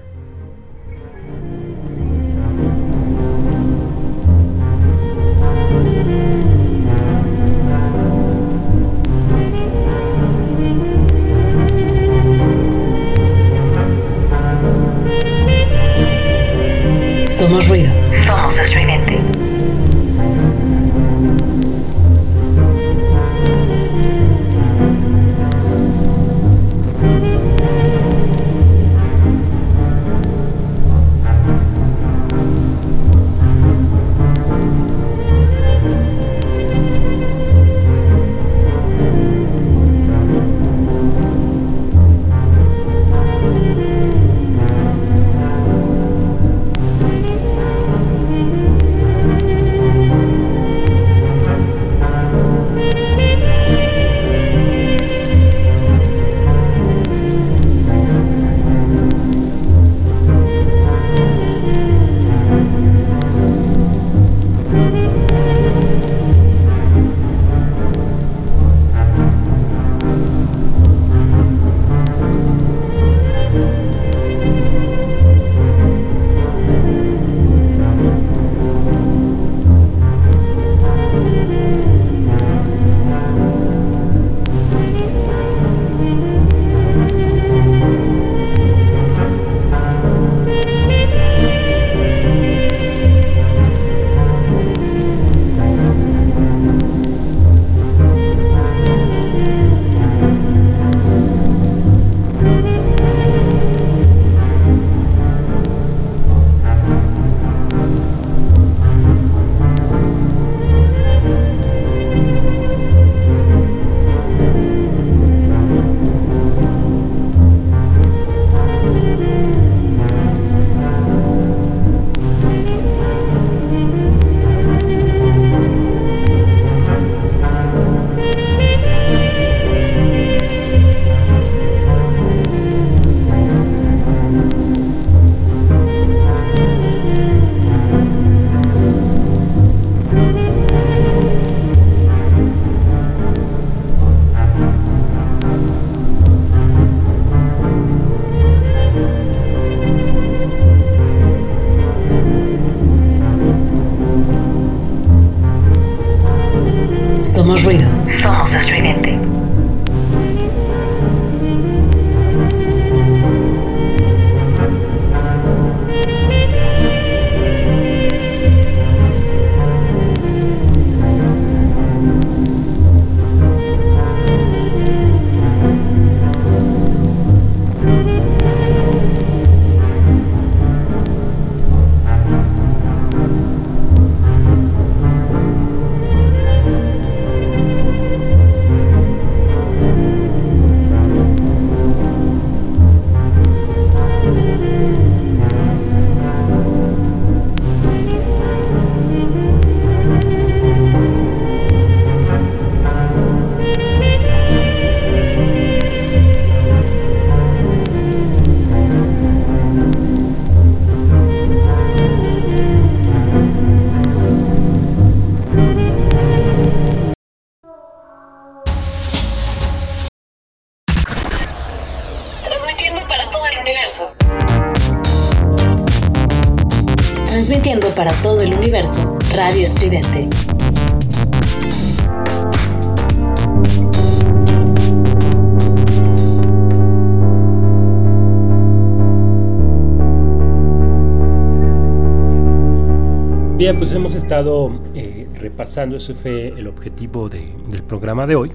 Bien, 243.74 243.80
pues 243.80 243.92
hemos 243.94 244.14
estado 244.14 244.72
eh, 244.94 245.28
repasando, 245.40 245.96
ese 245.96 246.14
fue 246.14 246.50
el 246.50 246.68
objetivo 246.68 247.28
de- 247.28 247.56
del 247.70 247.82
programa 247.82 248.28
de 248.28 248.36
hoy, 248.36 248.52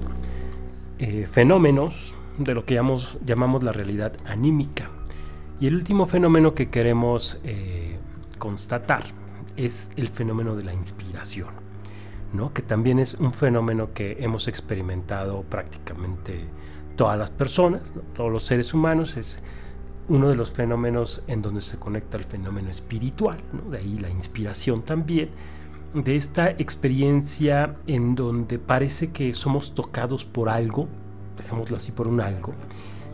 eh, 0.97 1.27
fenómenos 1.29 2.15
de 2.37 2.53
lo 2.55 2.63
que 2.63 2.75
llamamos, 2.75 3.17
llamamos 3.25 3.61
la 3.61 3.73
realidad 3.73 4.13
anímica. 4.25 4.89
Y 5.59 5.67
el 5.67 5.75
último 5.75 6.05
fenómeno 6.05 6.53
que 6.55 6.69
queremos 6.69 7.37
eh, 7.43 7.97
constatar 8.37 9.03
es 9.57 9.91
el 9.97 10.07
fenómeno 10.07 10.55
de 10.55 10.63
la 10.63 10.73
inspiración, 10.73 11.49
¿no? 12.31 12.53
que 12.53 12.61
también 12.61 12.97
es 12.97 13.15
un 13.15 13.33
fenómeno 13.33 13.89
que 13.93 14.15
hemos 14.21 14.47
experimentado 14.47 15.41
prácticamente 15.41 16.45
todas 16.95 17.19
las 17.19 17.29
personas, 17.29 17.93
¿no? 17.93 18.03
todos 18.15 18.31
los 18.31 18.43
seres 18.43 18.73
humanos, 18.73 19.17
es 19.17 19.43
uno 20.09 20.29
de 20.29 20.35
los 20.35 20.51
fenómenos 20.51 21.23
en 21.27 21.41
donde 21.41 21.61
se 21.61 21.77
conecta 21.77 22.17
el 22.17 22.23
fenómeno 22.23 22.69
espiritual, 22.69 23.37
de 23.71 23.77
ahí 23.77 23.97
la 23.99 24.09
inspiración 24.09 24.81
también, 24.81 25.29
de 25.93 26.15
esta 26.15 26.49
experiencia 26.51 27.77
en 27.87 28.15
donde 28.15 28.59
parece 28.59 29.11
que 29.11 29.33
somos 29.33 29.73
tocados 29.73 30.25
por 30.25 30.49
algo, 30.49 30.87
dejémoslo 31.37 31.77
así 31.77 31.91
por 31.91 32.07
un 32.07 32.21
algo, 32.21 32.53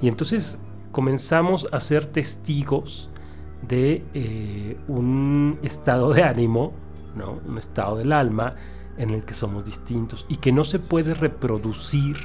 y 0.02 0.08
entonces 0.08 0.62
comenzamos 0.92 1.68
a 1.72 1.80
ser 1.80 2.06
testigos 2.06 3.10
de 3.68 4.04
eh, 4.14 4.78
un 4.88 5.60
estado 5.64 6.14
de 6.14 6.24
ánimo, 6.24 6.74
¿no? 7.16 7.40
un 7.46 7.58
estado 7.58 7.98
del 7.98 8.12
alma 8.14 8.56
en 8.98 9.10
el 9.10 9.26
que 9.26 9.34
somos 9.34 9.66
distintos 9.66 10.26
y 10.30 10.38
que 10.38 10.52
no 10.52 10.64
se 10.64 10.80
puede 10.80 11.14
reproducir 11.14 12.16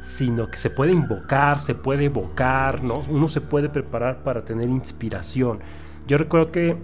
sino 0.00 0.50
que 0.50 0.58
se 0.58 0.70
puede 0.70 0.92
invocar, 0.92 1.58
se 1.60 1.74
puede 1.74 2.04
evocar, 2.06 2.82
¿no? 2.82 3.02
Uno 3.08 3.28
se 3.28 3.40
puede 3.40 3.68
preparar 3.68 4.22
para 4.22 4.44
tener 4.44 4.68
inspiración. 4.68 5.60
Yo 6.06 6.18
recuerdo 6.18 6.52
que 6.52 6.76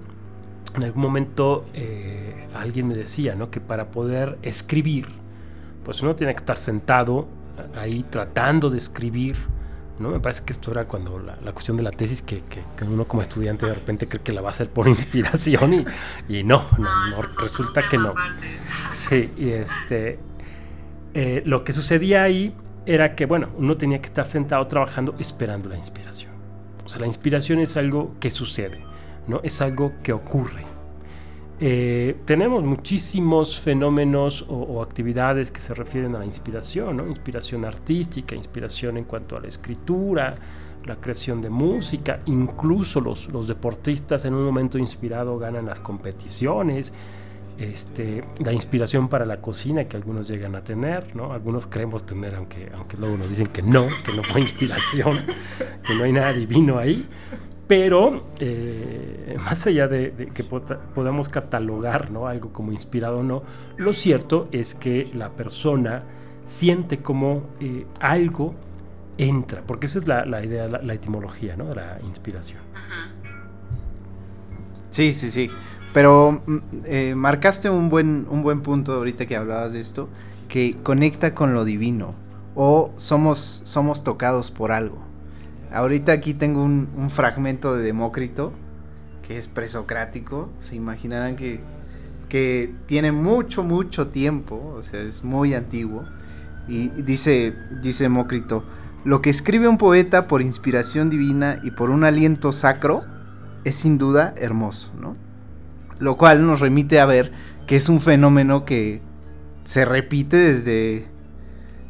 en 0.77 0.82
algún 0.85 1.03
momento 1.03 1.66
eh, 1.74 2.49
alguien 2.55 2.89
me 2.89 2.95
decía, 2.95 3.35
¿no? 3.35 3.51
Que 3.51 3.61
para 3.61 3.91
poder 3.91 4.39
escribir, 4.43 5.07
pues 5.85 6.03
uno 6.03 6.15
tiene 6.15 6.35
que 6.35 6.39
estar 6.41 6.57
sentado 6.57 7.28
ahí 7.77 8.05
tratando 8.11 8.69
de 8.70 8.78
escribir, 8.78 9.36
¿no? 10.01 10.11
Me 10.11 10.19
parece 10.19 10.43
que 10.45 10.53
esto 10.53 10.73
era 10.73 10.86
cuando 10.86 11.20
la, 11.20 11.36
la 11.41 11.53
cuestión 11.53 11.77
de 11.77 11.85
la 11.85 11.93
tesis, 11.93 12.20
que, 12.23 12.39
que- 12.39 12.65
que 12.77 12.85
uno 12.85 13.05
como 13.05 13.23
estudiante 13.23 13.66
de 13.66 13.74
repente 13.74 14.09
cree 14.09 14.23
que 14.23 14.32
la 14.32 14.41
va 14.41 14.49
a 14.49 14.51
hacer 14.51 14.69
por 14.70 14.89
inspiración 14.97 15.73
y, 15.74 15.85
y 16.41 16.43
no, 16.43 16.65
no, 16.78 16.89
otro 17.16 17.28
resulta 17.41 17.89
que 17.89 17.97
no. 17.99 18.12
Sí, 18.91 19.32
y 19.36 19.51
este. 19.51 20.19
eh, 21.15 21.43
lo 21.47 21.62
que 21.65 21.73
sucedía 21.73 22.23
ahí 22.24 22.55
era 22.86 23.15
que, 23.15 23.27
bueno, 23.27 23.48
uno 23.59 23.77
tenía 23.77 23.98
que 23.98 24.06
estar 24.06 24.24
sentado 24.24 24.66
trabajando 24.66 25.15
esperando 25.19 25.69
la 25.69 25.77
inspiración. 25.77 26.32
O 26.85 26.89
sea, 26.89 27.01
la 27.01 27.06
inspiración 27.06 27.61
es 27.61 27.77
algo 27.77 28.11
que 28.20 28.31
sucede, 28.31 28.81
¿no? 29.27 29.40
Es 29.43 29.61
algo 29.61 29.94
que 30.02 30.12
ocurre. 30.12 30.62
Eh, 31.61 32.16
tenemos 32.24 32.65
muchísimos 32.65 33.61
fenómenos 33.61 34.44
o, 34.48 34.82
actividades 34.82 35.51
que 35.51 35.61
se 35.61 35.73
refieren 35.73 36.15
a 36.15 36.19
la 36.19 36.27
inspiración. 36.27 37.09
Inspiración 37.09 37.65
artística, 37.65 38.35
inspiración 38.35 38.98
en 38.98 39.05
cuanto 39.05 39.36
a 39.36 39.40
la 39.40 39.48
escritura, 39.48 40.35
la 40.85 40.97
creación 40.97 41.40
de 41.40 41.48
música, 41.48 42.20
incluso 42.27 43.01
los, 43.01 43.28
los 43.28 43.48
deportistas 43.48 44.24
en 44.27 44.35
un 44.35 44.44
momento 44.44 44.77
inspirado 44.77 45.39
ganan 45.39 45.65
las 45.65 45.81
competiciones, 45.81 46.93
este, 47.59 48.22
la 48.44 48.52
inspiración 48.52 49.09
para 49.09 49.24
la 49.24 49.40
cocina 49.40 49.85
que 49.85 49.97
algunos 49.97 50.28
llegan 50.28 50.56
a 50.56 50.64
tener, 50.64 51.14
¿no? 51.14 51.32
Algunos 51.32 51.66
creemos 51.66 52.05
tener, 52.05 52.35
aunque, 52.35 52.70
aunque 52.74 52.97
luego 52.97 53.16
nos 53.16 53.31
dicen 53.31 53.47
que 53.47 53.62
no, 53.62 53.86
que 54.05 54.12
no 54.12 54.22
fue 54.22 54.40
inspiración, 54.40 55.18
que 55.86 55.94
no 55.94 56.05
hay 56.05 56.12
nada 56.12 56.32
divino 56.32 56.78
ahí. 56.78 57.06
Pero 57.66 58.26
eh, 58.40 59.36
más 59.43 59.66
allá 59.66 59.89
de, 59.89 60.31
que 60.35 60.44
podamos 60.44 61.28
catalogar 61.31 62.10
¿no? 62.10 62.26
algo 62.26 62.52
como 62.52 62.72
inspirado 62.72 63.20
o 63.20 63.22
no, 63.22 63.43
lo 63.78 63.93
cierto 63.94 64.48
es 64.52 64.74
que 64.74 65.09
la 65.14 65.31
persona 65.31 66.02
siente 66.43 66.98
como 66.98 67.44
eh, 67.60 67.86
algo 68.01 68.55
entra, 69.16 69.62
porque 69.66 69.86
esa 69.86 69.98
es 69.98 70.06
la, 70.06 70.26
la 70.26 70.44
idea, 70.44 70.68
la, 70.68 70.82
la 70.82 70.93
etimología 70.93 71.56
¿no? 71.56 71.68
de 71.68 71.76
la 71.76 72.01
inspiración. 72.05 72.60
Sí, 74.90 75.12
sí, 75.12 75.31
sí. 75.31 75.51
Pero 75.95 76.43
mm, 76.45 76.57
eh, 76.85 77.15
marcaste 77.16 77.71
un 77.71 77.89
buen, 77.89 78.27
un 78.29 78.43
buen 78.43 78.61
punto 78.61 78.93
ahorita 78.93 79.25
que 79.25 79.37
hablabas 79.37 79.73
de 79.73 79.81
esto, 79.81 80.11
que 80.49 80.77
conecta 80.83 81.35
con 81.35 81.55
lo 81.55 81.65
divino. 81.65 82.15
O 82.57 82.93
somos, 82.97 83.62
somos 83.65 84.05
tocados 84.05 84.51
por 84.51 84.73
algo. 84.73 84.99
Ahorita 85.73 86.12
aquí 86.12 86.35
tengo 86.35 86.62
un, 86.62 86.89
un 86.97 87.11
fragmento 87.11 87.75
de 87.75 87.83
Demócrito, 87.83 88.53
que 89.27 89.39
es 89.39 89.49
presocrático. 89.49 90.51
Se 90.59 90.77
imaginarán 90.77 91.37
que, 91.37 91.61
que 92.29 92.75
tiene 92.87 93.12
mucho, 93.12 93.62
mucho 93.62 94.09
tiempo, 94.09 94.75
o 94.77 94.83
sea, 94.83 95.01
es 95.01 95.25
muy 95.25 95.55
antiguo. 95.55 96.05
Y 96.66 96.89
dice, 96.89 97.55
dice 97.83 98.05
Demócrito, 98.05 98.65
lo 99.05 99.23
que 99.23 99.31
escribe 99.31 99.69
un 99.69 99.79
poeta 99.79 100.27
por 100.27 100.43
inspiración 100.43 101.09
divina 101.09 101.61
y 101.62 101.71
por 101.71 101.91
un 101.91 102.03
aliento 102.03 102.51
sacro 102.51 103.05
es 103.62 103.77
sin 103.77 103.97
duda 103.97 104.35
hermoso, 104.37 104.91
¿no? 105.01 105.16
Lo 105.99 106.16
cual 106.16 106.47
nos 106.47 106.61
remite 106.61 107.01
a 107.01 107.07
ver 107.07 107.33
que 107.66 107.77
es 107.77 107.89
un 107.89 108.01
fenómeno 108.01 108.65
que 108.65 109.01
se 109.65 109.85
repite 109.85 110.37
desde, 110.37 111.07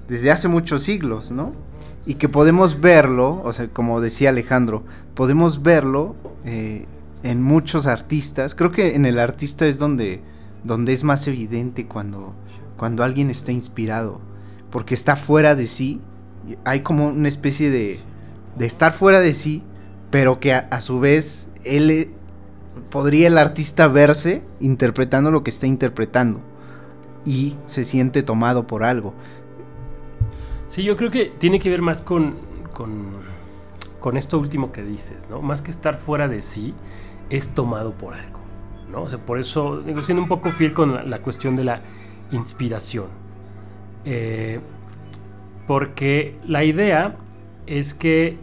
desde 0.08 0.30
hace 0.30 0.48
muchos 0.48 0.82
siglos, 0.82 1.30
¿no? 1.30 1.52
Y 2.06 2.14
que 2.14 2.28
podemos 2.28 2.80
verlo, 2.80 3.42
o 3.44 3.52
sea, 3.52 3.68
como 3.68 4.00
decía 4.00 4.28
Alejandro, 4.28 4.84
podemos 5.14 5.62
verlo 5.62 6.14
eh, 6.44 6.86
en 7.22 7.42
muchos 7.42 7.86
artistas. 7.86 8.54
Creo 8.54 8.70
que 8.70 8.94
en 8.94 9.06
el 9.06 9.18
artista 9.18 9.66
es 9.66 9.78
donde, 9.78 10.20
donde 10.62 10.92
es 10.92 11.02
más 11.02 11.26
evidente 11.26 11.86
cuando, 11.86 12.34
cuando 12.76 13.02
alguien 13.02 13.30
está 13.30 13.52
inspirado, 13.52 14.20
porque 14.70 14.94
está 14.94 15.16
fuera 15.16 15.54
de 15.54 15.66
sí. 15.66 16.00
Hay 16.64 16.80
como 16.80 17.08
una 17.08 17.28
especie 17.28 17.70
de, 17.70 17.98
de 18.56 18.66
estar 18.66 18.92
fuera 18.92 19.20
de 19.20 19.32
sí, 19.32 19.62
pero 20.10 20.38
que 20.38 20.52
a, 20.52 20.68
a 20.70 20.80
su 20.82 21.00
vez 21.00 21.48
él 21.64 22.12
podría 22.90 23.28
el 23.28 23.38
artista 23.38 23.88
verse 23.88 24.42
interpretando 24.60 25.30
lo 25.30 25.42
que 25.42 25.50
está 25.50 25.66
interpretando 25.66 26.40
y 27.24 27.56
se 27.64 27.84
siente 27.84 28.22
tomado 28.22 28.66
por 28.66 28.84
algo. 28.84 29.14
Sí, 30.68 30.82
yo 30.82 30.96
creo 30.96 31.10
que 31.10 31.26
tiene 31.26 31.58
que 31.58 31.70
ver 31.70 31.82
más 31.82 32.02
con, 32.02 32.34
con, 32.72 33.12
con 34.00 34.16
esto 34.16 34.38
último 34.38 34.72
que 34.72 34.82
dices, 34.82 35.28
¿no? 35.30 35.40
Más 35.40 35.62
que 35.62 35.70
estar 35.70 35.96
fuera 35.96 36.28
de 36.28 36.42
sí, 36.42 36.74
es 37.30 37.50
tomado 37.50 37.92
por 37.92 38.14
algo, 38.14 38.40
¿no? 38.90 39.02
O 39.02 39.08
sea, 39.08 39.18
por 39.18 39.38
eso, 39.38 39.80
digo, 39.80 40.02
siendo 40.02 40.22
un 40.22 40.28
poco 40.28 40.50
fiel 40.50 40.72
con 40.72 41.08
la, 41.08 41.18
cuestión 41.20 41.56
de 41.56 41.64
la 41.64 41.80
inspiración. 42.32 43.06
Eh, 44.04 44.60
porque 45.66 46.38
la 46.46 46.64
idea 46.64 47.16
es 47.66 47.94
que 47.94 48.36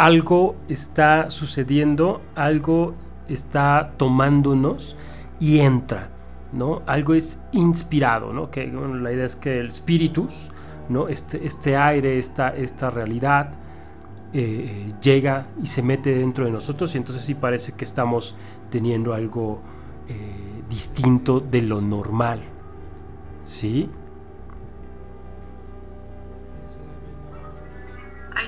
algo 0.00 0.56
está 0.66 1.28
sucediendo, 1.28 2.22
algo 2.34 2.94
está 3.28 3.92
tomándonos 3.98 4.96
y 5.38 5.58
entra, 5.58 6.08
¿no? 6.54 6.80
Algo 6.86 7.12
es 7.12 7.44
inspirado, 7.52 8.32
¿no? 8.32 8.50
Que 8.50 8.66
la 8.66 9.12
idea 9.12 9.26
es 9.26 9.36
que 9.36 9.60
el 9.60 9.70
spiritus, 9.70 10.50
¿no? 10.88 11.08
Este, 11.08 11.44
este 11.46 11.76
aire, 11.76 12.18
esta, 12.18 12.48
esta 12.48 12.88
realidad 12.88 13.52
eh, 14.32 14.88
eh, 14.88 14.92
llega 15.02 15.48
y 15.62 15.66
se 15.66 15.82
mete 15.82 16.14
dentro 16.14 16.46
de 16.46 16.50
nosotros 16.50 16.94
y 16.94 16.96
entonces 16.96 17.22
sí 17.22 17.34
parece 17.34 17.72
que 17.72 17.84
estamos 17.84 18.36
teniendo 18.70 19.12
algo 19.12 19.60
eh, 20.08 20.62
distinto 20.66 21.40
de 21.40 21.60
lo 21.60 21.82
normal, 21.82 22.40
¿sí? 23.44 23.90
Ay, 28.34 28.46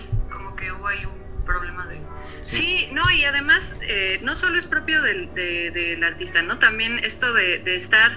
Sí, 2.52 2.88
no, 2.92 3.10
y 3.10 3.24
además 3.24 3.76
eh, 3.88 4.18
no 4.22 4.34
solo 4.34 4.58
es 4.58 4.66
propio 4.66 5.00
del, 5.02 5.32
de- 5.34 5.70
del 5.70 6.02
artista, 6.04 6.42
¿no? 6.42 6.58
También 6.58 6.98
esto 7.02 7.32
de, 7.32 7.62
estar 7.66 8.12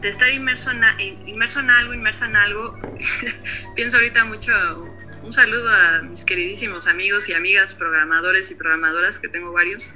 de 0.00 0.08
estar 0.08 0.30
inmerso 0.32 0.70
en, 0.70 0.82
inmerso 1.26 1.60
en 1.60 1.70
algo, 1.70 1.94
inmersa 1.94 2.26
en 2.26 2.36
algo. 2.36 2.72
Pienso 3.76 3.96
ahorita 3.98 4.24
mucho, 4.26 4.52
un 5.22 5.32
saludo 5.32 5.72
a 5.72 6.02
mis 6.02 6.24
queridísimos 6.24 6.86
amigos 6.86 7.28
y 7.28 7.34
amigas 7.34 7.74
programadores 7.74 8.50
y 8.50 8.54
programadoras, 8.56 9.18
que 9.20 9.28
tengo 9.28 9.52
varios 9.52 9.88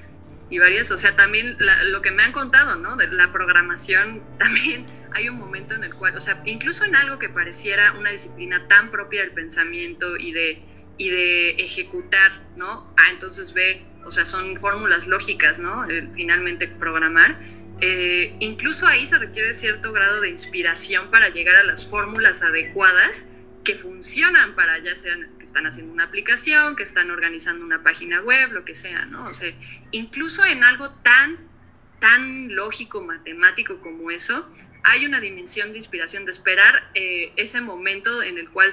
y 0.48 0.58
varias. 0.58 0.90
O 0.90 0.96
sea, 0.98 1.14
también 1.16 1.56
la- 1.60 1.84
lo 1.84 2.02
que 2.02 2.10
me 2.10 2.22
han 2.24 2.32
contado, 2.32 2.76
¿no? 2.76 2.96
De 2.96 3.08
la 3.08 3.32
programación, 3.32 4.24
también 4.38 4.86
hay 5.12 5.28
un 5.28 5.38
momento 5.38 5.74
en 5.74 5.84
el 5.84 5.94
cual, 5.94 6.16
o 6.16 6.20
sea, 6.20 6.40
incluso 6.46 6.84
en 6.84 6.96
algo 6.96 7.18
que 7.18 7.28
pareciera 7.28 7.92
una 7.98 8.10
disciplina 8.10 8.66
tan 8.68 8.90
propia 8.90 9.22
del 9.22 9.32
pensamiento 9.32 10.16
y 10.18 10.32
de 10.32 10.66
y 11.02 11.08
de 11.08 11.50
ejecutar, 11.58 12.30
¿no? 12.54 12.94
Ah, 12.96 13.10
entonces 13.10 13.52
ve, 13.52 13.84
o 14.04 14.12
sea, 14.12 14.24
son 14.24 14.56
fórmulas 14.56 15.08
lógicas, 15.08 15.58
¿no? 15.58 15.84
Eh, 15.90 16.08
finalmente 16.14 16.68
programar. 16.68 17.40
Eh, 17.80 18.36
incluso 18.38 18.86
ahí 18.86 19.04
se 19.04 19.18
requiere 19.18 19.52
cierto 19.52 19.92
grado 19.92 20.20
de 20.20 20.28
inspiración 20.28 21.10
para 21.10 21.28
llegar 21.30 21.56
a 21.56 21.64
las 21.64 21.88
fórmulas 21.88 22.44
adecuadas 22.44 23.26
que 23.64 23.74
funcionan 23.74 24.54
para 24.54 24.78
ya 24.78 24.94
sean 24.94 25.28
que 25.40 25.44
están 25.44 25.66
haciendo 25.66 25.92
una 25.92 26.04
aplicación, 26.04 26.76
que 26.76 26.84
están 26.84 27.10
organizando 27.10 27.64
una 27.64 27.82
página 27.82 28.20
web, 28.20 28.52
lo 28.52 28.64
que 28.64 28.76
sea, 28.76 29.04
¿no? 29.06 29.24
O 29.24 29.34
sea, 29.34 29.52
incluso 29.90 30.44
en 30.44 30.62
algo 30.62 30.90
tan, 31.02 31.36
tan 31.98 32.54
lógico, 32.54 33.02
matemático 33.02 33.80
como 33.80 34.12
eso, 34.12 34.48
hay 34.84 35.04
una 35.04 35.18
dimensión 35.18 35.72
de 35.72 35.78
inspiración, 35.78 36.24
de 36.26 36.30
esperar 36.30 36.92
eh, 36.94 37.32
ese 37.34 37.60
momento 37.60 38.22
en 38.22 38.38
el 38.38 38.48
cual 38.50 38.72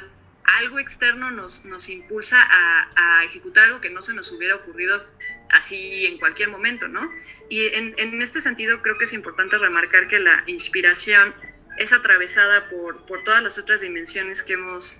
algo 0.58 0.80
externo 0.80 1.32
nos, 1.32 1.66
nos 1.66 1.90
impulsa 1.90 2.42
a, 2.42 2.90
a, 2.96 3.24
ejecutar 3.24 3.66
algo 3.66 3.82
que 3.82 3.90
no 3.90 4.02
se 4.02 4.14
nos 4.14 4.32
hubiera 4.32 4.56
ocurrido 4.56 5.06
así 5.50 6.06
en 6.06 6.18
cualquier 6.18 6.50
momento, 6.50 6.88
¿no? 6.88 7.02
Y 7.50 7.66
en, 7.68 7.94
en 7.98 8.22
este 8.22 8.42
sentido 8.42 8.82
creo 8.82 8.98
que 8.98 9.06
es 9.06 9.14
importante 9.14 9.58
remarcar 9.58 10.08
que 10.08 10.20
la 10.20 10.44
inspiración 10.48 11.34
es 11.78 11.94
atravesada 11.94 12.70
por, 12.70 13.06
por 13.06 13.24
todas 13.24 13.42
las 13.42 13.58
otras 13.58 13.82
dimensiones 13.82 14.44
que 14.44 14.54
hemos, 14.54 14.98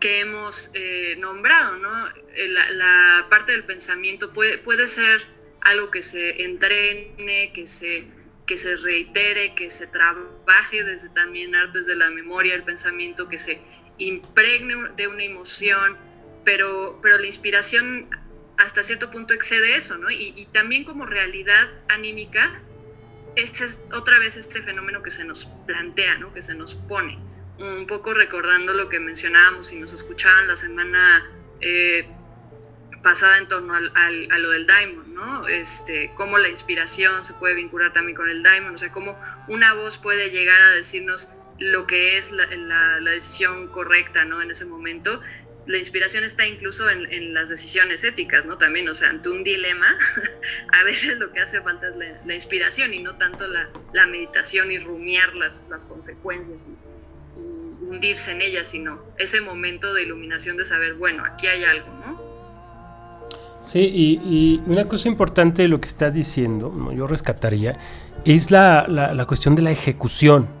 que 0.00 0.20
hemos 0.20 0.70
eh, 0.74 1.16
nombrado, 1.18 1.76
¿no? 1.76 2.08
Eh, 2.34 2.48
la, 2.48 2.70
la, 2.70 3.26
parte 3.28 3.52
del 3.52 3.64
pensamiento 3.64 4.32
puede, 4.32 4.58
puede 4.58 4.86
ser 4.86 5.26
algo 5.62 5.90
que 5.90 6.02
se 6.02 6.44
entrene, 6.44 7.52
que 7.52 7.66
se, 7.66 8.06
que 8.46 8.56
se 8.56 8.76
reitere, 8.76 9.54
que 9.54 9.70
se 9.70 9.86
trabaje 9.86 10.84
desde 10.84 11.10
también 11.10 11.52
desde 11.72 11.94
la 11.94 12.10
memoria, 12.10 12.54
el 12.54 12.62
pensamiento, 12.62 13.28
que 13.28 13.38
se 13.38 13.60
impregne 14.00 14.74
de 14.96 15.06
una 15.06 15.22
emoción, 15.22 15.96
pero, 16.44 16.98
pero 17.02 17.18
la 17.18 17.26
inspiración 17.26 18.08
hasta 18.56 18.82
cierto 18.82 19.10
punto 19.10 19.32
excede 19.32 19.76
eso, 19.76 19.96
¿no? 19.96 20.10
Y, 20.10 20.46
también 20.52 20.84
como 20.84 21.06
realidad 21.06 21.68
anímica, 21.88 22.60
este 23.36 23.64
es 23.64 23.84
otra 23.92 24.18
vez 24.18 24.36
este 24.36 24.62
fenómeno 24.62 25.02
que 25.02 25.10
se 25.10 25.24
nos 25.24 25.46
plantea, 25.66 26.18
¿no? 26.18 26.34
Que 26.34 26.42
se 26.42 26.54
nos 26.54 26.74
pone. 26.74 27.18
Un 27.58 27.86
poco 27.86 28.12
recordando 28.12 28.72
lo 28.74 28.88
que 28.88 29.00
mencionábamos 29.00 29.72
y 29.72 29.78
nos 29.78 29.92
escuchaban 29.92 30.48
la 30.48 30.56
semana 30.56 31.30
eh, 31.60 32.06
pasada 33.02 33.38
en 33.38 33.48
torno 33.48 33.74
al, 33.74 33.92
al, 33.94 34.28
a 34.30 34.38
lo 34.38 34.50
del 34.50 34.66
daimon, 34.66 35.14
¿no? 35.14 35.48
Este, 35.48 36.12
cómo 36.16 36.38
la 36.38 36.48
inspiración 36.48 37.22
se 37.22 37.34
puede 37.34 37.54
vincular 37.54 37.92
también 37.92 38.16
con 38.16 38.28
el 38.28 38.42
daimon, 38.42 38.74
o 38.74 38.78
sea, 38.78 38.92
cómo 38.92 39.18
una 39.48 39.74
voz 39.74 39.96
puede 39.98 40.30
llegar 40.30 40.60
a 40.60 40.70
decirnos 40.70 41.34
lo 41.60 41.86
que 41.86 42.18
es 42.18 42.32
la, 42.32 42.46
la, 43.00 43.10
decisión 43.10 43.68
correcta, 43.68 44.24
¿no? 44.24 44.42
En 44.42 44.50
ese 44.50 44.64
momento 44.64 45.20
la 45.66 45.76
inspiración 45.76 46.24
está 46.24 46.46
incluso 46.46 46.88
en, 46.90 47.10
en, 47.12 47.34
las 47.34 47.50
decisiones 47.50 48.02
éticas, 48.02 48.46
¿no? 48.46 48.58
También, 48.58 48.88
o 48.88 48.94
sea, 48.94 49.10
ante 49.10 49.28
un 49.28 49.44
dilema, 49.44 49.86
a 50.80 50.84
veces 50.84 51.18
lo 51.18 51.32
que 51.32 51.40
hace 51.40 51.60
falta 51.60 51.88
es 51.88 51.96
la, 51.96 52.34
inspiración 52.34 52.92
y 52.94 53.00
no 53.00 53.16
tanto 53.16 53.46
la, 53.46 53.68
la, 53.92 54.06
meditación 54.06 54.72
y 54.72 54.78
rumiar 54.78 55.36
las, 55.36 55.68
las 55.70 55.84
consecuencias 55.84 56.66
y, 56.66 57.40
y, 57.40 57.84
hundirse 57.86 58.32
en 58.32 58.40
ellas, 58.40 58.68
sino 58.68 59.04
ese 59.18 59.42
momento 59.42 59.92
de 59.92 60.02
iluminación 60.02 60.56
de 60.56 60.64
saber, 60.64 60.94
bueno, 60.94 61.24
aquí 61.24 61.46
hay 61.46 61.64
algo, 61.64 61.88
¿no? 62.06 62.30
Sí, 63.62 63.80
y, 63.80 64.20
y 64.24 64.62
una 64.70 64.88
cosa 64.88 65.08
importante 65.08 65.62
de 65.62 65.68
lo 65.68 65.80
que 65.80 65.88
estás 65.88 66.14
diciendo, 66.14 66.72
¿no? 66.74 66.92
yo 66.92 67.06
rescataría, 67.06 67.78
es 68.24 68.50
la, 68.50 68.86
la 68.88 69.26
cuestión 69.26 69.54
de 69.54 69.60
la 69.62 69.70
ejecución, 69.70 70.59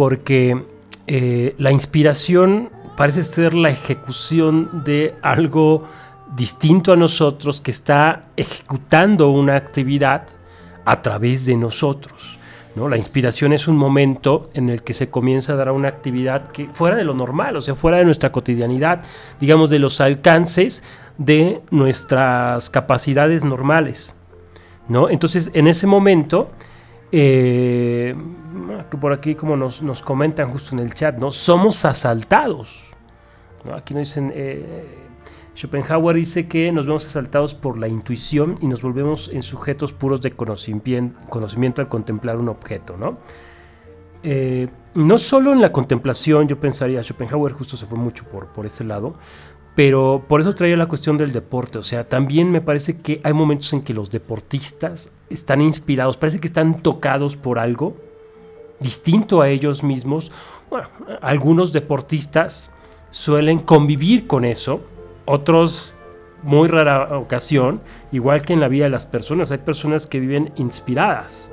porque 0.00 0.64
eh, 1.06 1.54
la 1.58 1.70
inspiración 1.70 2.70
parece 2.96 3.22
ser 3.22 3.52
la 3.52 3.68
ejecución 3.68 4.82
de 4.82 5.14
algo 5.20 5.84
distinto 6.34 6.94
a 6.94 6.96
nosotros 6.96 7.60
que 7.60 7.70
está 7.70 8.24
ejecutando 8.34 9.28
una 9.28 9.56
actividad 9.56 10.26
a 10.86 11.02
través 11.02 11.44
de 11.44 11.54
nosotros. 11.58 12.38
¿no? 12.74 12.88
La 12.88 12.96
inspiración 12.96 13.52
es 13.52 13.68
un 13.68 13.76
momento 13.76 14.48
en 14.54 14.70
el 14.70 14.82
que 14.82 14.94
se 14.94 15.10
comienza 15.10 15.52
a 15.52 15.56
dar 15.56 15.70
una 15.70 15.88
actividad 15.88 16.50
que 16.50 16.70
fuera 16.72 16.96
de 16.96 17.04
lo 17.04 17.12
normal, 17.12 17.58
o 17.58 17.60
sea, 17.60 17.74
fuera 17.74 17.98
de 17.98 18.06
nuestra 18.06 18.32
cotidianidad, 18.32 19.02
digamos, 19.38 19.68
de 19.68 19.80
los 19.80 20.00
alcances 20.00 20.82
de 21.18 21.60
nuestras 21.70 22.70
capacidades 22.70 23.44
normales. 23.44 24.16
¿no? 24.88 25.10
Entonces, 25.10 25.50
en 25.52 25.66
ese 25.66 25.86
momento, 25.86 26.48
eh, 27.12 28.14
que 28.88 28.96
por 28.96 29.12
aquí 29.12 29.34
como 29.34 29.56
nos, 29.56 29.82
nos, 29.82 30.02
comentan 30.02 30.50
justo 30.50 30.74
en 30.74 30.82
el 30.82 30.94
chat, 30.94 31.16
¿no? 31.16 31.30
Somos 31.30 31.84
asaltados. 31.84 32.94
Aquí 33.74 33.94
nos 33.94 34.08
dicen, 34.08 34.32
eh, 34.34 34.84
Schopenhauer 35.54 36.16
dice 36.16 36.48
que 36.48 36.72
nos 36.72 36.86
vemos 36.86 37.04
asaltados 37.04 37.54
por 37.54 37.78
la 37.78 37.88
intuición 37.88 38.54
y 38.60 38.66
nos 38.66 38.82
volvemos 38.82 39.28
en 39.28 39.42
sujetos 39.42 39.92
puros 39.92 40.20
de 40.22 40.30
conocimiento, 40.30 41.20
conocimiento 41.28 41.82
al 41.82 41.88
contemplar 41.88 42.36
un 42.38 42.48
objeto, 42.48 42.96
¿no? 42.96 43.18
Eh, 44.22 44.68
no 44.94 45.18
solo 45.18 45.52
en 45.52 45.60
la 45.60 45.72
contemplación, 45.72 46.48
yo 46.48 46.58
pensaría, 46.58 47.02
Schopenhauer 47.02 47.52
justo 47.52 47.76
se 47.76 47.86
fue 47.86 47.98
mucho 47.98 48.24
por, 48.24 48.46
por 48.48 48.66
ese 48.66 48.84
lado, 48.84 49.14
pero 49.74 50.24
por 50.28 50.40
eso 50.40 50.52
traía 50.52 50.76
la 50.76 50.88
cuestión 50.88 51.16
del 51.16 51.32
deporte. 51.32 51.78
O 51.78 51.82
sea, 51.82 52.08
también 52.08 52.50
me 52.50 52.60
parece 52.60 53.00
que 53.00 53.20
hay 53.22 53.32
momentos 53.32 53.72
en 53.72 53.82
que 53.82 53.94
los 53.94 54.10
deportistas 54.10 55.12
están 55.28 55.60
inspirados, 55.60 56.16
parece 56.16 56.40
que 56.40 56.46
están 56.46 56.82
tocados 56.82 57.36
por 57.36 57.58
algo 57.58 57.96
distinto 58.80 59.42
a 59.42 59.48
ellos 59.48 59.84
mismos. 59.84 60.32
Bueno, 60.68 60.88
algunos 61.20 61.72
deportistas 61.72 62.72
suelen 63.10 63.60
convivir 63.60 64.26
con 64.26 64.44
eso, 64.44 64.80
otros 65.26 65.94
muy 66.42 66.68
rara 66.68 67.18
ocasión, 67.18 67.82
igual 68.12 68.42
que 68.42 68.54
en 68.54 68.60
la 68.60 68.68
vida 68.68 68.84
de 68.84 68.90
las 68.90 69.06
personas, 69.06 69.52
hay 69.52 69.58
personas 69.58 70.06
que 70.06 70.20
viven 70.20 70.52
inspiradas. 70.56 71.52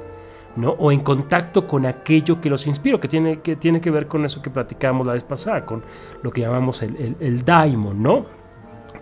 ¿no? 0.55 0.71
o 0.71 0.91
en 0.91 1.01
contacto 1.01 1.67
con 1.67 1.85
aquello 1.85 2.41
que 2.41 2.49
los 2.49 2.65
inspira, 2.65 2.99
que 2.99 3.07
tiene, 3.07 3.41
que 3.41 3.55
tiene 3.55 3.79
que 3.79 3.91
ver 3.91 4.07
con 4.07 4.25
eso 4.25 4.41
que 4.41 4.49
platicábamos 4.49 5.05
la 5.05 5.13
vez 5.13 5.23
pasada, 5.23 5.63
con 5.63 5.83
lo 6.23 6.31
que 6.31 6.41
llamamos 6.41 6.81
el, 6.81 6.95
el, 6.97 7.15
el 7.19 7.45
daimon, 7.45 8.01
¿no? 8.01 8.25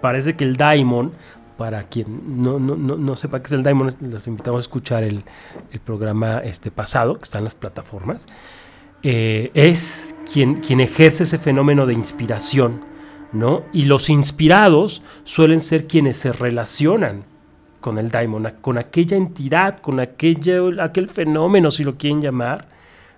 Parece 0.01 0.35
que 0.35 0.43
el 0.43 0.57
daimon, 0.57 1.13
para 1.57 1.83
quien 1.83 2.41
no, 2.41 2.59
no, 2.59 2.75
no, 2.75 2.95
no, 2.97 3.15
sepa 3.15 3.41
qué 3.41 3.47
es 3.47 3.51
el 3.53 3.63
daimon, 3.63 3.95
les 4.01 4.27
invitamos 4.27 4.59
a 4.59 4.61
escuchar 4.61 5.03
el, 5.03 5.23
el 5.71 5.79
programa 5.79 6.39
este 6.39 6.71
pasado, 6.71 7.15
que 7.15 7.23
está 7.23 7.37
en 7.37 7.45
las 7.45 7.55
plataformas, 7.55 8.27
eh, 9.03 9.51
es 9.53 10.15
quien, 10.31 10.55
quien 10.55 10.79
ejerce 10.79 11.23
ese 11.23 11.37
fenómeno 11.37 11.85
de 11.85 11.93
inspiración, 11.93 12.81
¿no? 13.33 13.63
Y 13.71 13.85
los 13.85 14.09
inspirados 14.09 15.01
suelen 15.23 15.61
ser 15.61 15.87
quienes 15.87 16.17
se 16.17 16.31
relacionan 16.31 17.25
con 17.85 17.99
el 17.99 18.09
daimon, 18.09 18.47
con 18.61 18.79
aquella 18.79 19.15
entidad, 19.15 19.77
con 19.77 19.99
aquello, 19.99 20.71
aquel 20.81 21.07
fenómeno, 21.07 21.69
si 21.69 21.83
lo 21.83 21.99
quieren 21.99 22.19
llamar, 22.19 22.67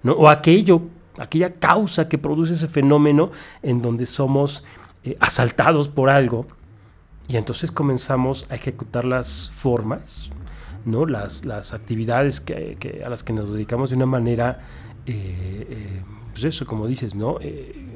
¿no? 0.04 0.12
o 0.12 0.28
aquello, 0.28 0.82
aquella 1.18 1.54
causa 1.54 2.10
que 2.10 2.18
produce 2.18 2.52
ese 2.52 2.68
fenómeno 2.68 3.32
en 3.64 3.82
donde 3.82 4.06
somos 4.06 4.66
eh, 5.06 5.16
asaltados 5.22 5.88
por 5.88 6.10
algo. 6.10 6.48
Y 7.28 7.38
entonces 7.38 7.72
comenzamos 7.72 8.46
a 8.50 8.56
ejecutar 8.56 9.06
las 9.06 9.50
formas, 9.50 10.32
¿no? 10.86 11.06
las, 11.06 11.46
las 11.46 11.74
actividades 11.74 12.40
que, 12.40 13.02
a 13.06 13.10
las 13.10 13.24
que 13.24 13.34
nos 13.34 13.52
dedicamos 13.52 13.90
de 13.90 13.98
una 13.98 14.06
manera, 14.06 14.62
eh, 15.06 15.68
eh, 15.70 16.04
pues 16.32 16.46
eso, 16.46 16.66
como 16.66 16.88
dices, 16.88 17.16
¿no? 17.16 17.38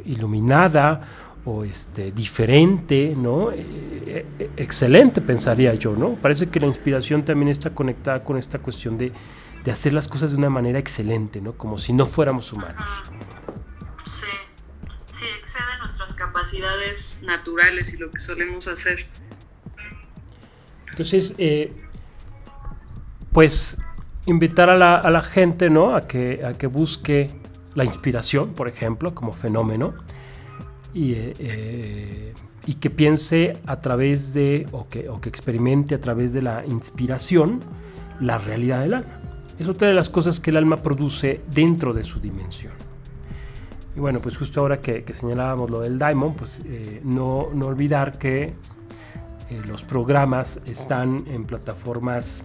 iluminada 0.05 1.07
o 1.45 1.63
este, 1.63 2.11
diferente, 2.11 3.15
¿no? 3.17 3.51
Eh, 3.51 4.25
eh, 4.39 4.51
excelente, 4.57 5.21
pensaría 5.21 5.73
yo, 5.73 5.95
¿no? 5.95 6.13
Parece 6.15 6.49
que 6.49 6.59
la 6.59 6.67
inspiración 6.67 7.25
también 7.25 7.49
está 7.49 7.71
conectada 7.71 8.23
con 8.23 8.37
esta 8.37 8.59
cuestión 8.59 8.97
de, 8.97 9.11
de, 9.63 9.71
hacer 9.71 9.93
las 9.93 10.07
cosas 10.07 10.31
de 10.31 10.37
una 10.37 10.49
manera 10.49 10.77
excelente, 10.77 11.41
¿no? 11.41 11.53
Como 11.53 11.77
si 11.77 11.93
no 11.93 12.05
fuéramos 12.05 12.53
humanos. 12.53 12.85
Sí, 14.07 14.25
sí, 15.11 15.25
excede 15.39 15.63
nuestras 15.79 15.90
capacidades 16.21 17.19
naturales 17.23 17.93
y 17.93 17.97
lo 17.97 18.11
que 18.11 18.19
solemos 18.19 18.67
hacer. 18.67 19.07
Entonces, 20.91 21.33
eh, 21.39 21.73
pues 23.31 23.79
invitar 24.27 24.69
a 24.69 24.77
la, 24.77 25.21
gente, 25.21 25.69
¿no? 25.71 25.95
A 25.95 26.07
que, 26.07 26.69
busque 26.71 27.31
la 27.73 27.85
inspiración, 27.85 28.53
por 28.53 28.67
ejemplo, 28.67 29.15
como 29.15 29.31
fenómeno 29.33 29.95
y, 30.93 31.13
eh, 31.15 32.33
y, 32.67 32.75
que 32.75 32.89
piense 32.89 33.57
a 33.65 33.81
través 33.81 34.33
de, 34.33 34.67
o 34.71 34.85
o 35.09 35.21
que 35.21 35.29
experimente 35.29 35.95
a 35.95 36.01
través 36.01 36.33
de 36.33 36.43
la 36.43 36.63
inspiración, 36.67 37.61
la 38.19 38.37
realidad 38.37 38.81
del 38.81 38.93
alma. 38.95 39.21
Es 39.57 39.67
otra 39.67 39.87
de 39.87 39.95
las 39.95 40.09
cosas 40.09 40.39
que 40.39 40.51
el 40.51 40.57
alma 40.57 40.77
produce 40.83 41.41
dentro 41.49 41.93
de 41.93 42.03
su 42.03 42.19
dimensión. 42.19 42.90
Y 43.95 43.99
bueno, 43.99 44.19
pues 44.19 44.37
justo 44.37 44.61
ahora 44.61 44.79
que, 44.79 45.03
que 45.03 45.13
señalábamos 45.13 45.69
lo 45.69 45.81
del 45.81 45.97
Diamond, 45.97 46.35
pues 46.35 46.59
eh, 46.65 47.01
no, 47.03 47.49
no, 47.53 47.67
olvidar 47.67 48.17
que 48.17 48.43
eh, 48.43 49.61
los 49.67 49.83
programas 49.83 50.61
están 50.65 51.25
en 51.27 51.45
plataformas 51.45 52.43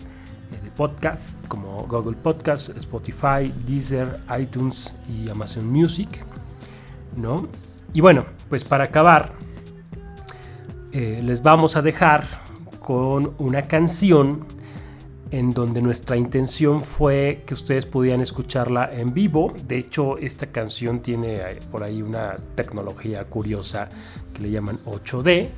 de 0.51 0.71
podcast 0.71 1.45
como 1.47 1.87
Google 1.89 2.17
Podcast, 2.17 2.71
Spotify, 2.77 3.53
Deezer, 3.65 4.21
iTunes 4.39 4.95
y 5.09 5.29
Amazon 5.29 5.69
Music, 5.69 6.25
¿no? 7.17 7.49
Y 7.93 8.01
bueno, 8.01 8.27
pues 8.49 8.65
para 8.65 8.85
acabar, 8.85 9.33
eh, 10.93 11.21
les 11.23 11.43
vamos 11.43 11.77
a 11.77 11.83
dejar 11.83 12.27
con 12.81 13.35
una 13.39 13.63
canción 13.63 14.47
en 15.31 15.53
donde 15.53 15.83
nuestra 15.83 16.17
intención 16.17 16.83
fue 16.83 17.43
que 17.47 17.55
ustedes 17.55 17.85
pudieran 17.87 18.21
escucharla 18.21 18.91
en 18.93 19.13
vivo. 19.13 19.53
De 19.67 19.79
hecho, 19.79 20.19
esta 20.19 20.47
canción 20.47 21.01
tiene 21.01 21.37
eh, 21.37 21.59
por 21.71 21.83
ahí 21.83 22.03
una 22.03 22.37
tecnología 22.55 23.25
curiosa 23.25 23.89
que 24.33 24.43
le 24.43 24.51
llaman 24.51 24.79
8D 24.85 25.49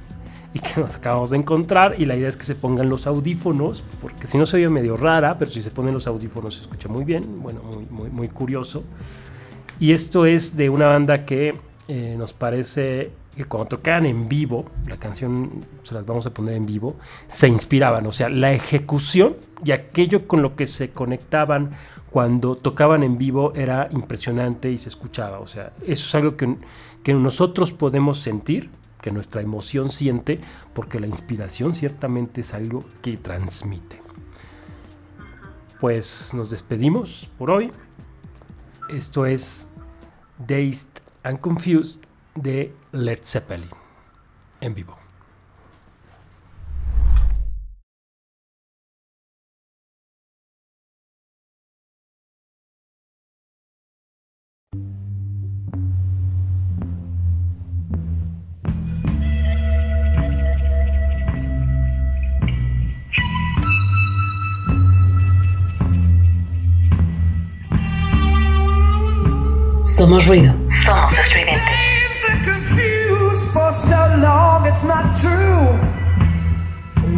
y 0.55 0.59
que 0.61 0.81
nos 0.81 0.97
acabamos 0.97 1.31
de 1.31 1.37
encontrar 1.37 1.97
y 1.99 2.07
la 2.07 2.17
idea 2.17 2.29
es 2.29 2.37
que 2.37 2.45
se 2.45 2.55
pongan 2.55 2.89
los 2.89 3.07
audífonos 3.07 3.85
porque 4.01 4.27
si 4.27 4.39
no 4.39 4.47
se 4.47 4.57
oye 4.57 4.69
medio 4.71 4.97
rara 4.97 5.37
pero 5.39 5.51
si 5.51 5.61
se 5.61 5.71
ponen 5.71 5.93
los 5.93 6.07
audífonos 6.07 6.55
se 6.55 6.63
escucha 6.63 6.89
muy 6.89 7.05
bien 7.05 7.43
bueno 7.43 7.61
muy, 7.91 8.29
curioso 8.29 8.83
y 9.79 9.93
esto 9.93 10.25
es 10.25 10.57
de 10.57 10.71
una 10.71 10.87
banda 10.87 11.27
que 11.27 11.55
eh, 11.89 12.15
nos 12.17 12.33
parece 12.33 13.11
que 13.39 13.45
cuando 13.45 13.69
tocaban 13.69 14.05
en 14.05 14.29
vivo 14.29 14.67
la 14.87 14.99
canción 14.99 15.65
se 15.85 15.95
las 15.95 16.05
vamos 16.05 16.27
a 16.27 16.35
poner 16.35 16.55
en 16.55 16.67
vivo 16.67 16.97
se 17.29 17.49
inspiraban 17.49 18.07
o 18.07 18.13
sea 18.13 18.29
la 18.29 18.53
ejecución 18.53 19.37
y 19.65 19.71
aquello 19.71 20.27
con 20.27 20.43
lo 20.43 20.57
que 20.57 20.67
se 20.67 20.91
conectaban 20.91 21.71
cuando 22.11 22.57
tocaban 22.57 23.03
en 23.03 23.17
vivo 23.17 23.53
era 23.55 23.89
impresionante 23.93 24.71
y 24.71 24.79
se 24.79 24.89
escuchaba 24.89 25.39
o 25.39 25.47
sea 25.47 25.73
eso 25.87 26.07
es 26.07 26.15
algo 26.15 26.37
que, 26.37 26.57
que 27.03 27.15
nosotros 27.15 27.73
podemos 27.73 28.19
sentir 28.19 28.71
que 29.01 29.11
nuestra 29.11 29.41
emoción 29.41 29.91
siente, 29.91 30.41
porque 30.75 31.01
la 31.01 31.07
inspiración 31.07 31.73
ciertamente 31.73 32.41
es 32.41 32.55
algo 32.55 32.85
que 33.03 33.17
transmite. 33.17 34.03
Pues 35.81 36.35
nos 36.35 36.51
despedimos 36.51 37.31
por 37.39 37.51
hoy. 37.51 37.71
Esto 38.89 39.27
es 39.27 39.71
Dazed 40.39 41.03
and 41.23 41.41
Confused 41.41 42.01
de 42.35 42.75
Led 42.93 43.19
Zeppelin 43.23 43.69
en 44.61 44.75
vivo. 44.75 44.97
Somos 69.81 70.27
ruido. 70.27 70.55
Somos 70.85 71.19
estridente. 71.19 71.98
that's 74.69 74.85
not 74.85 75.17
true. 75.17 75.65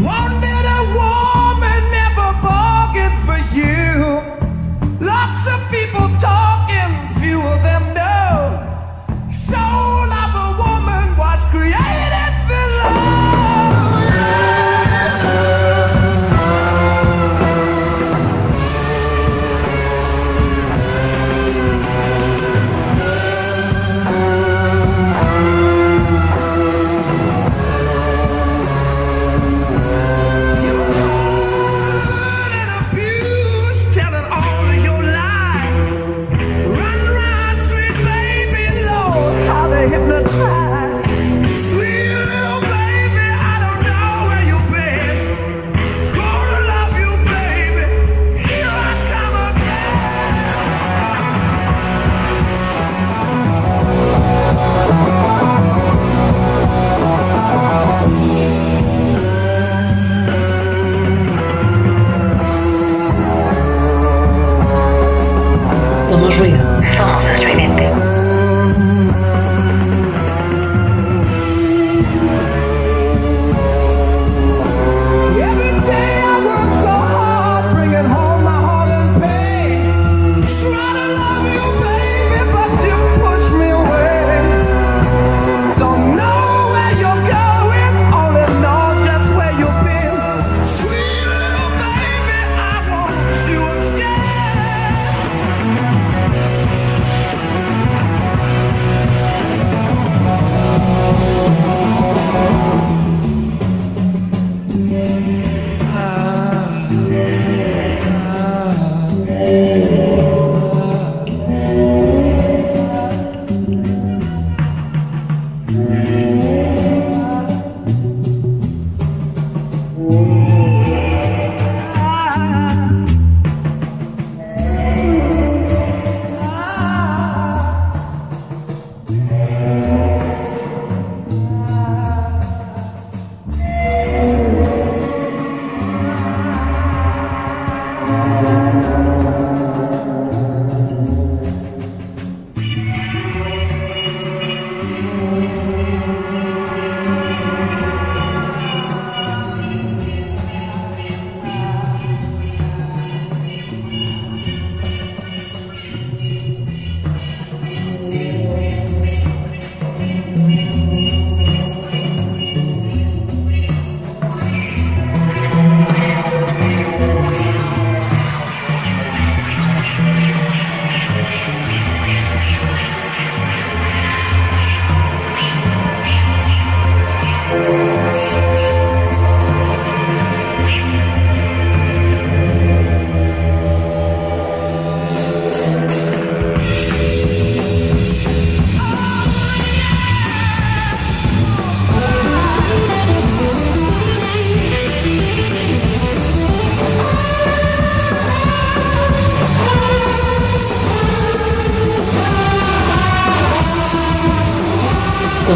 One 0.05 0.40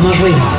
Somos 0.05 0.21
ruido. 0.21 0.54